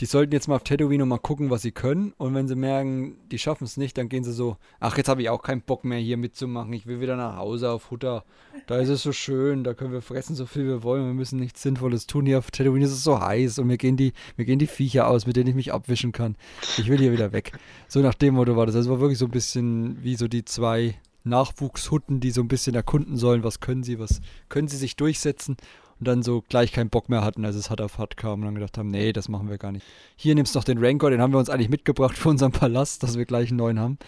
[0.00, 2.12] die sollten jetzt mal auf Tatooine mal gucken, was sie können.
[2.16, 5.22] Und wenn sie merken, die schaffen es nicht, dann gehen sie so, ach, jetzt habe
[5.22, 6.72] ich auch keinen Bock mehr hier mitzumachen.
[6.72, 8.24] Ich will wieder nach Hause auf Hutter.
[8.66, 11.06] Da ist es so schön, da können wir fressen, so viel wir wollen.
[11.06, 12.26] Wir müssen nichts Sinnvolles tun.
[12.26, 15.08] Hier auf Tatooine ist es so heiß und mir gehen die, mir gehen die Viecher
[15.08, 16.36] aus, mit denen ich mich abwischen kann.
[16.78, 17.52] Ich will hier wieder weg.
[17.88, 18.74] So nach dem Motto war das.
[18.74, 22.74] Also war wirklich so ein bisschen wie so die zwei Nachwuchshutten, die so ein bisschen
[22.74, 25.56] erkunden sollen, was können sie, was können sie sich durchsetzen
[26.02, 28.46] und dann so gleich keinen Bock mehr hatten, als es hart auf hart kam und
[28.46, 29.86] dann gedacht haben, nee, das machen wir gar nicht.
[30.16, 33.04] Hier nimmst du noch den Rancor, den haben wir uns eigentlich mitgebracht für unseren Palast,
[33.04, 34.00] dass wir gleich einen neuen haben.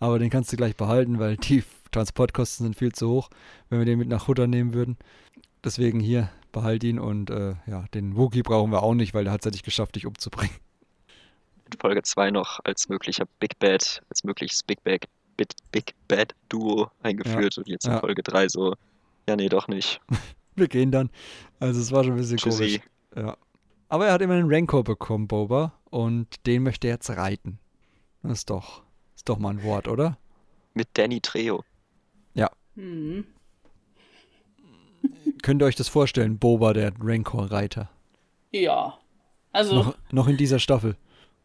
[0.00, 3.28] Aber den kannst du gleich behalten, weil die Transportkosten sind viel zu hoch,
[3.68, 4.96] wenn wir den mit nach Hutter nehmen würden.
[5.62, 9.34] Deswegen hier, behalt ihn und äh, ja, den Wookie brauchen wir auch nicht, weil der
[9.34, 10.56] hat es ja nicht geschafft, dich umzubringen.
[11.66, 15.04] In Folge 2 noch als möglicher Big Bad, als mögliches Big Bad,
[15.36, 17.60] Big, Big Bad Duo eingeführt ja.
[17.62, 18.00] und jetzt in ja.
[18.00, 18.74] Folge 3 so,
[19.28, 20.00] ja, nee, doch nicht.
[20.56, 21.10] wir gehen dann.
[21.60, 22.58] Also es war schon ein bisschen Tschüssi.
[22.58, 22.80] komisch.
[23.16, 23.36] Ja.
[23.88, 27.58] Aber er hat immer einen Rancor bekommen, Boba, und den möchte er jetzt reiten.
[28.22, 28.82] Das ist doch,
[29.14, 30.16] ist doch mal ein Wort, oder?
[30.74, 31.64] Mit Danny Trejo.
[32.34, 32.50] Ja.
[32.74, 33.26] Mhm.
[35.42, 37.90] Könnt ihr euch das vorstellen, Boba, der Rancor-Reiter?
[38.50, 38.98] Ja.
[39.52, 39.74] Also.
[39.74, 40.96] Noch, noch in dieser Staffel.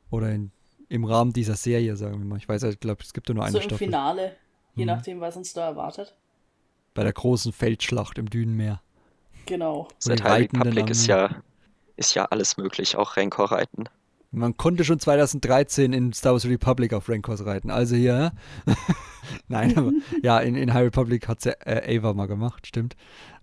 [0.10, 0.52] Oder in,
[0.88, 2.38] im Rahmen dieser Serie, sagen wir mal.
[2.38, 3.74] Ich weiß, ich glaube, es gibt nur eine so Staffel.
[3.74, 4.36] im Finale,
[4.76, 4.88] je mhm.
[4.88, 6.16] nachdem, was uns da erwartet.
[6.94, 8.82] Bei der großen Feldschlacht im Dünenmeer.
[9.48, 9.88] Genau.
[9.98, 11.42] Seit High Republic ist ja,
[11.96, 13.86] ist ja alles möglich, auch Rancor reiten.
[14.32, 17.72] Man konnte schon 2013 in Star Wars Republic auf Rancors reiten.
[17.72, 18.34] Also hier.
[19.48, 19.92] Nein, aber
[20.22, 22.96] ja, in, in High Republic hat es ja äh, Ava mal gemacht, stimmt.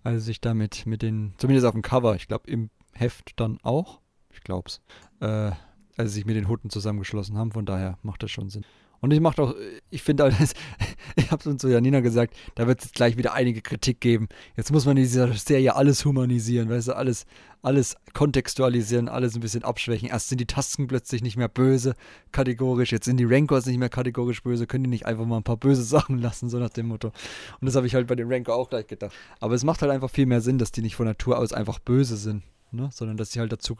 [0.03, 3.99] Also sich damit mit den, zumindest auf dem Cover, ich glaube im Heft dann auch.
[4.31, 4.81] Ich glaub's.
[5.21, 5.51] Äh,
[5.97, 8.65] also sich mit den Hutten zusammengeschlossen haben, von daher macht das schon Sinn.
[9.05, 9.53] Und ich mache auch,
[9.91, 10.35] ich finde
[11.15, 14.27] ich habe es zu Janina gesagt, da wird es gleich wieder einige Kritik geben.
[14.57, 17.27] Jetzt muss man in dieser Serie alles humanisieren, weißt du, alles,
[17.61, 20.09] alles kontextualisieren, alles ein bisschen abschwächen.
[20.09, 21.93] Erst sind die Tasken plötzlich nicht mehr böse,
[22.31, 25.43] kategorisch, jetzt sind die Rancors nicht mehr kategorisch böse, können die nicht einfach mal ein
[25.43, 27.09] paar böse Sachen lassen, so nach dem Motto.
[27.61, 29.13] Und das habe ich halt bei den Rancor auch gleich gedacht.
[29.39, 31.77] Aber es macht halt einfach viel mehr Sinn, dass die nicht von Natur aus einfach
[31.77, 32.41] böse sind,
[32.71, 32.89] ne?
[32.91, 33.75] sondern dass sie halt dazu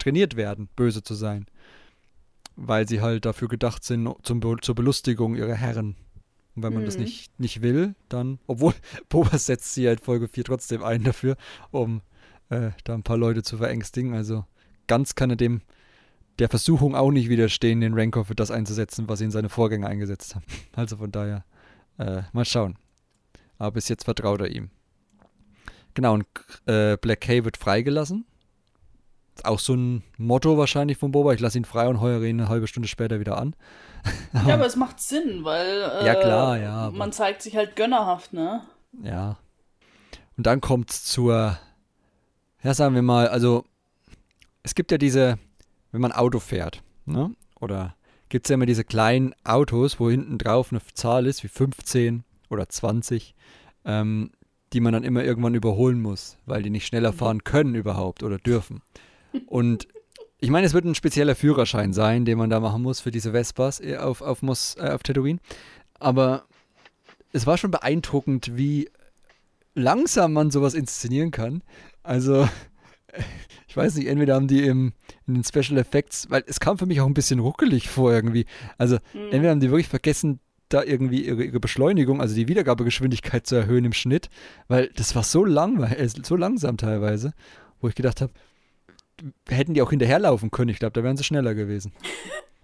[0.00, 1.46] trainiert werden, böse zu sein
[2.56, 5.96] weil sie halt dafür gedacht sind, zum, zur Belustigung ihrer Herren.
[6.54, 6.86] Und wenn man mhm.
[6.86, 8.74] das nicht, nicht will, dann, obwohl
[9.08, 11.36] Boba setzt sie halt Folge 4 trotzdem ein dafür,
[11.70, 12.00] um
[12.48, 14.14] äh, da ein paar Leute zu verängstigen.
[14.14, 14.44] Also
[14.86, 15.62] ganz kann er dem
[16.40, 20.34] der Versuchung auch nicht widerstehen, den Rancor für das einzusetzen, was ihn seine Vorgänger eingesetzt
[20.34, 20.44] haben.
[20.74, 21.44] Also von daher,
[21.98, 22.76] äh, mal schauen.
[23.58, 24.70] Aber bis jetzt vertraut er ihm.
[25.94, 26.26] Genau, und
[26.66, 28.26] äh, Black K wird freigelassen
[29.42, 31.32] auch so ein Motto wahrscheinlich von Boba.
[31.32, 33.54] Ich lasse ihn frei und heuere ihn eine halbe Stunde später wieder an.
[34.46, 38.32] ja, aber es macht Sinn, weil äh, ja, klar, ja, man zeigt sich halt gönnerhaft,
[38.32, 38.62] ne?
[39.02, 39.38] Ja.
[40.36, 41.58] Und dann kommt es zur,
[42.62, 43.64] ja, sagen wir mal, also
[44.62, 45.38] es gibt ja diese,
[45.92, 47.34] wenn man Auto fährt, ne?
[47.60, 47.94] Oder
[48.28, 52.24] gibt es ja immer diese kleinen Autos, wo hinten drauf eine Zahl ist, wie 15
[52.50, 53.34] oder 20,
[53.84, 54.32] ähm,
[54.72, 58.38] die man dann immer irgendwann überholen muss, weil die nicht schneller fahren können überhaupt oder
[58.38, 58.82] dürfen.
[59.46, 59.88] Und
[60.38, 63.32] ich meine, es wird ein spezieller Führerschein sein, den man da machen muss für diese
[63.32, 65.38] Vespas äh, auf, auf, Mos, äh, auf Tatooine.
[65.98, 66.44] Aber
[67.32, 68.90] es war schon beeindruckend, wie
[69.74, 71.62] langsam man sowas inszenieren kann.
[72.02, 72.48] Also,
[73.68, 74.92] ich weiß nicht, entweder haben die im,
[75.26, 78.46] in den Special Effects, weil es kam für mich auch ein bisschen ruckelig vor irgendwie.
[78.78, 79.30] Also, mhm.
[79.30, 83.84] entweder haben die wirklich vergessen, da irgendwie ihre, ihre, Beschleunigung, also die Wiedergabegeschwindigkeit zu erhöhen
[83.84, 84.28] im Schnitt,
[84.66, 87.32] weil das war so lang, äh, so langsam teilweise,
[87.80, 88.32] wo ich gedacht habe,
[89.48, 90.70] hätten die auch hinterherlaufen können.
[90.70, 91.92] Ich glaube, da wären sie schneller gewesen.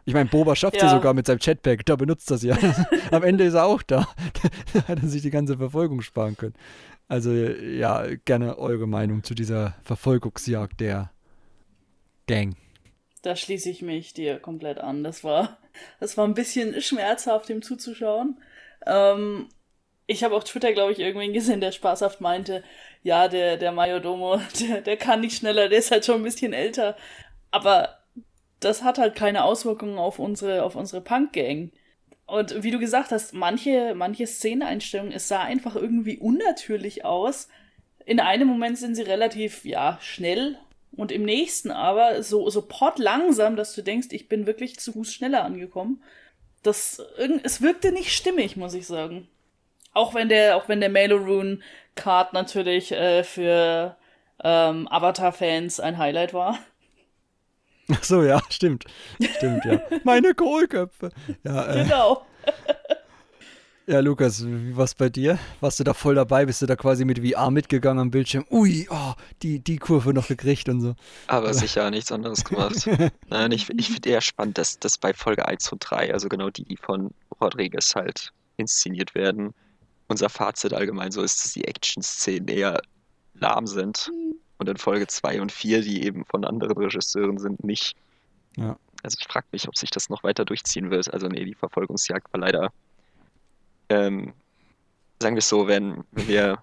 [0.04, 0.84] Ich meine, Boba schafft ja.
[0.84, 2.56] ja sogar mit seinem Jetpack, da benutzt das ja.
[3.10, 4.08] Am Ende ist er auch da.
[4.72, 6.54] da hat er sich die ganze Verfolgung sparen können.
[7.08, 11.10] Also ja, gerne eure Meinung zu dieser Verfolgungsjagd der
[12.26, 12.56] Gang.
[13.22, 15.04] Da schließe ich mich dir komplett an.
[15.04, 15.58] Das war,
[15.98, 18.40] das war ein bisschen schmerzhaft, ihm zuzuschauen.
[18.86, 19.48] Ähm,
[20.10, 22.64] ich habe auf Twitter, glaube ich, irgendwen gesehen, der spaßhaft meinte,
[23.04, 26.52] ja, der, der Mayordomo, der, der kann nicht schneller, der ist halt schon ein bisschen
[26.52, 26.96] älter.
[27.52, 28.00] Aber
[28.58, 31.70] das hat halt keine Auswirkungen auf unsere, auf unsere Punk-Gang.
[32.26, 37.48] Und wie du gesagt hast, manche, manche Szeneinstellungen, es sah einfach irgendwie unnatürlich aus.
[38.04, 40.58] In einem Moment sind sie relativ, ja, schnell
[40.96, 42.66] und im nächsten aber so, so
[42.96, 46.02] langsam, dass du denkst, ich bin wirklich zu Fuß schneller angekommen.
[46.64, 47.00] Das,
[47.44, 49.28] es wirkte nicht stimmig, muss ich sagen.
[49.92, 51.60] Auch wenn der, auch wenn der Mail-Rune
[51.94, 53.96] Card natürlich äh, für
[54.42, 56.58] ähm, Avatar-Fans ein Highlight war.
[57.92, 58.84] Ach so, ja, stimmt.
[59.36, 59.80] Stimmt, ja.
[60.04, 61.10] Meine Kohlköpfe.
[61.44, 62.26] Ja, äh, genau.
[63.86, 65.36] Ja, Lukas, wie war's bei dir?
[65.58, 66.46] Warst du da voll dabei?
[66.46, 68.44] Bist du da quasi mit VR mitgegangen am Bildschirm?
[68.48, 70.94] Ui, oh, die, die Kurve noch gekriegt und so.
[71.26, 72.88] Aber sicher nichts anderes gemacht.
[73.30, 76.50] Nein, ich, ich finde eher spannend, dass das bei Folge 1 und 3, also genau
[76.50, 77.10] die, die von
[77.40, 79.54] Rodriguez halt inszeniert werden,
[80.10, 82.82] unser Fazit allgemein so ist, dass die Action-Szenen eher
[83.34, 84.10] lahm sind.
[84.12, 84.34] Mhm.
[84.58, 87.96] Und in Folge 2 und 4, die eben von anderen Regisseuren sind, nicht.
[88.56, 88.76] Ja.
[89.02, 91.10] Also ich frage mich, ob sich das noch weiter durchziehen wird.
[91.14, 92.72] Also nee, die Verfolgungsjagd war leider,
[93.88, 94.34] ähm,
[95.22, 96.62] sagen wir es so, wenn wir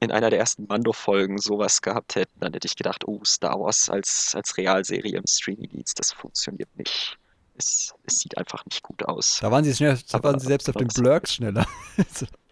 [0.00, 3.90] in einer der ersten Mando-Folgen sowas gehabt hätten, dann hätte ich gedacht, oh, Star Wars
[3.90, 7.18] als, als Realserie im Streaming-Dienst, das funktioniert nicht.
[7.56, 9.38] Es, es, sieht einfach nicht gut aus.
[9.40, 11.66] Da waren sie, schnell, da waren sie selbst auf den Blurks schneller.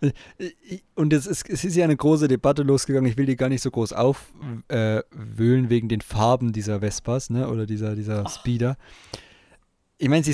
[0.94, 3.10] Und es ist, es ist ja eine große Debatte losgegangen.
[3.10, 7.48] Ich will die gar nicht so groß aufwühlen äh, wegen den Farben dieser Vespas, ne?
[7.48, 8.76] Oder dieser, dieser Speeder.
[9.98, 10.24] Ich meine,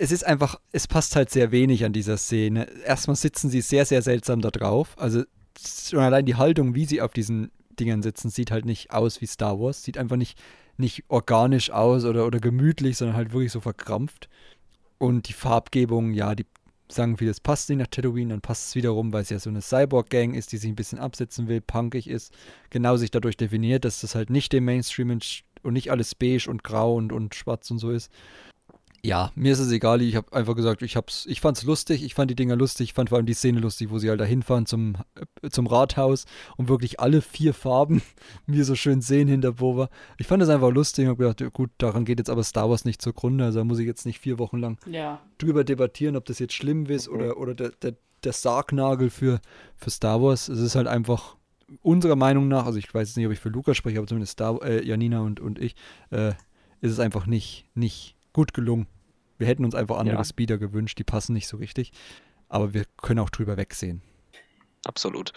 [0.00, 2.66] es ist einfach, es passt halt sehr wenig an dieser Szene.
[2.84, 4.94] Erstmal sitzen sie sehr, sehr seltsam da drauf.
[4.96, 5.24] Also
[5.58, 9.26] schon allein die Haltung, wie sie auf diesen Dingern sitzen, sieht halt nicht aus wie
[9.26, 9.82] Star Wars.
[9.82, 10.38] Sieht einfach nicht,
[10.78, 14.28] nicht organisch aus oder, oder gemütlich, sondern halt wirklich so verkrampft.
[14.98, 16.46] Und die Farbgebung, ja, die
[16.92, 19.50] sagen viele, es passt nicht nach Tatooine, dann passt es wiederum, weil es ja so
[19.50, 22.32] eine Cyborg-Gang ist, die sich ein bisschen absetzen will, punkig ist,
[22.70, 26.64] genau sich dadurch definiert, dass das halt nicht dem Mainstream und nicht alles beige und
[26.64, 28.10] grau und, und schwarz und so ist
[29.02, 30.02] ja, mir ist es egal.
[30.02, 32.94] Ich habe einfach gesagt, ich hab's, ich fand's lustig, ich fand die Dinger lustig, ich
[32.94, 34.96] fand vor allem die Szene lustig, wo sie halt da hinfahren zum,
[35.42, 38.02] äh, zum Rathaus und wirklich alle vier Farben
[38.46, 39.88] mir so schön sehen hinter Boba.
[40.18, 42.84] Ich fand das einfach lustig und habe gedacht, gut, daran geht jetzt aber Star Wars
[42.84, 45.20] nicht zugrunde, also da muss ich jetzt nicht vier Wochen lang ja.
[45.38, 49.40] drüber debattieren, ob das jetzt schlimm ist oder, oder der, der, der Sargnagel für,
[49.76, 50.48] für Star Wars.
[50.48, 51.36] Es ist halt einfach
[51.82, 54.32] unserer Meinung nach, also ich weiß jetzt nicht, ob ich für Lukas spreche, aber zumindest
[54.32, 55.74] Star, äh, Janina und, und ich,
[56.10, 56.32] äh,
[56.80, 58.86] ist es einfach nicht, nicht gut gelungen.
[59.38, 60.24] Wir hätten uns einfach andere ja.
[60.24, 61.92] Speeder gewünscht, die passen nicht so richtig.
[62.48, 64.02] Aber wir können auch drüber wegsehen.
[64.84, 65.32] Absolut.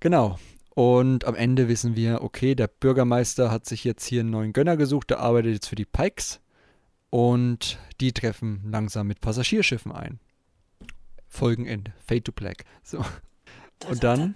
[0.00, 0.38] Genau.
[0.74, 4.76] Und am Ende wissen wir, okay, der Bürgermeister hat sich jetzt hier einen neuen Gönner
[4.76, 6.40] gesucht, der arbeitet jetzt für die Pikes.
[7.10, 10.18] Und die treffen langsam mit Passagierschiffen ein.
[11.28, 11.92] Folgenende.
[12.06, 12.64] Fade to Black.
[12.82, 13.04] So.
[13.88, 14.34] Und dann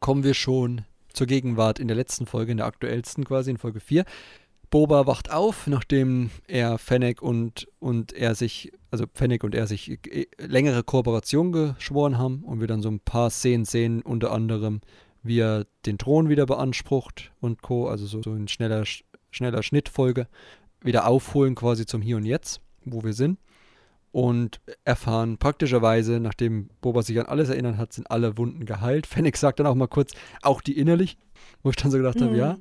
[0.00, 3.80] kommen wir schon zur Gegenwart in der letzten Folge, in der aktuellsten quasi, in Folge
[3.80, 4.04] 4.
[4.70, 9.90] Boba wacht auf, nachdem er Fennec und, und er sich, also Fennec und er sich
[9.90, 14.80] äh, längere Kooperation geschworen haben und wir dann so ein paar Szenen sehen, unter anderem,
[15.22, 18.84] wie er den Thron wieder beansprucht und Co., also so, so in schneller,
[19.30, 20.28] schneller Schnittfolge,
[20.82, 23.38] wieder aufholen quasi zum Hier und Jetzt, wo wir sind.
[24.10, 29.06] Und erfahren praktischerweise, nachdem Boba sich an alles erinnert hat, sind alle Wunden geheilt.
[29.06, 30.12] Fennec sagt dann auch mal kurz,
[30.42, 31.18] auch die innerlich,
[31.62, 32.24] wo ich dann so gedacht mhm.
[32.24, 32.56] habe, ja,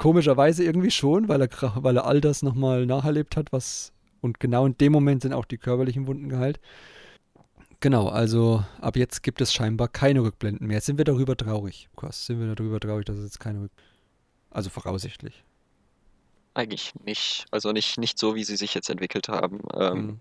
[0.00, 1.50] Komischerweise irgendwie schon, weil er,
[1.84, 3.92] weil er all das nochmal nacherlebt hat, was.
[4.22, 6.58] Und genau in dem Moment sind auch die körperlichen Wunden geheilt.
[7.80, 10.80] Genau, also ab jetzt gibt es scheinbar keine Rückblenden mehr.
[10.80, 11.90] Sind wir darüber traurig?
[11.96, 13.94] Kurs, sind wir darüber traurig, dass es jetzt keine Rückblenden
[14.48, 15.44] Also voraussichtlich.
[16.54, 17.44] Eigentlich nicht.
[17.50, 19.60] Also nicht, nicht so, wie sie sich jetzt entwickelt haben.
[19.74, 20.20] Ähm, mhm.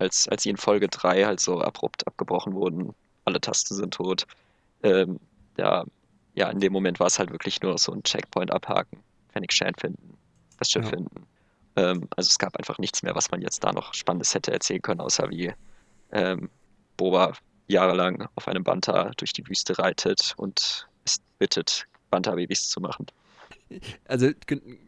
[0.00, 2.92] als, als sie in Folge 3 halt so abrupt abgebrochen wurden,
[3.24, 4.26] alle Tasten sind tot.
[4.82, 5.20] Ähm,
[5.58, 5.84] ja,
[6.34, 9.00] ja, in dem Moment war es halt wirklich nur so ein Checkpoint abhaken,
[9.32, 10.16] Fennec Shan finden,
[10.58, 10.90] das Schiff ja.
[10.90, 11.26] finden.
[11.76, 14.82] Ähm, also es gab einfach nichts mehr, was man jetzt da noch Spannendes hätte erzählen
[14.82, 15.52] können, außer wie
[16.12, 16.50] ähm,
[16.96, 17.32] Boba
[17.66, 23.06] jahrelang auf einem Banta durch die Wüste reitet und es bittet, Banta-Babys zu machen.
[24.04, 24.30] Also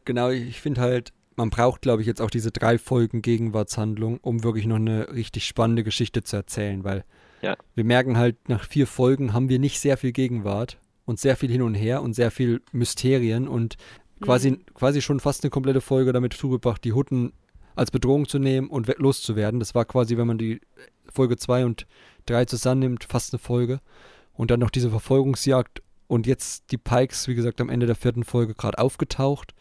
[0.05, 4.45] genau, ich finde halt, man braucht, glaube ich, jetzt auch diese drei Folgen Gegenwartshandlung, um
[4.45, 7.05] wirklich noch eine richtig spannende Geschichte zu erzählen, weil
[7.41, 7.57] ja.
[7.75, 11.51] wir merken halt, nach vier Folgen haben wir nicht sehr viel Gegenwart und sehr viel
[11.51, 13.77] hin und her und sehr viel Mysterien und
[14.21, 14.67] quasi, mhm.
[14.75, 17.33] quasi schon fast eine komplette Folge damit zugebracht, die Hutten
[17.75, 19.61] als Bedrohung zu nehmen und loszuwerden.
[19.61, 20.61] Das war quasi, wenn man die
[21.11, 21.87] Folge 2 und
[22.27, 23.81] 3 zusammennimmt, fast eine Folge.
[24.33, 28.25] Und dann noch diese Verfolgungsjagd und jetzt die Pikes, wie gesagt, am Ende der vierten
[28.25, 29.55] Folge gerade aufgetaucht.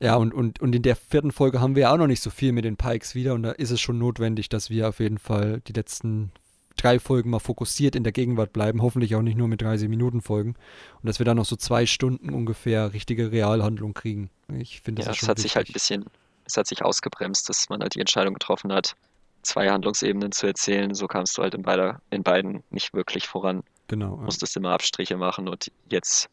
[0.00, 2.30] Ja, und, und, und in der vierten Folge haben wir ja auch noch nicht so
[2.30, 5.18] viel mit den Pikes wieder und da ist es schon notwendig, dass wir auf jeden
[5.18, 6.32] Fall die letzten
[6.76, 10.20] drei Folgen mal fokussiert in der Gegenwart bleiben, hoffentlich auch nicht nur mit 30 Minuten
[10.20, 10.54] Folgen
[11.00, 14.30] und dass wir dann noch so zwei Stunden ungefähr richtige Realhandlung kriegen.
[14.58, 16.04] Ich finde, das Ja, ist es schon hat sich halt ein bisschen,
[16.44, 18.94] es hat sich ausgebremst, dass man halt die Entscheidung getroffen hat,
[19.42, 20.94] zwei Handlungsebenen zu erzählen.
[20.94, 23.62] So kamst du halt in beider, in beiden nicht wirklich voran.
[23.88, 24.16] Genau.
[24.16, 24.22] Ja.
[24.22, 26.28] Musstest immer Abstriche machen und jetzt,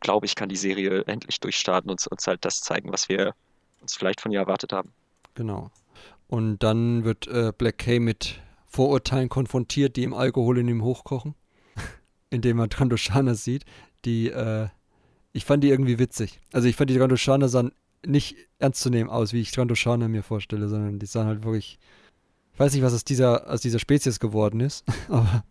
[0.00, 3.34] glaube ich, kann die Serie endlich durchstarten und uns halt das zeigen, was wir
[3.80, 4.92] uns vielleicht von ihr erwartet haben.
[5.34, 5.70] Genau.
[6.26, 11.34] Und dann wird äh, Black Kay mit Vorurteilen konfrontiert, die im Alkohol in ihm hochkochen,
[12.30, 13.64] indem er Trandoshana sieht,
[14.04, 14.68] die, äh,
[15.32, 16.40] ich fand die irgendwie witzig.
[16.52, 17.72] Also ich fand die Trandoshana sahen
[18.06, 21.78] nicht ernst zu nehmen aus, wie ich Trandoshana mir vorstelle, sondern die sahen halt wirklich,
[22.52, 25.44] ich weiß nicht, was aus dieser, aus dieser Spezies geworden ist, aber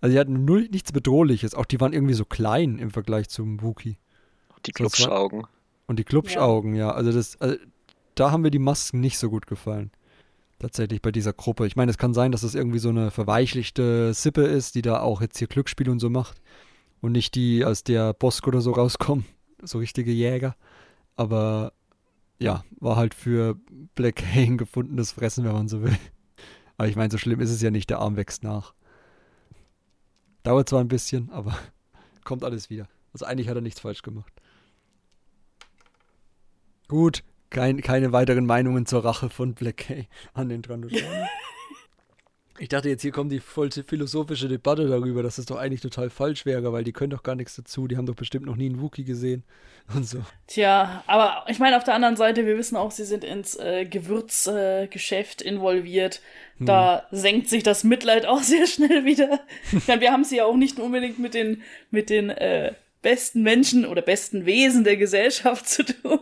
[0.00, 1.54] also die hatten null, nichts Bedrohliches.
[1.54, 3.98] Auch die waren irgendwie so klein im Vergleich zum Wookie.
[4.66, 5.46] Die Klubschaugen.
[5.86, 6.92] Und die Klubschaugen, ja.
[6.92, 7.56] Also das, also
[8.14, 9.90] da haben mir die Masken nicht so gut gefallen.
[10.58, 11.66] Tatsächlich bei dieser Gruppe.
[11.66, 15.00] Ich meine, es kann sein, dass es irgendwie so eine verweichlichte Sippe ist, die da
[15.00, 16.40] auch jetzt hier Glücksspiel und so macht.
[17.00, 19.24] Und nicht die, aus der Bosk oder so rauskommen.
[19.62, 20.56] So richtige Jäger.
[21.14, 21.72] Aber
[22.40, 23.56] ja, war halt für
[23.94, 25.96] Black Hay gefundenes Fressen, wenn man so will.
[26.76, 28.74] Aber ich meine, so schlimm ist es ja nicht, der Arm wächst nach.
[30.44, 31.56] Dauert zwar ein bisschen, aber
[32.24, 32.88] kommt alles wieder.
[33.12, 34.32] Also eigentlich hat er nichts falsch gemacht.
[36.88, 41.28] Gut, kein, keine weiteren Meinungen zur Rache von Black Kay an den Trandoshana.
[42.60, 46.10] Ich dachte jetzt, hier kommt die voll philosophische Debatte darüber, dass es doch eigentlich total
[46.10, 47.86] falsch wäre, weil die können doch gar nichts dazu.
[47.86, 49.44] Die haben doch bestimmt noch nie einen Wookie gesehen
[49.94, 50.18] und so.
[50.48, 53.84] Tja, aber ich meine, auf der anderen Seite, wir wissen auch, sie sind ins äh,
[53.84, 56.20] Gewürzgeschäft äh, involviert.
[56.60, 59.40] Da senkt sich das Mitleid auch sehr schnell wieder.
[59.70, 61.62] Ich meine, wir haben sie ja auch nicht unbedingt mit den,
[61.92, 62.72] mit den äh,
[63.02, 66.18] besten Menschen oder besten Wesen der Gesellschaft zu tun.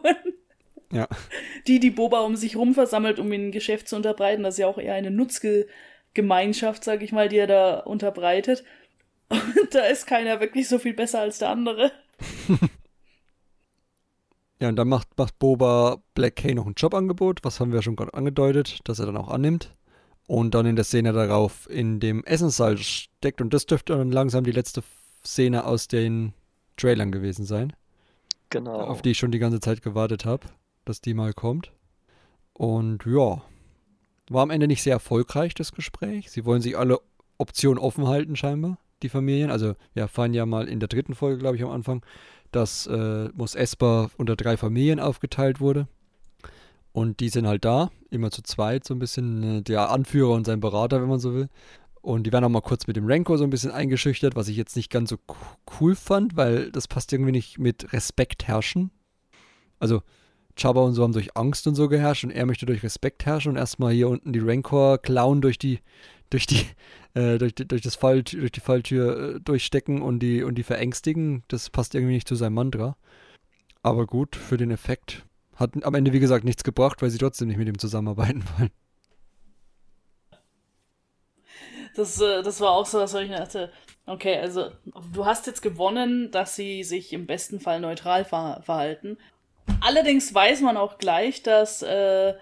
[0.97, 1.09] Ja,
[1.67, 4.43] Die, die Boba um sich rum versammelt, um ihnen ein Geschäft zu unterbreiten.
[4.43, 8.65] Das ist ja auch eher eine Nutzgemeinschaft, sag ich mal, die er da unterbreitet.
[9.29, 9.41] Und
[9.75, 11.93] da ist keiner wirklich so viel besser als der andere.
[14.61, 17.97] ja und dann macht, macht Boba Black Kay noch ein Jobangebot, was haben wir schon
[17.97, 19.75] gerade angedeutet, dass er dann auch annimmt.
[20.27, 23.41] Und dann in der Szene darauf in dem Essenssaal steckt.
[23.41, 24.83] Und das dürfte dann langsam die letzte
[25.25, 26.33] Szene aus den
[26.77, 27.75] Trailern gewesen sein.
[28.51, 28.81] Genau.
[28.81, 30.47] auf die ich schon die ganze Zeit gewartet habe,
[30.87, 31.73] dass die mal kommt.
[32.55, 33.43] Und ja,
[34.31, 36.31] war am Ende nicht sehr erfolgreich, das Gespräch.
[36.31, 36.99] Sie wollen sich alle
[37.37, 39.51] Optionen offen halten, scheinbar, die Familien.
[39.51, 42.05] Also, wir erfahren ja mal in der dritten Folge, glaube ich, am Anfang,
[42.51, 45.87] dass äh, Mos Esper unter drei Familien aufgeteilt wurde.
[46.93, 50.47] Und die sind halt da, immer zu zweit, so ein bisschen äh, der Anführer und
[50.47, 51.49] sein Berater, wenn man so will.
[52.01, 54.57] Und die werden auch mal kurz mit dem Renko so ein bisschen eingeschüchtert, was ich
[54.57, 55.37] jetzt nicht ganz so co-
[55.79, 58.91] cool fand, weil das passt irgendwie nicht mit Respekt herrschen.
[59.79, 60.03] Also,
[60.57, 63.53] Jabba und so haben durch Angst und so geherrscht und er möchte durch Respekt herrschen
[63.53, 65.81] und erstmal hier unten die Rancor klauen durch die,
[66.31, 66.65] durch die,
[67.15, 71.43] äh, durch, durch das Fall, durch die Falltür äh, durchstecken und die, und die verängstigen.
[71.49, 72.97] Das passt irgendwie nicht zu seinem Mantra.
[73.83, 75.25] Aber gut, für den Effekt.
[75.55, 78.71] Hat am Ende, wie gesagt, nichts gebracht, weil sie trotzdem nicht mit ihm zusammenarbeiten wollen.
[81.95, 83.71] Das, äh, das war auch so, was ich dachte,
[84.07, 84.71] okay, also
[85.13, 89.19] du hast jetzt gewonnen, dass sie sich im besten Fall neutral ver verhalten.
[89.81, 92.35] Allerdings weiß man auch gleich, dass, äh,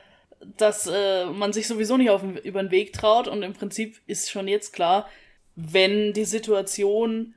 [0.57, 4.31] dass äh, man sich sowieso nicht auf über den Weg traut und im Prinzip ist
[4.31, 5.09] schon jetzt klar,
[5.57, 7.35] wenn die Situation,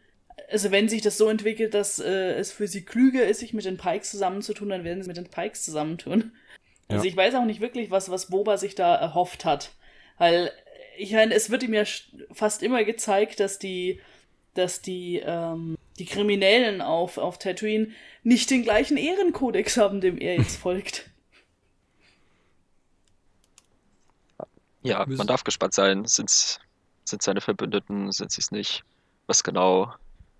[0.50, 3.66] also wenn sich das so entwickelt, dass äh, es für sie klüger ist, sich mit
[3.66, 6.32] den Pikes zusammenzutun, dann werden sie mit den Pikes zusammentun.
[6.88, 7.10] Also Ja.
[7.10, 9.72] ich weiß auch nicht wirklich, was, was Boba sich da erhofft hat.
[10.18, 10.52] Weil,
[10.98, 11.84] ich meine, es wird ihm ja
[12.32, 14.00] fast immer gezeigt, dass die,
[14.54, 17.92] dass die, ähm, die Kriminellen auf, auf Tatooine
[18.24, 21.10] nicht den gleichen Ehrenkodex haben, dem er jetzt folgt.
[24.84, 26.06] Ja, man darf gespannt sein.
[26.06, 26.60] Sind's,
[27.04, 28.84] sind seine Verbündeten, sind sie es nicht?
[29.26, 29.94] Was genau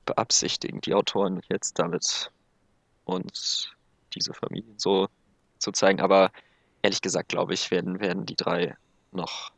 [0.06, 2.32] beabsichtigen die Autoren jetzt damit,
[3.04, 3.70] uns
[4.14, 5.08] diese Familien so
[5.58, 6.00] zu zeigen?
[6.00, 6.32] Aber
[6.82, 8.76] ehrlich gesagt, glaube ich, werden, werden die drei
[9.12, 9.52] noch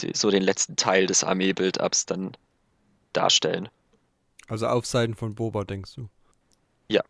[0.00, 2.36] die, so den letzten Teil des Armee-Build-Ups dann
[3.12, 3.68] darstellen.
[4.48, 6.08] Also auf Seiten von Boba, denkst du?
[6.88, 7.02] Ja.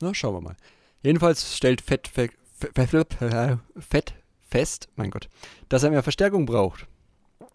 [0.00, 0.56] Na, schauen wir mal.
[1.02, 5.28] Jedenfalls stellt Fett, Fe Fe Fe Fett fest, mein Gott,
[5.68, 6.86] dass er mehr Verstärkung braucht.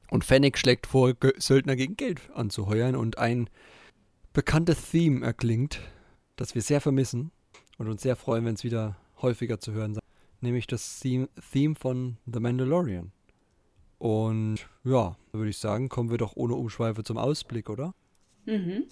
[0.09, 3.49] Und Fennec schlägt vor, Söldner gegen Geld anzuheuern und ein
[4.33, 5.81] bekanntes Theme erklingt,
[6.35, 7.31] das wir sehr vermissen
[7.77, 10.03] und uns sehr freuen, wenn es wieder häufiger zu hören sein.
[10.39, 13.11] Nämlich das Theme von The Mandalorian.
[13.97, 17.93] Und ja, würde ich sagen, kommen wir doch ohne Umschweife zum Ausblick, oder?
[18.47, 18.85] Mhm.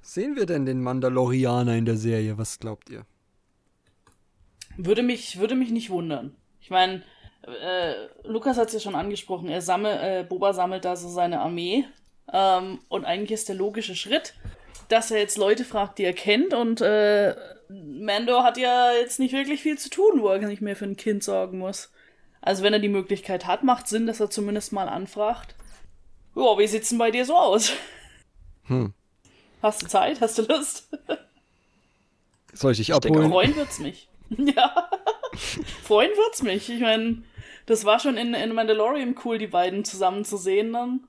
[0.00, 2.38] Sehen wir denn den Mandalorianer in der Serie?
[2.38, 3.04] Was glaubt ihr?
[4.76, 6.34] Würde mich, würde mich nicht wundern.
[6.60, 7.02] Ich meine,
[7.42, 7.94] äh,
[8.24, 11.84] Lukas hat es ja schon angesprochen, er sammelt, äh, Boba sammelt da so seine Armee.
[12.32, 14.34] Ähm, und eigentlich ist der logische Schritt,
[14.88, 17.34] dass er jetzt Leute fragt, die er kennt und äh,
[17.68, 20.96] Mando hat ja jetzt nicht wirklich viel zu tun, wo er nicht mehr für ein
[20.96, 21.90] Kind sorgen muss.
[22.40, 25.54] Also wenn er die Möglichkeit hat, macht Sinn, dass er zumindest mal anfragt.
[26.36, 27.72] Ja, wie sieht's denn bei dir so aus?
[28.66, 28.92] Hm.
[29.62, 30.20] Hast du Zeit?
[30.20, 30.88] Hast du Lust?
[32.52, 33.30] Soll ich dich denke abholen?
[33.30, 34.08] Freuen wird's mich.
[34.30, 34.88] ja.
[35.82, 36.68] Freuen wird's mich.
[36.70, 37.22] Ich meine,
[37.66, 41.06] das war schon in, in Mandalorian cool, die beiden zusammen zu sehen dann.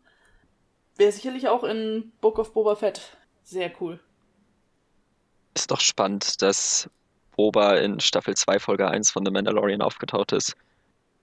[0.96, 4.00] Wäre sicherlich auch in Book of Boba Fett sehr cool.
[5.54, 6.90] Ist doch spannend, dass
[7.36, 10.56] Boba in Staffel 2, Folge 1 von The Mandalorian aufgetaucht ist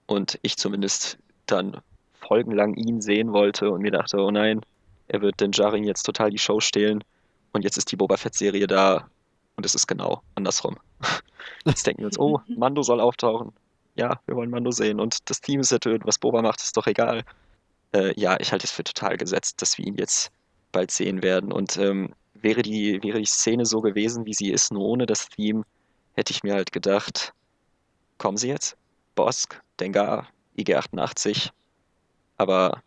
[0.06, 1.80] und ich zumindest dann
[2.14, 4.60] folgenlang ihn sehen wollte und mir dachte, oh nein,
[5.08, 7.04] er wird den Jarin jetzt total die Show stehlen
[7.52, 9.08] und jetzt ist die Boba Fett-Serie da
[9.56, 10.76] und es ist genau andersrum.
[11.66, 13.52] Jetzt denken wir uns, oh, Mando soll auftauchen.
[13.96, 16.86] Ja, wir wollen Mando sehen und das Team ist ertönt, was Boba macht, ist doch
[16.86, 17.22] egal.
[17.92, 20.32] Äh, ja, ich halte es für total gesetzt, dass wir ihn jetzt
[20.72, 24.72] bald sehen werden und ähm, wäre die, wäre die Szene so gewesen, wie sie ist,
[24.72, 25.64] nur ohne das Theme,
[26.14, 27.32] hätte ich mir halt gedacht,
[28.18, 28.76] kommen sie jetzt?
[29.14, 31.50] Bosk, Dengar, IG-88.
[32.36, 32.82] Aber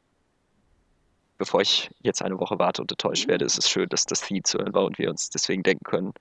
[1.38, 4.44] bevor ich jetzt eine Woche warte und enttäuscht werde, ist es schön, dass das Theme
[4.44, 6.14] zu hören war und wir uns deswegen denken können,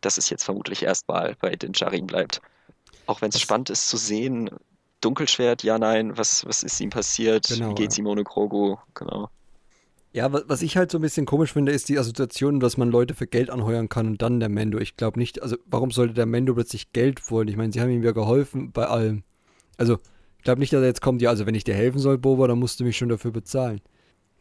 [0.00, 2.40] dass es jetzt vermutlich erstmal bei den Jarin bleibt.
[3.06, 4.50] Auch wenn es spannend ist zu sehen,
[5.00, 7.48] Dunkelschwert, ja, nein, was, was ist ihm passiert?
[7.48, 8.02] Genau, Wie geht's ja.
[8.02, 8.76] ihm ohne Grogu?
[8.94, 9.30] Genau.
[10.12, 12.90] Ja, wa- was ich halt so ein bisschen komisch finde, ist die Assoziation, dass man
[12.90, 14.78] Leute für Geld anheuern kann und dann der Mendo.
[14.78, 17.48] Ich glaube nicht, also warum sollte der Mendo plötzlich Geld wollen?
[17.48, 19.22] Ich meine, sie haben ihm ja geholfen bei allem.
[19.78, 19.98] Also,
[20.38, 22.46] ich glaube nicht, dass er jetzt kommt, ja, also wenn ich dir helfen soll, Boba,
[22.48, 23.80] dann musst du mich schon dafür bezahlen.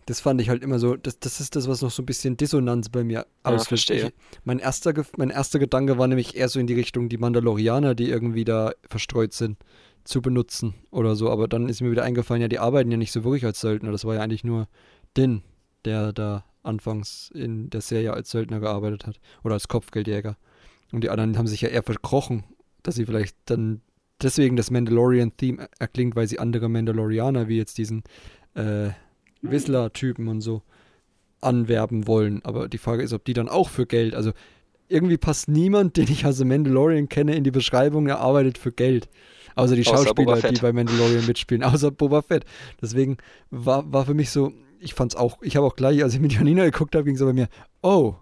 [0.06, 2.38] Das fand ich halt immer so, das, das ist das, was noch so ein bisschen
[2.38, 3.90] Dissonanz bei mir Ja, auslöst.
[3.92, 4.12] Ich,
[4.44, 8.10] mein, erster, mein erster Gedanke war nämlich eher so in die Richtung, die Mandalorianer, die
[8.10, 9.58] irgendwie da verstreut sind,
[10.04, 11.30] zu benutzen oder so.
[11.30, 13.92] Aber dann ist mir wieder eingefallen, ja, die arbeiten ja nicht so wirklich als Söldner.
[13.92, 14.68] Das war ja eigentlich nur
[15.16, 15.44] Din,
[15.86, 20.38] der da anfangs in der Serie als Söldner gearbeitet hat oder als Kopfgeldjäger.
[20.92, 22.44] Und die anderen haben sich ja eher verkrochen,
[22.84, 23.82] dass sie vielleicht dann
[24.22, 28.04] deswegen das Mandalorian-Theme erklingt, weil sie andere Mandalorianer wie jetzt diesen
[28.56, 28.90] äh,
[29.42, 30.62] Whistler-Typen und so
[31.42, 32.42] anwerben wollen.
[32.44, 34.32] Aber die Frage ist, ob die dann auch für Geld, also
[34.88, 39.10] irgendwie passt niemand, den ich als Mandalorian kenne, in die Beschreibung, er arbeitet für Geld.
[39.56, 42.46] Außer die Außer Schauspieler, die bei Mandalorian mitspielen, außer Boba Fett.
[42.82, 43.18] Deswegen
[43.50, 46.34] war, war für mich so, ich fand's auch, ich habe auch gleich, als ich mit
[46.34, 47.48] Janina geguckt habe, ging es bei mir,
[47.82, 48.16] oh.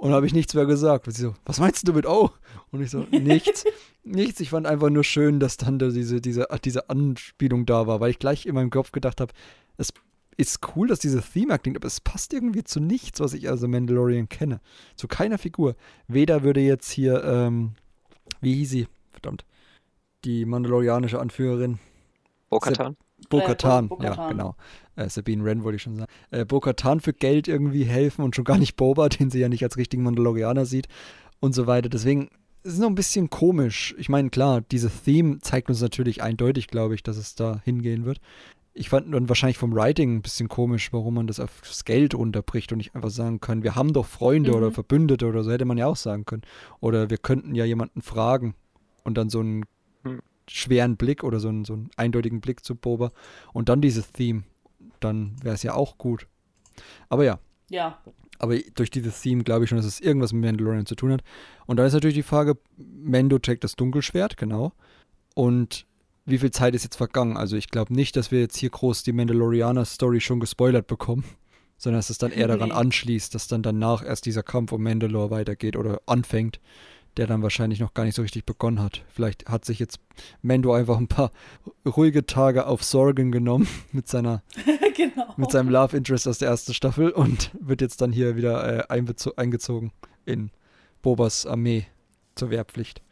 [0.00, 1.06] Und habe ich nichts mehr gesagt.
[1.06, 2.30] Und sie so, was meinst du mit oh?
[2.72, 3.64] Und ich so, nichts,
[4.02, 4.40] nichts.
[4.40, 8.10] Ich fand einfach nur schön, dass dann da diese, diese, diese Anspielung da war, weil
[8.10, 9.32] ich gleich in meinem Kopf gedacht habe,
[9.76, 9.92] es
[10.36, 13.68] ist cool, dass diese Theme klingt, aber es passt irgendwie zu nichts, was ich also
[13.68, 14.60] Mandalorian kenne.
[14.96, 15.76] Zu keiner Figur.
[16.08, 17.72] Weder würde jetzt hier, ähm,
[18.40, 18.88] wie hieß sie?
[19.12, 19.44] Verdammt.
[20.24, 21.78] Die mandalorianische Anführerin.
[22.48, 22.96] Bo-Katan?
[23.28, 24.56] Bo-Katan, Bo- ja, genau.
[24.96, 26.10] Äh, Sabine Wren wollte ich schon sagen.
[26.30, 29.62] Äh, Bo-Katan für Geld irgendwie helfen und schon gar nicht Boba, den sie ja nicht
[29.64, 30.88] als richtigen Mandalorianer sieht
[31.40, 31.88] und so weiter.
[31.88, 32.28] Deswegen
[32.62, 33.94] ist es noch ein bisschen komisch.
[33.98, 38.04] Ich meine, klar, diese Theme zeigt uns natürlich eindeutig, glaube ich, dass es da hingehen
[38.04, 38.20] wird.
[38.74, 42.72] Ich fand dann wahrscheinlich vom Writing ein bisschen komisch, warum man das aufs Geld runterbricht
[42.72, 44.56] und nicht einfach sagen kann, wir haben doch Freunde Mhm.
[44.56, 46.42] oder Verbündete oder so, hätte man ja auch sagen können.
[46.80, 48.54] Oder wir könnten ja jemanden fragen
[49.04, 49.64] und dann so einen
[50.04, 50.20] Hm.
[50.48, 53.12] schweren Blick oder so einen, so einen eindeutigen Blick zu Boba
[53.52, 54.44] und dann dieses Theme,
[55.00, 56.26] dann wäre es ja auch gut.
[57.10, 57.38] Aber ja,
[57.68, 57.98] Ja.
[58.38, 61.22] aber durch dieses Theme glaube ich schon, dass es irgendwas mit Mandalorian zu tun hat.
[61.66, 64.72] Und dann ist natürlich die Frage, Mando trägt das Dunkelschwert, genau.
[65.34, 65.86] Und
[66.24, 67.36] wie viel Zeit ist jetzt vergangen?
[67.36, 71.24] Also ich glaube nicht, dass wir jetzt hier groß die Mandalorianer-Story schon gespoilert bekommen,
[71.78, 72.74] sondern dass es dann eher daran Nee.
[72.74, 76.60] anschließt, dass dann danach erst dieser Kampf um Mandalore weitergeht oder anfängt,
[77.16, 79.04] der dann wahrscheinlich noch gar nicht so richtig begonnen hat.
[79.08, 79.98] Vielleicht hat sich jetzt
[80.42, 81.30] Mando einfach ein paar
[81.84, 84.42] ruhige Tage auf Sorgen genommen mit seiner
[84.96, 85.34] genau.
[85.36, 89.00] mit seinem Love Interest aus der ersten Staffel und wird jetzt dann hier wieder äh,
[89.36, 89.92] eingezogen
[90.24, 90.50] in
[91.02, 91.86] Bobas Armee
[92.36, 93.02] zur Wehrpflicht.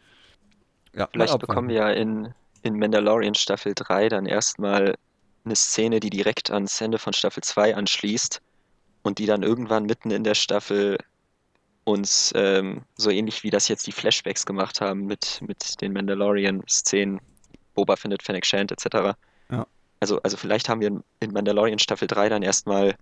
[0.94, 2.32] Ja, Vielleicht bekommen wir ja in,
[2.62, 4.96] in Mandalorian Staffel 3 dann erstmal
[5.44, 8.40] eine Szene, die direkt ans Ende von Staffel 2 anschließt
[9.02, 10.98] und die dann irgendwann mitten in der Staffel
[11.84, 17.20] uns ähm, so ähnlich wie das jetzt die Flashbacks gemacht haben mit, mit den Mandalorian-Szenen,
[17.74, 19.16] Boba findet Fennec Shand etc.
[19.50, 19.66] Ja.
[20.00, 22.94] Also, also vielleicht haben wir in, in Mandalorian Staffel 3 dann erstmal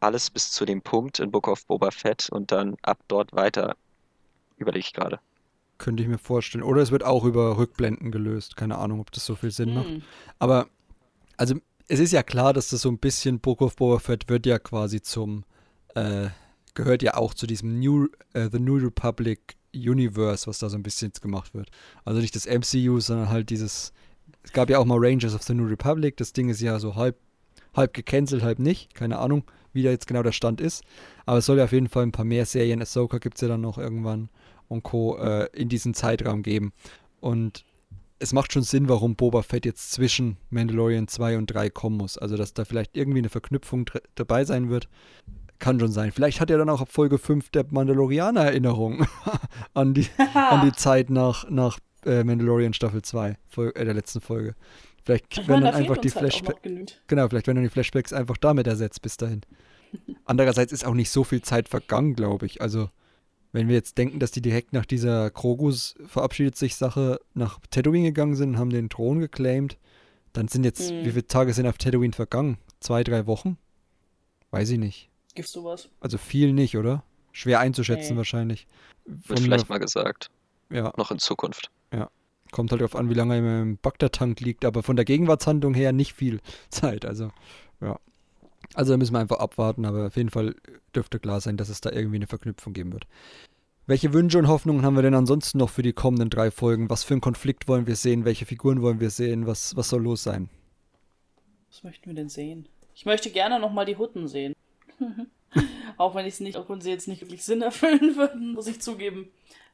[0.00, 3.76] alles bis zu dem Punkt in Book of Boba Fett und dann ab dort weiter,
[4.56, 5.20] überlege ich gerade.
[5.84, 6.64] Könnte ich mir vorstellen.
[6.64, 8.56] Oder es wird auch über Rückblenden gelöst.
[8.56, 9.88] Keine Ahnung, ob das so viel Sinn macht.
[9.88, 10.02] Hm.
[10.38, 10.66] Aber,
[11.36, 11.56] also,
[11.88, 14.58] es ist ja klar, dass das so ein bisschen Book of Boba Fett wird ja
[14.58, 15.44] quasi zum,
[15.94, 16.28] äh,
[16.72, 20.82] gehört ja auch zu diesem New, äh, The New Republic Universe, was da so ein
[20.82, 21.70] bisschen gemacht wird.
[22.06, 23.92] Also nicht das MCU, sondern halt dieses,
[24.42, 26.94] es gab ja auch mal Rangers of the New Republic, das Ding ist ja so
[26.94, 27.18] halb,
[27.74, 29.44] halb gecancelt, halb nicht, keine Ahnung,
[29.74, 30.82] wie da jetzt genau der Stand ist.
[31.26, 32.80] Aber es soll ja auf jeden Fall ein paar mehr Serien.
[32.80, 34.30] Ahsoka gibt es ja dann noch irgendwann
[34.68, 35.16] und Co.
[35.18, 36.72] Äh, in diesem Zeitraum geben.
[37.20, 37.64] Und
[38.18, 42.16] es macht schon Sinn, warum Boba Fett jetzt zwischen Mandalorian 2 und 3 kommen muss.
[42.18, 44.88] Also, dass da vielleicht irgendwie eine Verknüpfung dabei sein wird,
[45.58, 46.12] kann schon sein.
[46.12, 49.06] Vielleicht hat er dann auch ab Folge 5 der Mandalorianer Erinnerung
[49.74, 54.20] an, die, an die Zeit nach, nach äh, Mandalorian Staffel 2, Folge, äh, der letzten
[54.20, 54.54] Folge.
[55.02, 56.60] Vielleicht Ich werden dann da einfach die halt Flashbacks.
[57.06, 59.42] Genau, vielleicht werden dann die Flashbacks einfach damit ersetzt bis dahin.
[60.24, 62.62] Andererseits ist auch nicht so viel Zeit vergangen, glaube ich.
[62.62, 62.88] Also,
[63.54, 68.08] wenn wir jetzt denken, dass die direkt nach dieser Krogus verabschiedet sich Sache nach Tatooine
[68.08, 69.78] gegangen sind, haben den Thron geclaimed,
[70.32, 71.04] dann sind jetzt, Hm.
[71.04, 72.58] wie viele Tage sind auf Tatooine vergangen?
[72.80, 73.56] Zwei, drei Wochen?
[74.50, 75.08] Weiß ich nicht.
[75.34, 75.88] Gibt's sowas?
[76.00, 77.04] Also viel nicht, oder?
[77.32, 78.18] Schwer einzuschätzen Nee.
[78.18, 78.66] wahrscheinlich.
[79.04, 80.30] Wird Von vielleicht mal gesagt.
[80.70, 81.70] ja, Noch in Zukunft.
[82.52, 85.92] kommt halt darauf an, wie lange er im Bagdad-Tank liegt, aber von der Gegenwartshandlung her
[85.92, 86.40] nicht viel
[86.70, 87.04] Zeit.
[87.04, 87.30] Also,
[87.80, 87.98] ja.
[88.74, 90.56] Also da müssen wir einfach abwarten, aber auf jeden Fall
[90.94, 93.06] dürfte klar sein, dass es da irgendwie eine Verknüpfung geben wird.
[93.86, 96.90] Welche Wünsche und Hoffnungen haben wir denn ansonsten noch für die kommenden drei Folgen?
[96.90, 98.24] Was für einen Konflikt wollen wir sehen?
[98.24, 99.46] Welche Figuren wollen wir sehen?
[99.46, 100.48] Was, was soll los sein?
[101.70, 102.66] Was möchten wir denn sehen?
[102.94, 104.54] Ich möchte gerne nochmal die Hutten sehen.
[105.98, 108.66] auch wenn ich es nicht, auch wenn sie jetzt nicht wirklich Sinn erfüllen würden, muss
[108.66, 109.28] ich zugeben.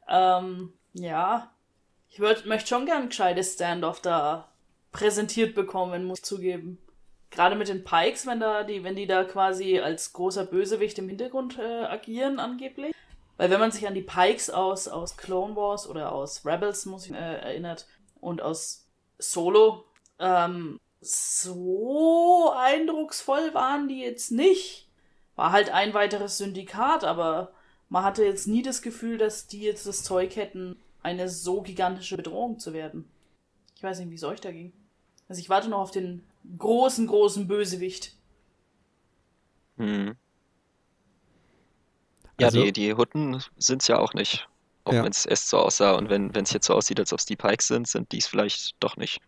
[0.08, 1.50] Ähm, ja.
[2.10, 4.48] Ich würd, möchte schon gern ein gescheites Standoff da
[4.90, 6.78] präsentiert bekommen, muss ich zugeben.
[7.30, 11.08] Gerade mit den Pikes, wenn da die, wenn die da quasi als großer Bösewicht im
[11.08, 12.94] Hintergrund äh, agieren, angeblich.
[13.36, 17.06] Weil wenn man sich an die Pikes aus, aus Clone Wars oder aus Rebels muss
[17.06, 17.86] ich, äh, erinnert
[18.20, 18.86] und aus
[19.18, 19.84] Solo,
[20.18, 24.88] ähm, so eindrucksvoll waren die jetzt nicht.
[25.36, 27.52] War halt ein weiteres Syndikat, aber
[27.88, 32.16] man hatte jetzt nie das Gefühl, dass die jetzt das Zeug hätten, eine so gigantische
[32.16, 33.10] Bedrohung zu werden.
[33.74, 34.72] Ich weiß nicht, wie es euch da ging.
[35.28, 36.26] Also ich warte noch auf den
[36.58, 38.14] großen, großen Bösewicht.
[39.76, 40.14] Hm.
[42.38, 44.48] Ja, Also- die, die Hutten sind es ja auch nicht.
[44.84, 45.04] Auch Ja.
[45.04, 47.36] wenn es erst so aussah und wenn es jetzt so aussieht, als ob es die
[47.36, 49.20] Pikes sind, sind die es vielleicht doch nicht.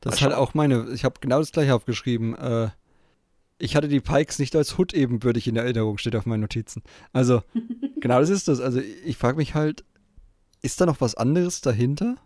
[0.00, 2.34] Das ist halt auch meine, ich habe genau das gleiche aufgeschrieben.
[2.36, 2.70] Äh,
[3.58, 6.82] ich hatte die Pikes nicht als Hood ebenbürtig in Erinnerung, steht auf meinen Notizen.
[7.12, 7.42] Also,
[8.00, 8.60] genau das ist das.
[8.60, 9.84] Also, ich frage mich halt,
[10.62, 12.16] ist da noch was anderes dahinter?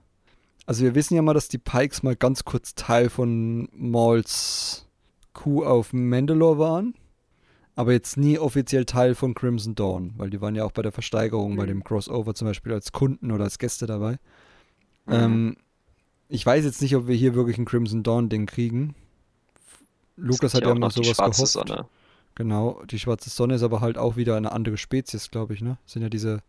[0.67, 4.87] Also, wir wissen ja mal, dass die Pikes mal ganz kurz Teil von Mauls
[5.35, 6.95] Coup auf Mandalore waren,
[7.75, 10.93] aber jetzt nie offiziell Teil von Crimson Dawn, weil die waren ja auch bei der
[10.93, 11.69] Versteigerung, bei Mhm.
[11.69, 14.13] dem Crossover zum Beispiel als Kunden oder als Gäste dabei.
[15.07, 15.13] Mhm.
[15.13, 15.57] Ähm,
[16.29, 18.95] ich weiß jetzt nicht, ob wir hier wirklich ein Crimson Dawn-Ding kriegen.
[20.17, 21.69] Lukas hat ja auch mal noch die sowas schwarze gehofft.
[21.69, 21.87] Sonne.
[22.37, 25.79] Genau, die schwarze Sonne ist aber halt auch wieder eine andere Spezies, glaube ich, ne?
[25.85, 26.41] Sind ja diese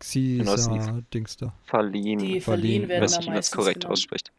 [0.00, 1.54] Genau, das sind die- Xisa-Dings da.
[1.64, 3.56] Verliehen, Die verliehen verliehen werden weiß am nicht, wie man es meisten.
[3.56, 4.32] korrekt ausspricht.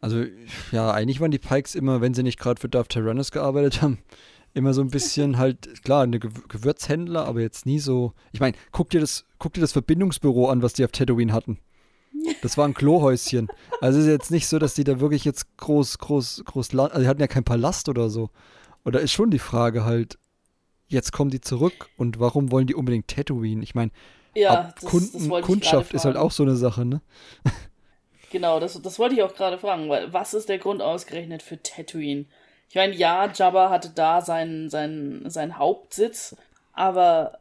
[0.00, 0.24] Also,
[0.70, 3.98] ja, eigentlich waren die Pikes immer, wenn sie nicht gerade für Darth Tyrannus gearbeitet haben,
[4.54, 8.12] immer so ein bisschen halt, klar, eine Gew Gewürzhändler, aber jetzt nie so.
[8.32, 11.58] Ich meine, guck dir das, guck dir das Verbindungsbüro an, was die auf Tatooine hatten.
[12.42, 13.48] Das war ein Klohäuschen.
[13.80, 16.92] Also es ist jetzt nicht so, dass die da wirklich jetzt groß, groß, groß Land,
[16.92, 18.30] also die hatten ja keinen Palast oder so.
[18.84, 20.18] Oder ist schon die Frage halt,
[20.94, 23.62] jetzt kommen die zurück und warum wollen die unbedingt Tatooine?
[23.62, 23.90] Ich meine,
[24.34, 27.02] Ja, das, Kunden, das Kundschaft ist halt auch so eine Sache, ne?
[28.30, 31.62] Genau, das, das wollte ich auch gerade fragen, weil was ist der Grund ausgerechnet für
[31.62, 32.24] Tatooine?
[32.68, 36.34] Ich meine, ja, Jabba hatte da seinen, seinen, seinen Hauptsitz,
[36.72, 37.38] aber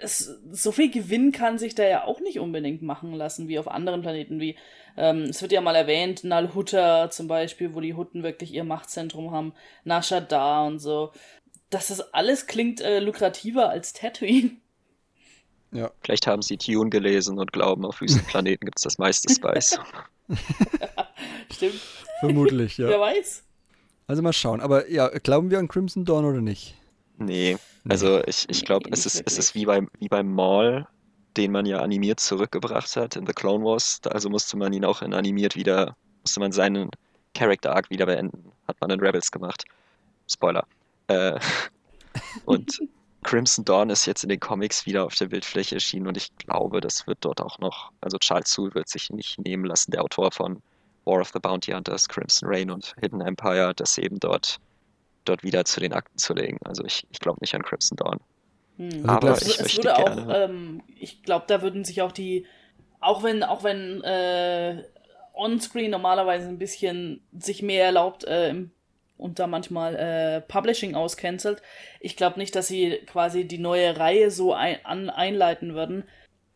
[0.00, 3.68] es, so viel Gewinn kann sich da ja auch nicht unbedingt machen lassen wie auf
[3.68, 4.40] anderen Planeten.
[4.40, 4.56] Wie
[4.96, 9.30] ähm, es wird ja mal erwähnt, Nalhutta zum Beispiel, wo die Hutten wirklich ihr Machtzentrum
[9.30, 9.52] haben,
[9.84, 11.12] Nashadar und so.
[11.70, 14.52] Das ist alles klingt äh, lukrativer als Tatooine.
[15.72, 15.90] Ja.
[16.02, 19.78] Vielleicht haben sie Dune gelesen und glauben, auf Wüstenplaneten gibt es das meiste Spice.
[21.52, 21.80] Stimmt.
[22.20, 23.00] Vermutlich, Wer ja.
[23.00, 23.42] weiß?
[24.06, 24.60] Also mal schauen.
[24.60, 26.74] Aber ja, glauben wir an Crimson Dawn oder nicht?
[27.18, 27.56] Nee,
[27.88, 30.86] also ich, ich glaube, Nee, es ist, es ist wie beim, wie beim Maul,
[31.36, 34.00] den man ja animiert zurückgebracht hat in The Clone Wars.
[34.02, 36.90] Da- Also musste man ihn auch in animiert wieder, musste man seinen
[37.34, 38.52] Character Arc wieder beenden.
[38.68, 39.64] Hat man in Rebels gemacht.
[40.30, 40.66] Spoiler.
[41.08, 41.38] Äh,
[42.44, 42.78] und
[43.22, 46.80] Crimson Dawn ist jetzt in den Comics wieder auf der Bildfläche erschienen und ich glaube,
[46.80, 50.30] das wird dort auch noch, also Charles Soule wird sich nicht nehmen lassen, der Autor
[50.30, 50.62] von
[51.04, 54.58] War of the Bounty Hunters, Crimson Reign und Hidden Empire, das eben dort,
[55.24, 56.58] dort wieder zu den Akten zu legen.
[56.64, 58.20] Also ich, ich glaube nicht an Crimson Dawn.
[58.76, 59.04] Hm.
[59.06, 60.44] Also Aber es, ich es möchte würde auch, gerne.
[60.44, 62.46] ähm, ich glaube, da würden sich auch die,
[63.00, 64.84] auch wenn, auch wenn äh,
[65.34, 68.70] Onscreen normalerweise ein bisschen sich mehr erlaubt äh, im-
[69.18, 71.62] und da manchmal äh, Publishing auscancelt,
[72.00, 76.04] ich glaube nicht, dass sie quasi die neue Reihe so ein, an, einleiten würden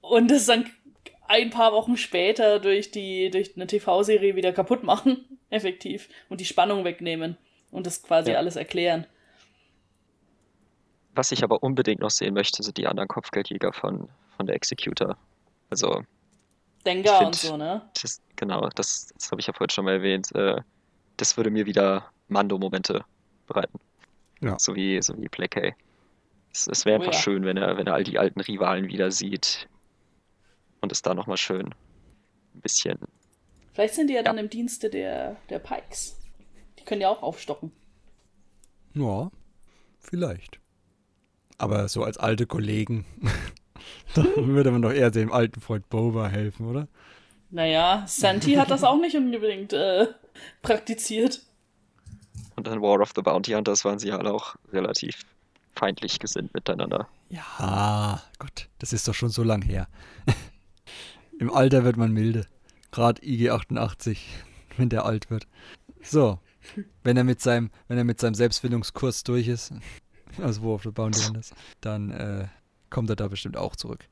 [0.01, 0.67] und es dann
[1.29, 6.45] ein paar Wochen später durch die durch eine TV-Serie wieder kaputt machen, effektiv und die
[6.45, 7.37] Spannung wegnehmen
[7.71, 8.39] und das quasi Ja.
[8.39, 9.07] alles erklären.
[11.15, 15.17] Was ich aber unbedingt noch sehen möchte, sind die anderen Kopfgeldjäger von, von der Executor.
[15.69, 16.03] Also,
[16.87, 17.83] Dengar find- und so, ne?
[18.01, 20.35] das, genau, das, das habe ich ja vorhin schon mal erwähnt.
[20.35, 20.61] Äh,
[21.17, 23.05] das würde mir wieder Mando-Momente
[23.47, 23.79] bereiten.
[24.41, 24.59] Ja.
[24.59, 25.75] So wie, so wie Playkay.
[26.53, 27.21] Es, es wäre Oh einfach ja.
[27.21, 29.69] schön, wenn er, wenn er all die alten Rivalen wieder sieht.
[30.81, 31.75] Und es da nochmal schön
[32.55, 32.99] ein bisschen.
[33.73, 36.19] Vielleicht sind die ja dann im Dienste der, der Pikes.
[36.79, 37.71] Die können ja auch aufstocken.
[38.95, 39.31] Ja,
[39.99, 40.59] vielleicht.
[41.59, 43.05] Aber so als alte Kollegen,
[44.15, 46.89] da würde man doch eher dem alten Freund Boba helfen, oder?
[47.51, 50.07] Naja, Santi hat das auch nicht unbedingt äh,
[50.63, 51.43] praktiziert.
[52.61, 55.25] Und dann War of the Bounty Hunters waren sie ja alle auch relativ
[55.75, 57.09] feindlich gesinnt miteinander.
[57.31, 59.89] Ja, Gott, das ist doch schon so lang her.
[61.39, 62.47] Im Alter wird man milde.
[62.91, 64.29] Gerade IG 88,
[64.77, 65.47] wenn der alt wird.
[66.03, 66.39] So,
[67.03, 69.73] wenn er mit seinem, wenn er mit seinem Selbstfindungskurs durch ist,
[70.43, 72.49] also wo auf der Bounty Hunters, dann äh,
[72.91, 74.07] kommt er da bestimmt auch zurück.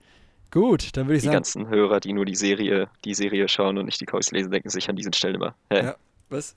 [0.50, 3.76] Gut, dann würde ich Die sagen, ganzen Hörer, die nur die Serie, die Serie schauen
[3.76, 5.54] und nicht die Comics lesen, denken sich an diesen Stellen immer.
[5.68, 5.84] Hä?
[5.84, 5.96] Ja.
[6.30, 6.56] Was?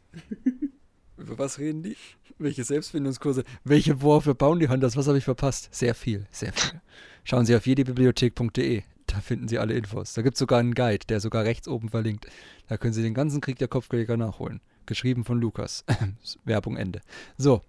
[1.22, 1.96] Über was reden die?
[2.40, 3.44] Welche Selbstfindungskurse?
[3.64, 4.98] Welche War für Bounty Hunters?
[4.98, 5.70] Was habe ich verpasst?
[5.72, 6.82] Sehr viel, sehr viel.
[7.24, 8.82] Schauen Sie auf jedebibliothek.de.
[9.06, 10.14] Da finden Sie alle Infos.
[10.14, 12.26] Da gibt es sogar einen Guide, der sogar rechts oben verlinkt.
[12.68, 14.62] Da können Sie den ganzen Krieg der Kopfgeldjäger nachholen.
[14.88, 15.86] Geschrieben von Lukas.
[16.44, 17.02] Werbung Ende.
[17.38, 17.62] So.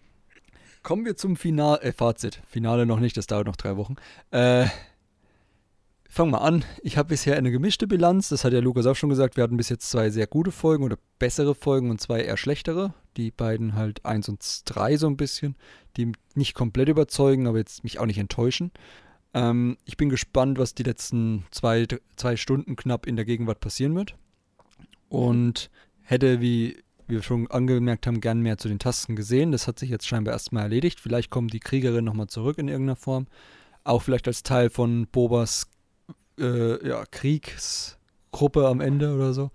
[0.83, 2.41] Kommen wir zum Final äh, Fazit.
[2.49, 3.97] Finale noch nicht, das dauert noch drei Wochen.
[4.31, 4.67] Äh,
[6.15, 6.63] Fangen wir an.
[6.83, 8.29] Ich habe bisher eine gemischte Bilanz.
[8.29, 9.39] Das hat ja Lukas auch schon gesagt.
[9.39, 12.93] Wir hatten bis jetzt zwei sehr gute Folgen oder bessere Folgen und zwei eher schlechtere.
[13.17, 15.57] Die beiden halt eins und drei so ein bisschen,
[15.97, 18.73] die nicht komplett überzeugen, aber jetzt mich auch nicht enttäuschen.
[19.33, 21.87] Ähm, ich bin gespannt, was die letzten zwei,
[22.17, 24.15] zwei Stunden knapp in der Gegenwart passieren wird.
[25.09, 25.71] Und
[26.03, 26.77] hätte, wie
[27.09, 29.51] wir schon angemerkt haben, gern mehr zu den Tasten gesehen.
[29.51, 31.01] Das hat sich jetzt scheinbar erstmal erledigt.
[31.01, 33.29] Vielleicht kommen die Kriegerinnen nochmal zurück in irgendeiner Form.
[33.83, 35.71] Auch vielleicht als Teil von Bobas
[36.39, 39.51] äh, ja, Kriegsgruppe am Ende oder so.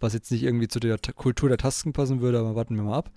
[0.00, 2.98] Was jetzt nicht irgendwie zu der Kultur der Tasken passen würde, aber warten wir mal
[2.98, 3.10] ab.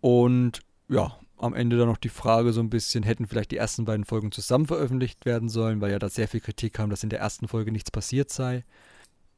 [0.00, 3.84] Und ja, am Ende dann noch die Frage so ein bisschen, hätten vielleicht die ersten
[3.84, 7.10] beiden Folgen zusammen veröffentlicht werden sollen, weil ja da sehr viel Kritik kam, dass in
[7.10, 8.64] der ersten Folge nichts passiert sei.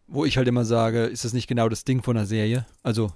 [0.07, 2.67] Wo ich halt immer sage, ist das nicht genau das Ding von einer Serie?
[2.83, 3.11] Also,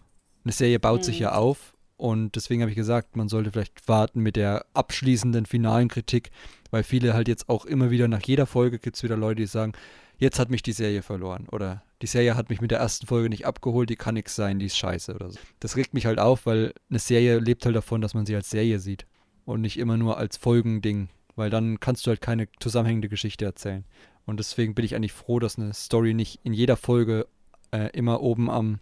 [0.44, 1.22] eine Serie baut sich Mhm.
[1.22, 5.88] ja auf und deswegen habe ich gesagt, man sollte vielleicht warten mit der abschließenden finalen
[5.88, 6.30] Kritik,
[6.72, 9.46] weil viele halt jetzt auch immer wieder nach jeder Folge gibt es wieder Leute, die
[9.46, 9.74] sagen,
[10.18, 13.28] jetzt hat mich die Serie verloren oder die Serie hat mich mit der ersten Folge
[13.28, 15.38] nicht abgeholt, die kann nix sein, die ist scheiße oder so.
[15.60, 18.50] Das regt mich halt auf, weil eine Serie lebt halt davon, dass man sie als
[18.50, 19.06] Serie sieht
[19.44, 23.84] und nicht immer nur als Folgending, weil dann kannst du halt keine zusammenhängende Geschichte erzählen.
[24.24, 27.26] Und deswegen bin ich eigentlich froh, dass eine Story nicht in jeder Folge
[27.70, 28.78] äh, immer oben am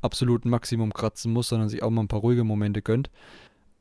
[0.00, 3.10] absoluten Maximum kratzen muss, sondern sich auch mal ein paar ruhige Momente gönnt.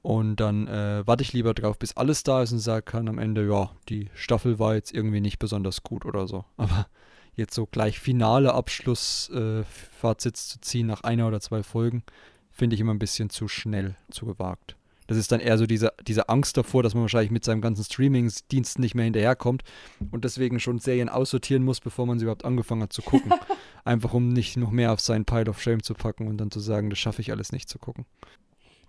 [0.01, 3.19] Und dann äh, warte ich lieber drauf, bis alles da ist und sage kann am
[3.19, 6.45] Ende, ja, die Staffel war jetzt irgendwie nicht besonders gut oder so.
[6.57, 6.87] Aber
[7.35, 12.03] jetzt so gleich finale Abschlussfazits zu ziehen nach einer oder zwei Folgen,
[12.51, 14.75] finde ich immer ein bisschen zu schnell, zu gewagt.
[15.07, 17.83] Das ist dann eher so diese, diese Angst davor, dass man wahrscheinlich mit seinem ganzen
[17.83, 19.63] Streaming-Dienst nicht mehr hinterherkommt
[20.09, 23.33] und deswegen schon Serien aussortieren muss, bevor man sie überhaupt angefangen hat zu gucken.
[23.83, 26.61] Einfach um nicht noch mehr auf seinen Pile of Shame zu packen und dann zu
[26.61, 28.05] sagen, das schaffe ich alles nicht zu gucken.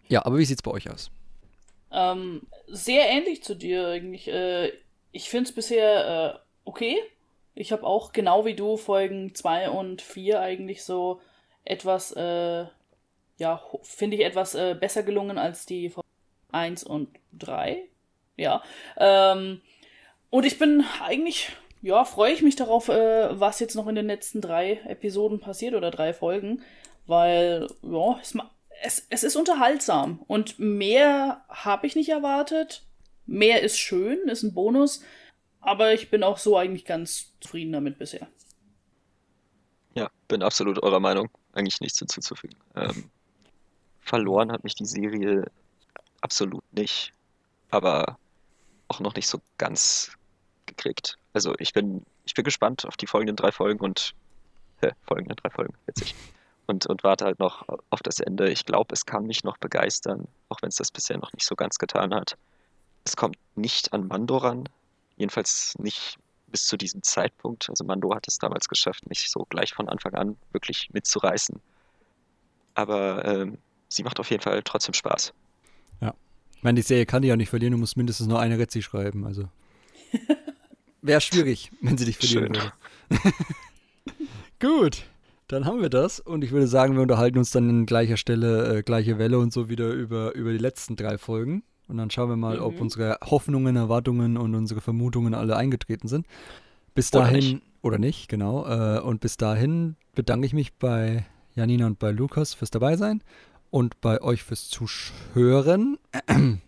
[0.08, 1.10] Ja, aber wie sieht's bei euch aus?
[1.90, 4.28] Ähm, sehr ähnlich zu dir eigentlich.
[4.28, 4.72] Äh,
[5.12, 6.96] ich finde es bisher äh, okay.
[7.54, 11.20] Ich habe auch genau wie du Folgen 2 und 4 eigentlich so
[11.64, 12.64] etwas, äh,
[13.38, 16.08] ja, finde ich etwas äh, besser gelungen als die Folgen
[16.50, 17.08] 1 und
[17.38, 17.82] 3.
[18.38, 18.62] Ja.
[18.96, 19.60] Ähm,
[20.30, 21.50] und ich bin eigentlich,
[21.82, 25.74] ja, freue ich mich darauf, äh, was jetzt noch in den letzten drei Episoden passiert
[25.74, 26.62] oder drei Folgen,
[27.06, 28.50] weil, ja, es, ma-
[28.82, 32.84] es, es ist unterhaltsam und mehr habe ich nicht erwartet.
[33.26, 35.02] Mehr ist schön, ist ein Bonus,
[35.60, 38.26] aber ich bin auch so eigentlich ganz zufrieden damit bisher.
[39.94, 41.30] Ja, bin absolut eurer Meinung.
[41.52, 42.56] Eigentlich nichts hinzuzufügen.
[42.74, 43.10] Ähm,
[44.00, 45.44] verloren hat mich die Serie
[46.20, 47.12] absolut nicht,
[47.70, 48.18] aber
[48.88, 50.12] auch noch nicht so ganz
[50.66, 51.18] gekriegt.
[51.32, 54.14] Also ich bin, ich bin gespannt auf die folgenden drei Folgen und
[54.80, 56.14] äh, folgenden drei Folgen, witzig.
[56.72, 58.50] Und, und warte halt noch auf das Ende.
[58.50, 61.54] Ich glaube, es kann mich noch begeistern, auch wenn es das bisher noch nicht so
[61.54, 62.38] ganz getan hat.
[63.04, 64.66] Es kommt nicht an Mando ran,
[65.18, 67.68] jedenfalls nicht bis zu diesem Zeitpunkt.
[67.68, 71.60] Also Mando hat es damals geschafft, mich so gleich von Anfang an wirklich mitzureißen.
[72.74, 73.58] Aber ähm,
[73.88, 75.34] sie macht auf jeden Fall trotzdem Spaß.
[76.56, 78.82] Ich meine, die Serie kann die ja nicht verlieren, du musst mindestens nur eine Rezi
[78.82, 79.48] schreiben, also.
[81.02, 82.72] Wäre schwierig, wenn sie dich verlieren Schön.
[83.10, 83.34] würde.
[84.60, 85.04] Gut,
[85.52, 88.78] dann haben wir das und ich würde sagen, wir unterhalten uns dann an gleicher Stelle,
[88.78, 92.30] äh, gleiche Welle und so wieder über, über die letzten drei Folgen Und dann schauen
[92.30, 92.80] wir mal, ob Mhm.
[92.82, 96.26] unsere Hoffnungen, Erwartungen und unsere Vermutungen alle eingetreten sind.
[96.94, 97.62] Bis Oder dahin, nicht.
[97.82, 98.64] oder nicht, genau.
[98.66, 103.22] Äh, und bis dahin bedanke ich mich bei Janina und bei Lukas fürs Dabeisein
[103.70, 105.98] und bei euch fürs Zuhören.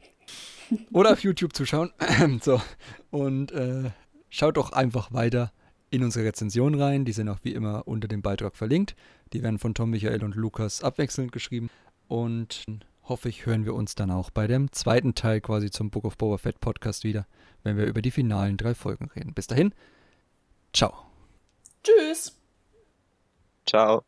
[0.93, 1.91] oder auf YouTube zuschauen.
[2.43, 2.61] so.
[3.11, 3.91] Und äh,
[4.29, 5.53] schaut doch einfach weiter
[5.95, 7.05] in unsere Rezension rein.
[7.05, 8.95] Die sind auch wie immer unter dem Beitrag verlinkt.
[9.33, 11.71] Die werden von Tom, Michael und Lukas abwechselnd geschrieben.
[12.09, 12.65] Und
[13.05, 16.17] hoffe ich, hören wir uns dann auch bei dem zweiten Teil quasi zum Book of
[16.17, 17.27] Boba Fett Podcast wieder,
[17.63, 19.35] wenn wir über die finalen drei Folgen reden.
[19.35, 19.73] Bis dahin,
[20.73, 20.95] ciao.
[21.83, 22.39] Tschüss.
[23.67, 24.05] Ciao.